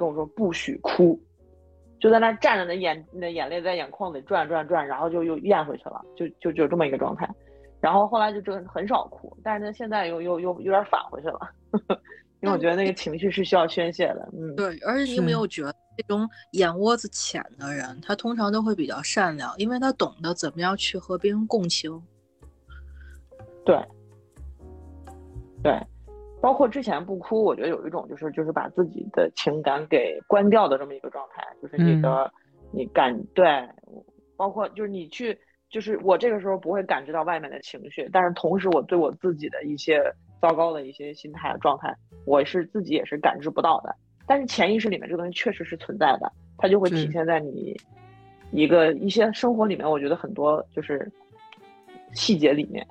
[0.00, 1.20] 跟我说不许哭，
[2.00, 7.28] 就在那儿站着，那眼那眼泪在眼眶里转转转，然后就又咽回去了，就就就这么一个状态。
[7.82, 11.40] 然后后来就真很少哭，但是呢，现在又又又有点返回去了，
[12.40, 14.26] 因为我觉得那个情绪是需要宣泄的。
[14.32, 22.02] 嗯，对，而且你有没有觉得这种眼窝子浅的人，他通常都会比较善良，因为他懂得怎么样去和别人共情。
[23.64, 23.76] 对，
[25.62, 25.78] 对，
[26.40, 32.32] 包括之前不哭，我觉得有一种就是就是把自己的情感给关掉的这么一个状态，就是你的、
[32.72, 33.68] 你感对，
[34.36, 35.38] 包括就是你去，
[35.68, 40.02] 就是我这个时候不会感知到外面的情绪，但是同时我对我自己的一些
[40.40, 41.94] 糟糕的一些心态状态，
[42.24, 43.94] 我是自己也是感知不到的，
[44.26, 47.76] 但是潜意识里面这个东西确实是存在的，它就会体现在你
[48.50, 51.10] 一个一些生活里面，我觉得很多就是
[52.14, 52.86] 细节里面。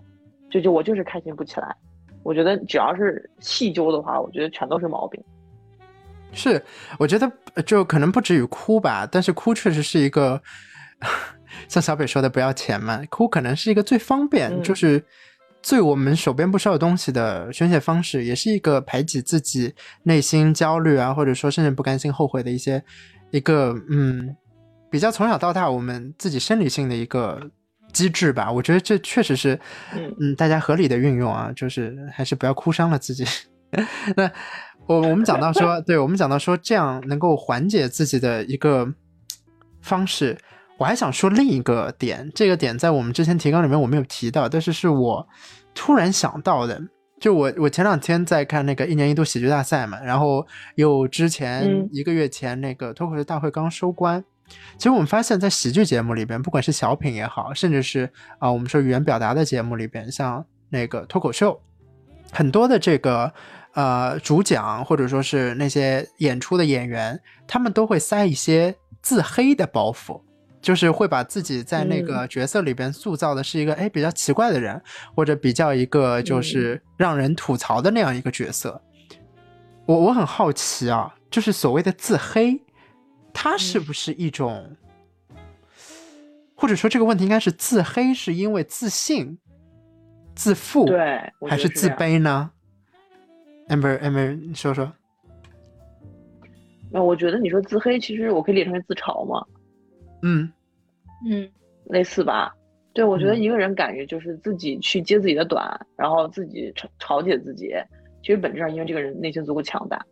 [0.52, 1.76] 就就我就是开心不起来。
[2.24, 5.22] 我觉得只要是细究的话，我觉得全都是毛病。
[6.32, 6.64] 是，
[7.00, 10.42] 我觉得呃就可能不止于哭吧，但是哭确实是一个，
[11.68, 15.04] 像小北说的不要钱嘛，哭可能是一个最方便，嗯就是
[15.64, 19.74] 最我们手边不烧的东西的宣泄方式，也是一个排挤自己
[20.04, 22.84] 内心焦虑啊，或者说甚至不甘心、后悔的一些
[23.32, 24.36] 一个嗯，
[24.92, 27.50] 比较从小到大我们自己生理性的一个
[27.92, 28.52] 机制吧。
[28.52, 29.60] 我觉得这确实是
[29.96, 33.26] 嗯嗯，大家合理的运用啊，就是还是不要哭伤了自己。
[34.16, 34.30] 那
[34.88, 38.92] 我我们讲到说，对我们讲到说，这样能够缓解自己的一个
[39.82, 40.38] 方式。
[40.78, 45.28] 我还想说另一个点，这个点在我们之前提纲里面我没有提到，但是是我
[45.76, 46.82] 突然想到的。
[47.20, 54.24] 就我我前两天在看那个一年一度喜剧大赛嘛，然后又之前嗯一个月前那个脱口秀大会刚收官，
[54.78, 61.62] 其实我们发现，在喜剧节目里边，不管是小品也好，甚至是啊、我们说语言表达的节目里边，像那个脱口秀，
[62.32, 63.34] 很多的这个
[63.74, 70.22] 呃主讲或者说是那些演出的演员，他们都会塞一些自黑的包袱。
[70.62, 74.82] 就是会把自己在那个角色里边塑造的是一个哎比较奇怪的人，
[75.16, 78.82] 或者比较一个就是让人吐槽的那样一个角色。
[79.86, 82.62] 我我很好奇啊，就是所谓的自黑，
[83.42, 84.76] 它是不是一种，
[86.56, 89.40] 或者说这个问题应该是自黑是因为自信、
[90.36, 91.88] 自负，对，我还是自。
[91.92, 92.52] 卑呢
[93.70, 94.92] ？amber amber，你说说。
[96.92, 99.46] 那我觉得你说自黑，其实我可以理成为自嘲嘛，
[100.22, 100.52] 嗯
[101.26, 101.50] 嗯，
[101.86, 102.54] 类似吧。
[102.92, 107.74] 对，我觉得嗯一个人敢于就是自己去揭自己的短，然后自己嘲嘲解自己，
[108.22, 110.06] 其实本质上因为这个人内心足够强大，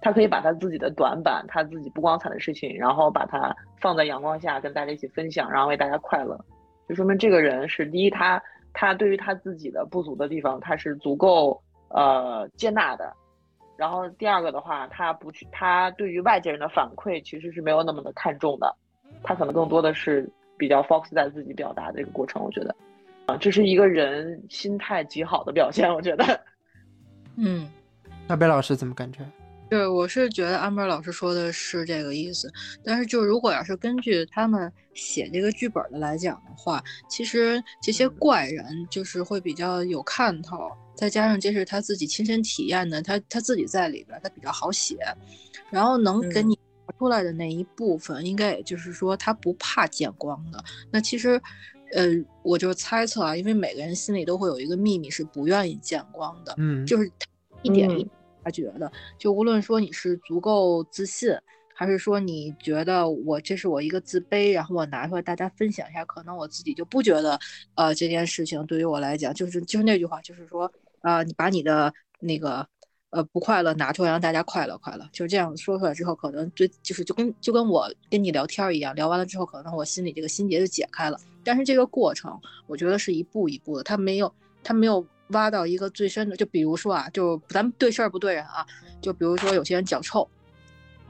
[0.00, 6.38] 他可以把他自己的短板、他自己不光彩的事情，然后把它放在阳光下跟大家一起分享，然后为大家快乐，
[6.88, 8.42] 就说明这个人是第一，他
[8.72, 13.12] 他对于他自己的不足的地方，他是足够呃接纳的。
[13.76, 18.74] 然后第二个的话，他不去，他对于外界人的反馈其实是没有那么的看重的，
[19.22, 22.42] 他可能更多的是比较 focus 在自己表达的这个过程。
[22.42, 22.74] 我觉得，
[23.26, 25.88] 啊，这是一个人心态极好的表现。
[25.94, 26.24] 我觉得，
[27.38, 27.68] 嗯，
[28.26, 29.24] 那贝老师怎么感觉？
[29.68, 32.50] 对，我是觉得安柏老师说的是这个意思，
[32.82, 44.96] 但是就如果要是根据他们写这个剧本的来讲的话，其实这些怪人就是会比较有看头，再加上这是他自己亲身体验的，他他自己在里边儿，他比较好写，
[45.70, 46.50] 然后能给嗯。
[46.50, 46.58] 你
[46.98, 50.64] 出来的那一部分，应该也就是说他不怕见光的。
[50.90, 51.40] 那其实，
[51.92, 52.06] 呃，
[52.42, 57.12] 我就猜测啊，因为每个人心里都会有一个秘密是不愿意见光的，嗯，就是
[57.60, 58.10] 一点一嗯
[58.42, 58.90] 他觉得。
[59.18, 61.30] 就无论说你是足够自信，
[61.74, 67.38] 还是说你觉得我这是我一个自卑，然后我拿出来大家分享一下，可能我自己就不觉得，
[67.76, 70.70] 呃，这件事情对于我来讲，就是就是那句话，就是说，
[71.02, 72.66] 呃，你把你的那个
[73.10, 81.16] 呃不快乐拿出来让大家快乐快乐，就是这样说出来之后，可能对就是就跟就跟我跟你聊天一样，聊完了之后，可能我心里这个心结就解开了。
[81.44, 84.34] 但是这个过程，我觉得是一步一步的，他没有
[84.64, 86.36] 他没有挖到一个最深的。
[86.36, 88.66] 就比如说啊，就咱们对事儿不对人啊，
[89.00, 90.28] 就比如说有些人脚臭。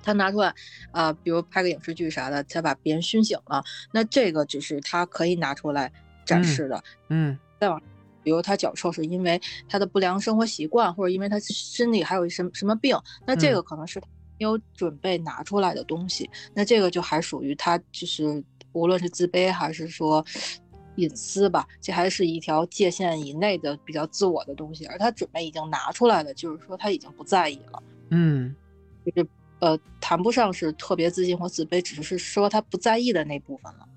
[0.01, 0.55] 他拿出来，
[0.93, 3.63] 啊、比如拍个影视剧啥的，他把别人熏醒了，
[3.93, 5.93] 那这个只是他可以拿出来
[6.25, 6.85] 展嗯示的。
[7.09, 7.83] 嗯再往
[8.23, 9.39] 比如他脚臭是因为
[9.69, 12.97] 他的不良生活习惯，或者因为他身体还有什么什么病，
[13.27, 14.07] 那这嗯个可能是他
[14.39, 18.43] 没有准备拿出来的东西，那这个就还属于他就是
[18.73, 20.25] 无论是自卑还是说
[20.99, 28.55] 隐私吧，这还是一条界限以内的比较自我的东西，而他准备已经拿出来了，就是说他已经不在意了，嗯。
[29.07, 29.29] 就是
[29.61, 33.89] 呃谈不上是特别自信或自卑，只是说他不在意的那部分了。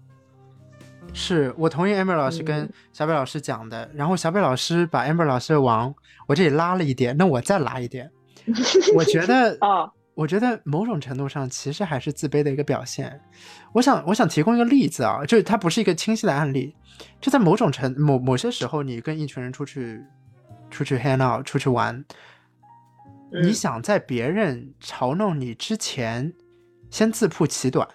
[1.13, 2.73] 是我同意 Amber 老师跟嗯。
[2.93, 5.93] 小北老师讲的，然后小北老师把 Amber 老师往
[6.27, 8.09] 我这里拉了一点，那我再拉一点，
[8.95, 13.19] 我觉得啊，我觉得某种程度上其实还是自卑的一个表现。
[13.73, 16.75] 我想，我想提供一个例子啊，就是它不是一个清晰的案例，
[17.19, 20.03] 就在某种程某某些时候，你跟一群人出去
[20.69, 22.03] 出去 hang out 出去玩，
[23.31, 26.33] 你嗯想在别人嘲弄你之前，
[26.89, 27.87] 先自曝其短。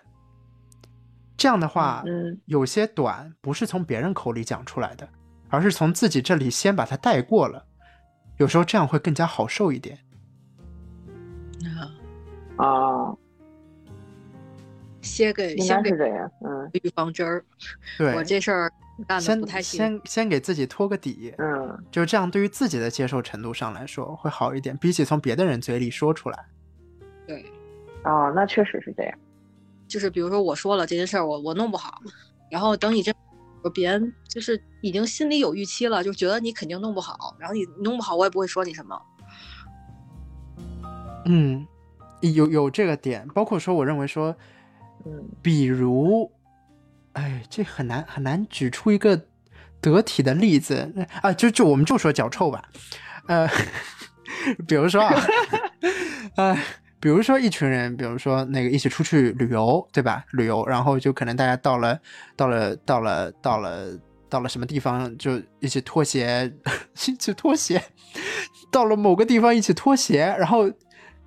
[1.37, 5.07] 这样的话，嗯有些短不是从别人口里讲出来的，
[5.51, 7.67] 而是从自己这里先把它带过了。
[8.39, 9.99] 有时候这样会更加好受一点。
[11.65, 11.93] 啊，
[12.57, 13.15] 啊，
[15.03, 17.45] 先给应先给这样，嗯预防针儿，
[17.99, 18.73] 对，我这事儿
[19.07, 19.79] 干的先不太行。
[19.79, 26.47] 先先给自己托个底，嗯就这样，对于自己的接受程度上来说会好一点，比起从别的人嘴里说出来。
[27.27, 27.45] 对，
[28.03, 29.19] 啊，那确实是这样，
[29.87, 32.01] 就是比如说我说了这件事儿，我我弄不好，
[32.51, 33.13] 然后等你这，
[33.75, 39.03] 别人就是已经心里有预期了，就觉得你肯定弄不好，然后你弄不好，我也不会说你什么。
[41.27, 41.67] 嗯，
[42.21, 44.35] 有有这个点，包括说，我认为说，
[45.05, 45.29] 嗯。
[45.43, 46.31] 比如，
[47.13, 49.21] 哎，这很难很难举出一个
[49.81, 50.93] 得体的例子。
[51.23, 52.63] 啊，就就我们就说脚臭吧，
[53.29, 53.49] 呃，
[54.67, 55.15] 比如说啊，
[56.37, 56.59] 呃，
[56.99, 60.25] 比如说一群人，比如说那个一起出去旅游，对吧？
[60.33, 61.99] 旅游，然后就可能大家到了
[62.35, 63.99] 到了到了到了
[64.29, 66.53] 到了什么地方，就一起脱鞋，
[67.07, 67.81] 一起脱鞋，
[68.73, 70.69] 到了某个地方一起脱鞋，然后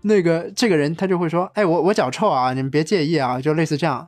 [0.01, 4.07] 那个这个人他就会说：“哎，我我脚臭啊，你们别介意啊。”就类似这样，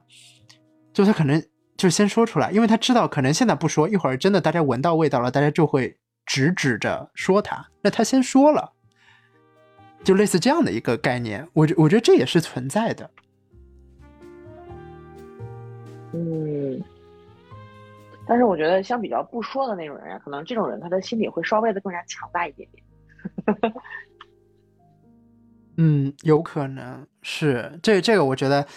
[0.93, 1.43] 就他可能
[1.76, 7.68] 就先说出来，因为他知道可能现在不说，一会儿真的大家闻到味道了，大家就会直指着说他。
[7.81, 8.72] 那他先说了，
[10.03, 13.09] 就类似这样的一个概念，我觉我觉得这也是存在的。
[16.13, 16.81] 嗯。
[18.27, 23.73] 但是我觉得，相比较不说的那种人，可能这种人他的心理会稍微的更加强大一点点。
[25.83, 28.67] 嗯，有可能是这这个，我觉得，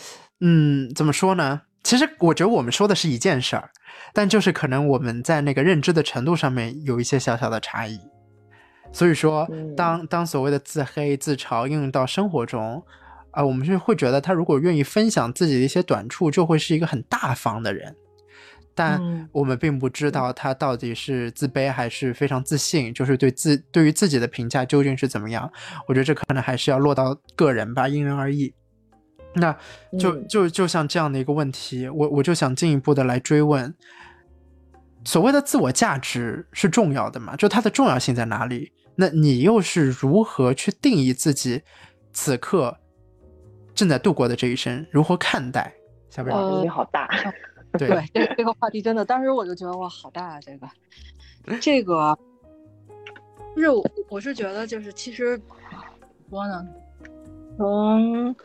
[0.40, 1.60] 嗯，怎么说呢？
[1.82, 3.68] 其实我觉得我们说的是一件事儿，
[4.14, 8.00] 但就是可能我们在那个认知的程度上面有一些小小的差异。
[8.90, 12.82] 所以说，嗯当当所谓的自黑、自嘲应用到生活中，
[13.32, 17.94] 啊、我们是会觉得他如果愿意分享自己的一些短处，就会是一个很大方的人。
[18.74, 25.50] 但嗯我们并不知道他到底是自卑还是非常自信，就是对自对于自己的评价究竟是怎么样。
[25.86, 28.52] 我觉得这可能还是要落到个人吧，因人而异。
[29.34, 29.52] 那
[29.98, 33.74] 就嗯就就像这样的一个问题，我我就想进一步的来追问：
[35.04, 37.34] 所谓的自我价值是重要的吗？
[37.36, 38.72] 就它的重要性在哪里？
[38.96, 41.62] 那你又是如何去定义自己
[42.12, 42.78] 此刻
[43.74, 44.86] 正在度过的这一生？
[44.92, 45.74] 如何看待？
[46.10, 47.08] 小贝哇，老师，问题好大。
[47.78, 50.40] 对，对，这个这个话题真的，当时我就觉得哇，好大啊！
[50.40, 50.68] 这个，
[51.60, 52.16] 这个，
[53.56, 55.84] 就是我我是觉得，就是其实怎么
[56.30, 56.66] 说呢，
[57.58, 58.36] 从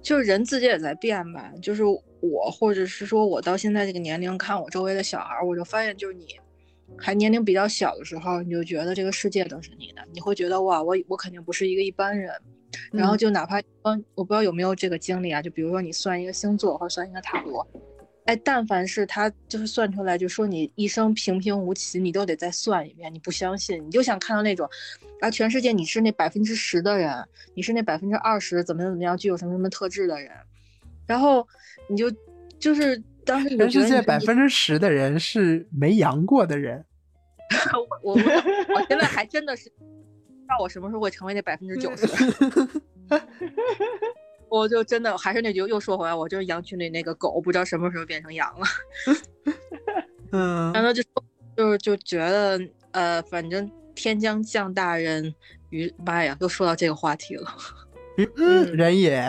[0.00, 1.52] 就是人自己也在变吧。
[1.62, 6.26] 就是我，或者是说我到现在这个年龄，看我周围的小孩儿，我就发现，就是你
[6.98, 12.32] 还年龄比较小的时候，你就觉得这个世界都是你的，你会觉得哇，我我肯定不是一个一般人。
[12.90, 17.66] 然后就哪怕嗯，我不知道有没有这个经历啊，就比如说你算一个星座或者算一个塔罗，
[18.24, 23.12] 哎，但凡是他就是算出来，就说你一生平平无奇，你都得再算一遍。
[23.12, 24.68] 你不相信，你就想看到那种，
[25.20, 27.12] 啊，全世界你是那百分之十的人，
[27.54, 30.30] 你是那百分之二十怎么怎么样具有什么什么特质的人，
[31.06, 31.46] 然后
[31.88, 32.10] 你就
[32.60, 36.84] 就是当时全世界百分之十的人是没阳过的人。
[37.74, 42.06] 我我我我现在还真的是，不知道我什么时候会成为那百分之九十。
[44.52, 48.66] 我就真的还是那句，又说回来，我就是羊群里那个狗，不知道什么时候变成羊了。
[50.30, 51.02] 嗯然后就
[51.56, 52.60] 就是就觉得
[52.90, 55.34] 呃，反正天将降大任
[55.70, 57.48] 于妈呀，又说到这个话题了。
[58.18, 59.20] 嗯嗯，人也，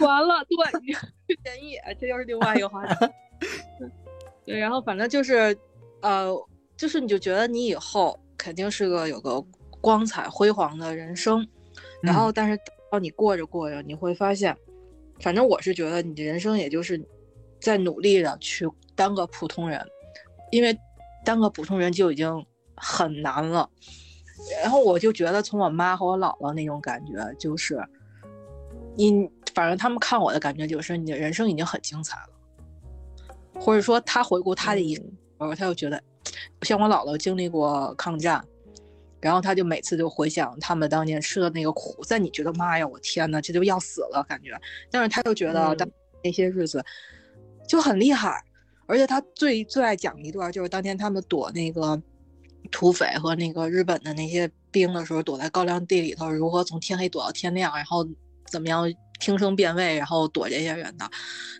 [0.00, 0.96] 完了，对，
[1.44, 3.06] 人也，这又是另外一个话题。
[4.44, 5.56] 对，然后反正就是，
[6.00, 6.28] 呃，
[6.76, 9.40] 就是你就觉得你以后肯定是个有个
[9.80, 11.46] 光彩辉煌的人生，
[12.02, 12.62] 然后但是到
[12.98, 14.56] 你过着过着，你会发现，
[15.20, 17.02] 反正我是觉得你的人生也就是
[17.60, 19.84] 在努力的去当个普通人，
[20.50, 20.76] 因为
[21.24, 22.44] 当个普通人就已经
[22.76, 23.68] 很难了。
[24.62, 27.80] 然后我就觉得，从我妈和我姥姥那种感觉，就是
[28.96, 35.04] 你，反正他们看我的感觉就是，你的人生已经很精彩了，或者说他回顾他的一生，
[35.38, 36.02] 然后他就觉得，
[36.62, 38.44] 像我姥姥经历过抗战，
[39.24, 44.50] 然后他就每次就回想他们当年吃的那个苦，在你觉得妈呀，我天呐，这就要死了感觉，
[44.90, 45.88] 但是他又觉得嗯当
[46.22, 46.84] 那些日子
[47.66, 48.38] 就很厉害，
[48.86, 51.98] 而且他最最爱讲一段，就是当天他们躲那个
[52.70, 58.06] 土匪和那个日本的那些兵的时候，躲在高粱地里头，如何从天黑躲到天亮，然后
[58.50, 58.84] 怎么样
[59.20, 61.10] 听声辨位，然后躲这些人的。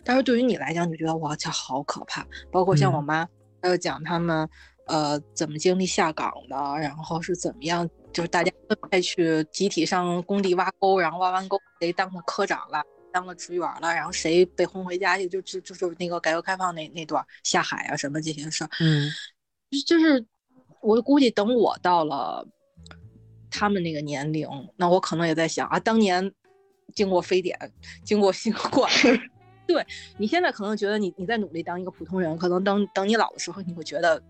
[0.03, 2.23] 但是对于你来讲，你就觉得哇，这好可怕。
[2.51, 3.27] 包括像我嗯妈，
[3.59, 4.47] 还有讲他们
[4.85, 12.83] 呃怎么经历下岗的，然后是怎么样，就是大家分配去集体上工地挖沟，然后挖完沟谁当了科长了。
[13.11, 19.09] 当了职员了，然后谁被轰回家去，就就就就是那个改革开放那那段下海啊什么这些事儿，嗯
[19.87, 20.25] 就是
[20.81, 22.45] 我估计等我到了
[23.49, 24.45] 他们那个年龄，
[24.75, 26.29] 那我可能也在想啊，当年
[26.93, 27.57] 经过非典，
[28.03, 28.91] 经过新冠，
[29.65, 29.87] 对
[30.17, 34.21] 你现在可能觉得你你在努力当一个普通人，可能等等你老的时候，你会觉得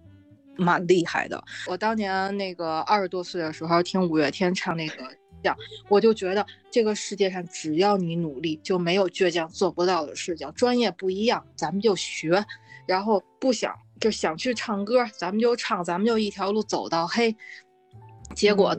[0.58, 1.44] 蛮厉害的。
[1.68, 4.96] 我当年那个二十多岁的时候听五月天唱那个。
[5.44, 5.56] 讲，
[5.90, 10.52] 我就觉得这个世界上只要你努力，就没有倔强做不到的事情。
[10.54, 12.44] 专业不一样，咱们就学，
[12.88, 17.36] 然后不想就想去唱歌，咱们就唱，咱们就一条路走到黑。
[18.34, 18.76] 结果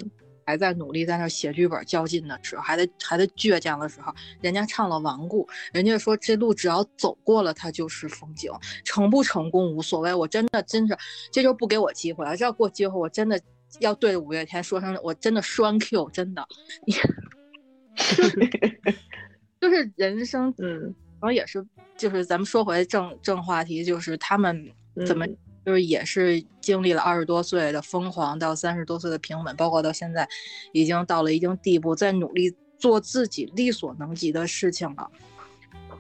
[0.47, 8.51] 还在努力在那写剧本较劲的时候，还在还在倔强的时候，人家唱了顽固，人家说这路只要走过了，它就是风景，
[8.85, 10.15] 成不成功无所谓。
[10.15, 10.97] 我真的真是，
[11.33, 12.37] 这就不给我机会了。
[12.37, 13.41] 这要给我机会，我真的
[13.81, 16.47] 要对着五月天说声，我真的栓 Q，真的，
[16.87, 16.95] 你
[19.61, 20.81] 就是人生嗯，
[21.21, 21.67] 然后也是，
[21.97, 24.71] 就是咱们说回正正话题，就是他们
[25.05, 25.37] 怎么嗯
[25.67, 30.27] 就是也是经历了二十多岁的疯狂，到三十多岁的平稳，包括到现在
[30.73, 35.11] 已经到了一定地步，在努力做自己力所能及的事情了。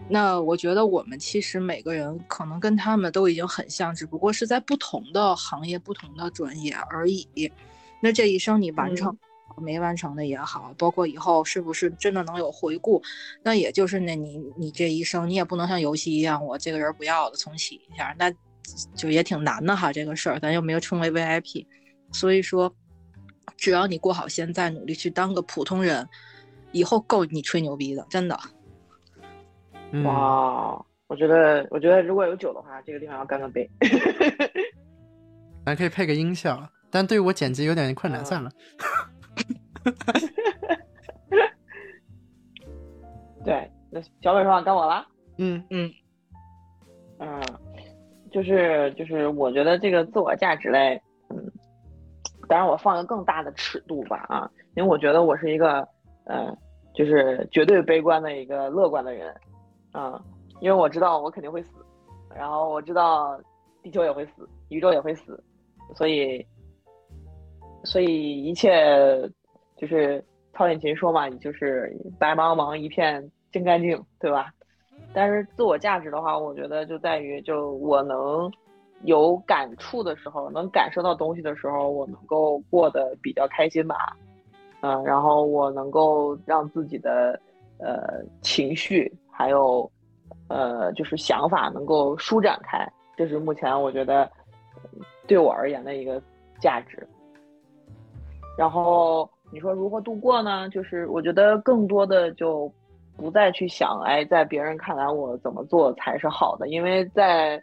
[0.09, 7.51] 那我觉得我们其实每个人可能跟他们都已经很像，只不过是在不同的行业、不同的专业而已。
[8.01, 9.19] 那这一生你完成、
[9.57, 13.03] 没完成的也好，包括以后是不是真的能有回顾，
[13.43, 18.33] 那也就是那你你这一生你也不能像游戏一样，我这个人不要了，重启一下，那
[18.95, 19.93] 就也挺难的哈。
[19.93, 21.67] 这个事儿咱又没有成为 VIP，
[22.13, 22.73] 所以说，
[23.57, 26.07] 只要你过好现在，努力去当个普通人，
[26.73, 28.39] 以后够你吹牛逼的，真的。
[29.93, 33.69] 嗯，哇，我觉得，我觉得如果有酒的话，这个地方要干个杯。
[35.65, 38.51] 咱可以配个音效，但对于我剪辑有点困难，嗯算了。
[43.45, 45.07] 对，那小本上该我了。
[45.39, 45.93] 嗯嗯
[47.19, 47.41] 嗯，
[48.37, 51.01] 就是就是，我觉得这个自我价值类，
[51.31, 51.51] 嗯，
[52.47, 55.89] 当然我放一个更大的尺度吧啊，因为我觉得我是一个，
[56.27, 56.55] 呃，
[56.95, 59.35] 就是绝对悲观的一个乐观的人，
[59.93, 60.23] 啊，
[60.61, 61.71] 因为我知道我肯定会死，
[62.37, 63.41] 然后我知道
[63.83, 65.43] 地球也会死，宇宙也会死，
[65.95, 66.47] 所以，
[67.85, 68.71] 所以一切
[69.79, 70.23] 就是
[70.53, 74.53] 曹雪芹说嘛，你就是白茫茫一片真干净，对吧？
[75.13, 78.51] 但是自我价值的话，我觉得就在于，就我能
[79.03, 84.17] 有感触的时候，能感受到东西的时候，我能够过得比较开心吧，
[84.81, 87.39] 嗯、然后我能够让自己的
[87.79, 89.91] 呃情绪还有
[90.49, 94.31] 呃就是想法能够舒展开，这是目前我觉得
[95.27, 96.21] 对我而言的一个
[96.61, 97.07] 价值。
[98.57, 100.69] 然后你说如何度过呢？
[100.71, 102.73] 就是我觉得更多的就
[103.17, 107.63] 不再去想，哎，在别人看来我怎么做才是好的，因为在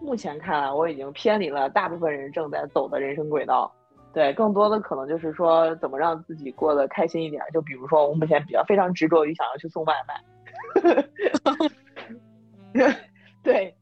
[0.00, 3.72] 目前看来，我已经偏离了大部分人正在走的人生轨道。
[4.12, 7.42] 对，更多的可能就是说，怎么让自己过得开心一点。
[7.52, 10.14] 就比如说，我目前比较非常执着于想要去送外卖。
[13.42, 13.74] 对，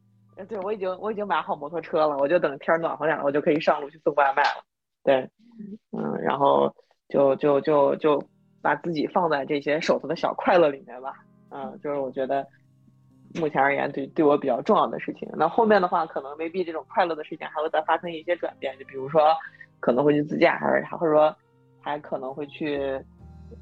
[0.48, 4.64] 对我已经我已经买好摩托车了，我就等天儿暖和点了，我就可以上路去送外卖了。
[5.04, 5.28] 对，
[5.90, 6.74] 嗯，然后
[7.10, 8.22] 就就就就
[8.62, 11.14] 把自己放在这些手头的小快乐里面吧。
[11.50, 12.46] 嗯，就是我觉得
[13.34, 15.28] 目前而言对对我比较重要的事情。
[15.34, 19.34] 那后面的话，可能未必这种快乐的事情还会再发生一些转变，就比如说，
[19.80, 21.36] 可能会去自驾，还是或者说
[21.80, 22.98] 还可能会去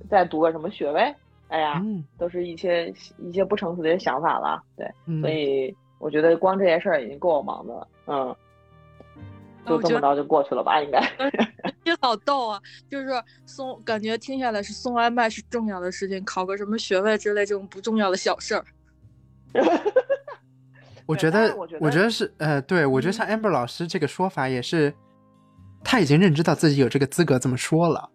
[0.08, 1.12] 再读个什么学位。
[1.48, 4.62] 哎呀，嗯都是一些一些不成熟的想法了。
[4.76, 7.88] 对，嗯，所以我觉得光这些事儿已经够我忙的了。
[8.06, 8.36] 嗯，
[9.66, 11.00] 就这么着就过去了吧，应该。
[11.90, 12.60] 你 好逗啊！
[12.88, 13.08] 就是
[13.44, 18.64] 送，感觉听下来是送外卖是重要的事情，考个什么学位之类这种不重要的小事儿。
[21.06, 24.94] 我觉得我觉，得我觉得是，呃，对我觉得像 Amber 老师这个说法也是，
[25.82, 28.08] 他已经认知到自己有这个资格这么说了，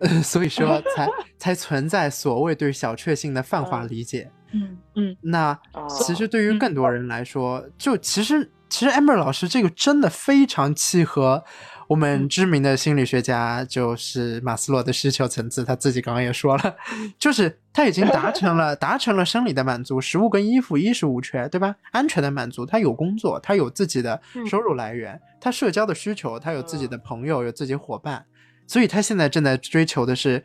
[0.00, 1.08] 呃，所以说才
[1.38, 4.28] 才存在所谓对小确幸的泛化嗯理解。
[4.52, 11.44] 嗯嗯，那哦其实对于更多人来说，就其实其实 Amber 老师这个真的非常契合
[11.88, 16.76] 我们知名的心理学家，就是马斯洛的需求层次，他自己刚刚也说了，
[17.18, 21.76] 就是他已经达成了 达成了生理的满足，食物跟衣服衣食无缺，对吧？
[21.92, 28.24] 安全的满足，他有工作，他有自己的收入来源，他社交的需求，他有自己的朋友，有自己伙伴，
[28.66, 30.44] 所以他现在正在追求的是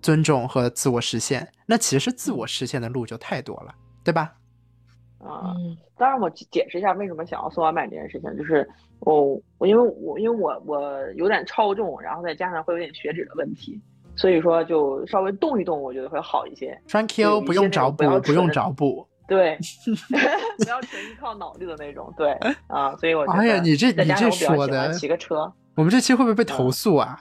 [0.00, 1.46] 尊重和自我实现。
[1.66, 4.32] 那其实自我实现的路就太多了，对吧？
[5.18, 8.68] 啊，嗯当然我解解释一下为什么想要送外卖这件事情，就是
[9.00, 13.80] 我我因为我因为我我有点超重，然后再加上会有点血脂的问题，
[14.16, 16.80] 所以说就稍微动一动，我觉得会好一些。
[16.88, 19.06] Thank you，不用找补，不用纯找补。
[19.26, 19.58] 对，
[20.58, 22.12] 不要纯依靠脑力的那种。
[22.16, 22.30] 对
[22.68, 27.18] 啊，所以我觉得哎呀你这你这说的骑个车，我们这期会不会被投诉啊？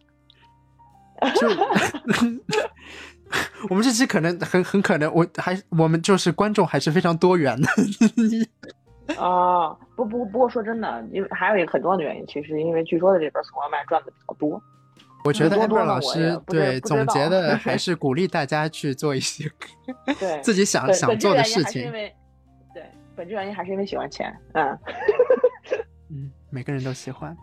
[1.41, 1.49] 就
[3.69, 7.67] 我们这期可能很很可能，我还我们就是观众还是非常多元的。
[9.15, 14.61] 啊， 不不不过说真的，因为还有一个很重要的原因，其实因为据说的这边送外卖赚的比较多。
[15.23, 19.49] 我觉得多多 Amber 老师对总结的还是鼓励大家去做一些
[20.19, 21.91] 对，自己想想做的事情。
[21.91, 22.13] 对，
[23.15, 24.33] 本质原因还是因为喜欢钱。
[24.53, 24.69] 嗯，
[26.11, 27.35] 嗯，每个人都喜欢。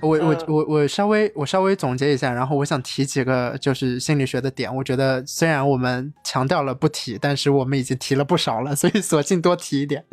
[0.00, 4.74] 我我嗯我我稍微我稍微总结一下，然后我想提几个就是心理学的点。
[4.74, 10.04] 我觉得虽然我们强调了不提，但是我们已经提了不少了，所以索性多提一点。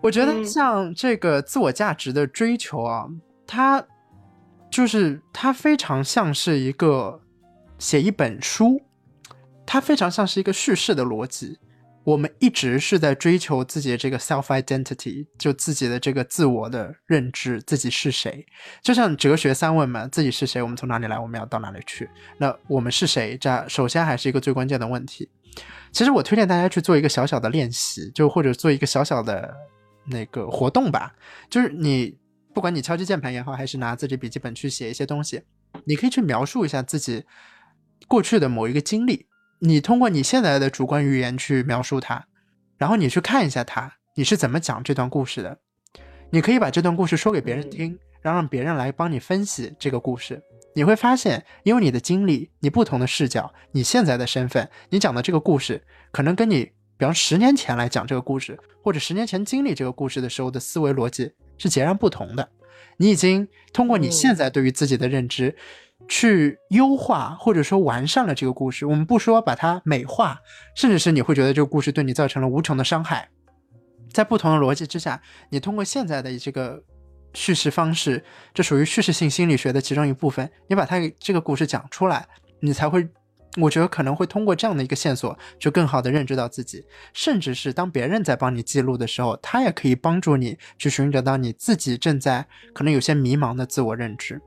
[0.00, 3.06] 我觉得嗯像这个自我价值的追求啊，
[3.46, 3.84] 它
[4.70, 7.20] 就是它非常像是一个
[7.78, 8.80] 写一本书，
[9.66, 11.58] 它非常像是一个叙事的逻辑。
[12.02, 18.44] 我们一直是在追求自己的这个 self identity，就自己的这个自我的认知，自己是谁。
[18.82, 20.62] 就像哲学三问嘛，自己是谁？
[20.62, 21.18] 我们从哪里来？
[21.18, 22.08] 我们要到哪里去？
[22.38, 23.36] 那我们是谁？
[23.36, 25.28] 这首先还是一个最关键的问题。
[25.92, 29.54] 其实我推荐大家去做一个小小的练习，就或者做一个小小的
[30.06, 31.14] 那个活动吧。
[31.50, 32.16] 就是你
[32.54, 35.42] 不管你敲击键盘也好，还是拿自己笔记本去写一些东西，
[35.84, 37.24] 你可以去描述一下自己
[38.08, 39.26] 过去的某一个经历。
[39.62, 42.24] 你通过你现在的主观语言去描述它，
[42.78, 45.58] 然后你去看一下它，你是怎么讲这段故事的。
[46.30, 50.42] 你可以把这段故事说给别人听，然后让别人来帮你分析这个故事。
[50.74, 56.64] 你会发现，因为你的经历、你不同的视角、你现在的身份，你讲的这个故事，可能跟你，
[56.96, 62.48] 比方十年前来讲这个故事，或者十年前经历这个故事的时候的思维逻辑是截然不同的。
[62.96, 65.54] 你已经通过你现在对于自己的认知，
[66.08, 68.84] 去优化或者说完善了这个故事。
[68.86, 70.38] 我们不说把它美化，
[70.74, 73.28] 甚至是你会觉得这个故事对你造成了无穷的伤害。
[74.12, 76.82] 在不同的逻辑之下，你通过现在的这个
[77.32, 82.26] 叙事方式，这属于叙事性心理学的其中一部分，你把它这个故事讲出来，
[82.58, 83.08] 你才会，
[83.60, 92.44] 我觉得可能会通过这样的一个线索，就更好的认知到自己，甚至是当别人在帮你记录的时候，他也可以帮助你去寻找到你自己正在
[92.74, 94.42] 可能有些迷茫的自我认知。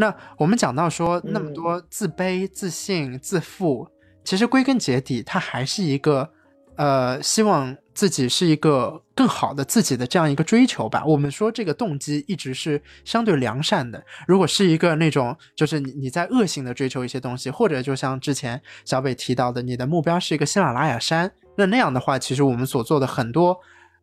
[0.00, 3.88] 那我们讲到说那么多自卑、自信、自负，
[4.22, 6.30] 其实归根结底，它还是一个
[6.76, 11.02] 呃，希望自己是一个更好的自己的这样一个追求吧。
[11.04, 14.00] 我们说这个动机一直是相对良善的。
[14.28, 23.58] 如果是一个那种就是你你在恶性的追求一些东西，或者就像之前小北提到的，你的目标是一个喜马拉雅山，那那样的话，其实我们所做的很多。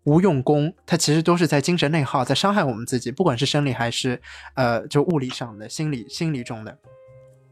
[0.06, 4.20] 无用功，它其实都是在精神内耗，在伤害我们自己，不管是生理还是
[4.56, 6.76] 呃就物理上的、心理心理中的。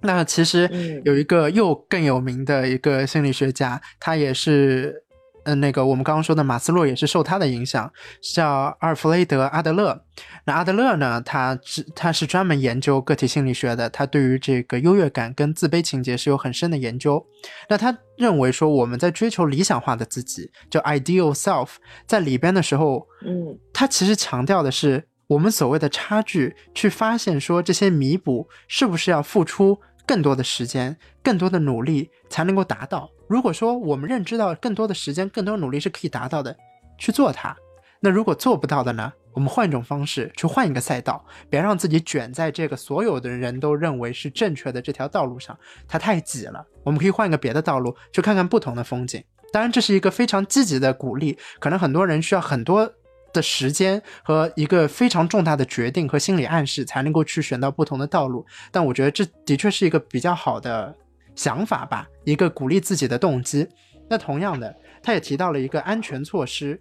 [0.01, 5.02] 那其实嗯有一个又更有名的一个心理学家，他也是，
[5.45, 7.91] 嗯、那个我们刚刚说的马斯洛也是受他的影响，
[8.21, 10.03] 叫阿尔弗雷德·阿德勒。
[10.45, 17.25] 那阿德勒呢，他是他是专门研究个体心理学的，他对于这个优越感跟自卑情节是有很深的研究。
[17.69, 21.69] 那他认为说，我们在追求理想化的自己，就 ideal self，
[22.05, 33.09] 在里边的时候，嗯他其实强调的是我们所谓的差距，去发现说这些弥补是不是要付出更多的时间、更多的努力才能够达到。
[33.27, 36.55] 如果说我们认知到更多的时间、更多努力是可以达到的，
[36.97, 37.55] 去做它。
[37.99, 39.13] 那如果做不到的呢？
[39.33, 45.57] 我们换一种方式，去换一个赛道，别让自己卷在这个所有的人都认为是正确的这条道路上，
[45.87, 46.63] 它太挤了。
[46.83, 49.23] 我们可以换一个别的道路，去看看不同的风景。
[49.51, 52.93] 当然，这是一个非常积极的鼓励，可能很多人需要很多
[53.33, 58.45] 的时间和一个非常重大的决定和心理暗示，才能够去选到不同的道路。
[58.71, 60.95] 但我觉得这的确是一个比较好的
[61.35, 63.67] 想法吧，一个鼓励自己的动机。
[64.07, 66.79] 那同样的，他也提到了一个安全措施，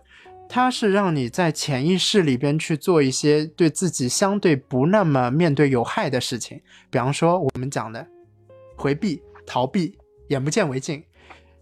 [0.49, 6.61] 它是让你在潜意识里边去做一些对自己相对不那么面对有害的事情，
[6.91, 8.07] 比方说我们讲的
[8.77, 9.97] 回避、逃避、
[10.29, 11.03] 眼不见为净，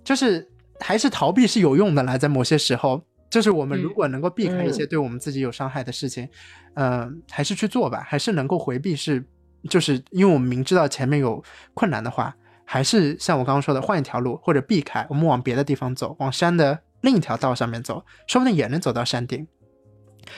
[0.03, 0.49] 就是
[0.81, 6.29] 还是逃避是有用的啦，在某些时候，就是我们如果能够避开一些对我们自己有伤害的事情，
[6.75, 9.25] 嗯、还是去做吧，还是能够回避是，
[9.69, 11.43] 就是因为我们明知道前面有
[11.73, 12.35] 困难的话，
[12.65, 19.47] 还是像我刚刚说的，换一条路或者避开，我们往别的地方走，往山的另一条道上面走，说不定也能走到山顶。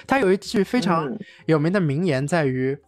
[0.06, 2.78] 他有一句非常嗯有名的名言，在于，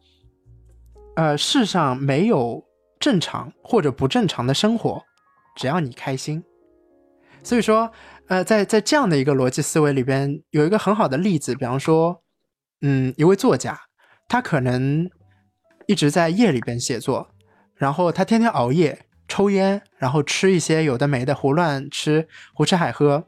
[1.16, 2.62] 呃，世上没有
[3.00, 5.02] 正常或者不正常的生活，
[5.56, 6.44] 只要你开心。
[7.42, 7.90] 所以说，
[8.28, 12.22] 呃，在在这样的一个逻辑思维里边，有一个很好的例子，比方说，
[12.80, 13.78] 嗯，一位作家，
[14.28, 15.08] 他可能
[15.86, 17.28] 一直在夜里边写作，
[17.74, 23.24] 然后他天天熬夜、抽烟，然后吃一些有的没的，胡乱吃、胡吃海喝。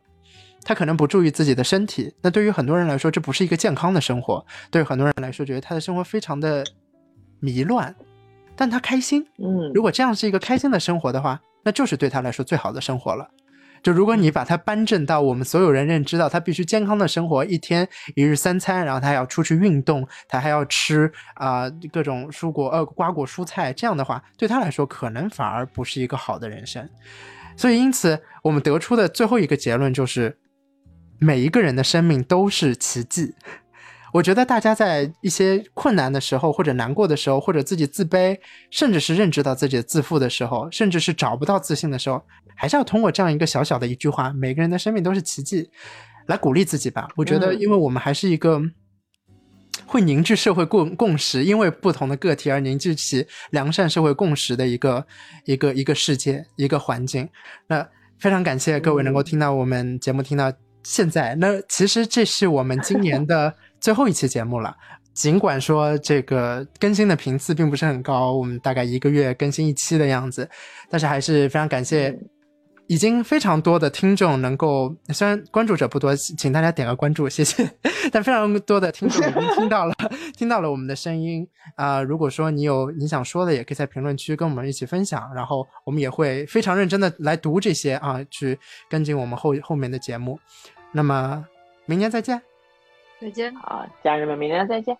[0.64, 4.44] 他可能不注意自己的身体，那对于很多人来说，这不是一个健康的生活。
[4.68, 6.64] 对于很多人来说，觉得他的生活非常的
[7.38, 7.94] 迷乱，
[8.56, 9.24] 但他开心。
[9.38, 13.30] 嗯如果这样是一个开心的生活的话，那就是对他来说最好的生活了。
[13.82, 26.88] 就如果你把它搬正到我们所有人认知到他必须健康的生活，一天一日三餐，然后他要出去运动，他还要吃啊、各种蔬果呃瓜果蔬菜，这样的话对他来说可能反而不是一个好的人生。
[27.56, 30.36] 所以因此我们得出的最后一个结论就是，
[31.18, 33.34] 每一个人的生命都是奇迹。
[34.16, 38.38] 我觉得大家在一些困难的时候，或者难过的时候，或者自己自卑，
[38.70, 42.22] 甚至是认知到自己的自负的时候，甚至是找不到自信的时候，
[42.56, 45.68] 还是要通过这样一个小小的一句话：“每个人的生命都是奇迹”，
[46.28, 47.06] 来鼓励自己吧。
[47.14, 48.58] 我觉得，嗯因为我们还是一个
[49.84, 55.06] 会凝聚社会共共识，因为不同的个体而凝聚起良善社会共识的一个
[55.44, 57.28] 一个一个世界一个环境。
[57.66, 57.86] 那
[58.18, 60.50] 非常感谢各位能够听到我们节目听到
[60.82, 61.34] 现在。
[61.34, 63.54] 那其实这是我们今年的
[63.86, 64.76] 最后一期节目了。
[65.14, 70.50] 尽管说这个更新的频次并不是很高，我们大概一个月更新一期的样子，
[70.90, 72.18] 但是还是非常感谢
[72.88, 77.70] 已经非常多的听众能够，虽然关注者不多，请大家点个关注，谢谢。
[78.10, 79.94] 但非常多的听众已经听到了，
[80.36, 81.46] 听到了我们的声音
[81.76, 88.58] 啊、如果说你有你想说的，也可以在评论区跟我们一起分享，然后我们也会非常认真的来读这些啊，去
[88.90, 90.36] 跟进我们后后面的节目。
[90.90, 91.46] 那么
[91.86, 92.42] 明年再见。
[93.20, 93.54] 再见。
[93.56, 94.96] 好，家人们，明天再见。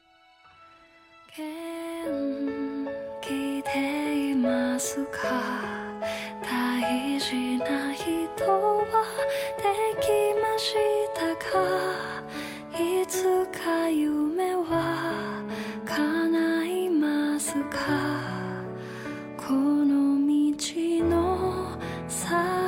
[1.37, 2.89] 元
[3.21, 5.21] 気でいますか
[6.43, 8.07] 大事な人
[8.47, 8.87] は
[9.59, 9.65] で
[10.01, 10.09] き
[10.41, 10.75] まし
[11.15, 11.45] たか
[12.73, 15.43] いつか夢は
[15.85, 17.79] 叶いますか
[19.37, 20.57] この道
[21.05, 21.79] の
[22.09, 22.66] 先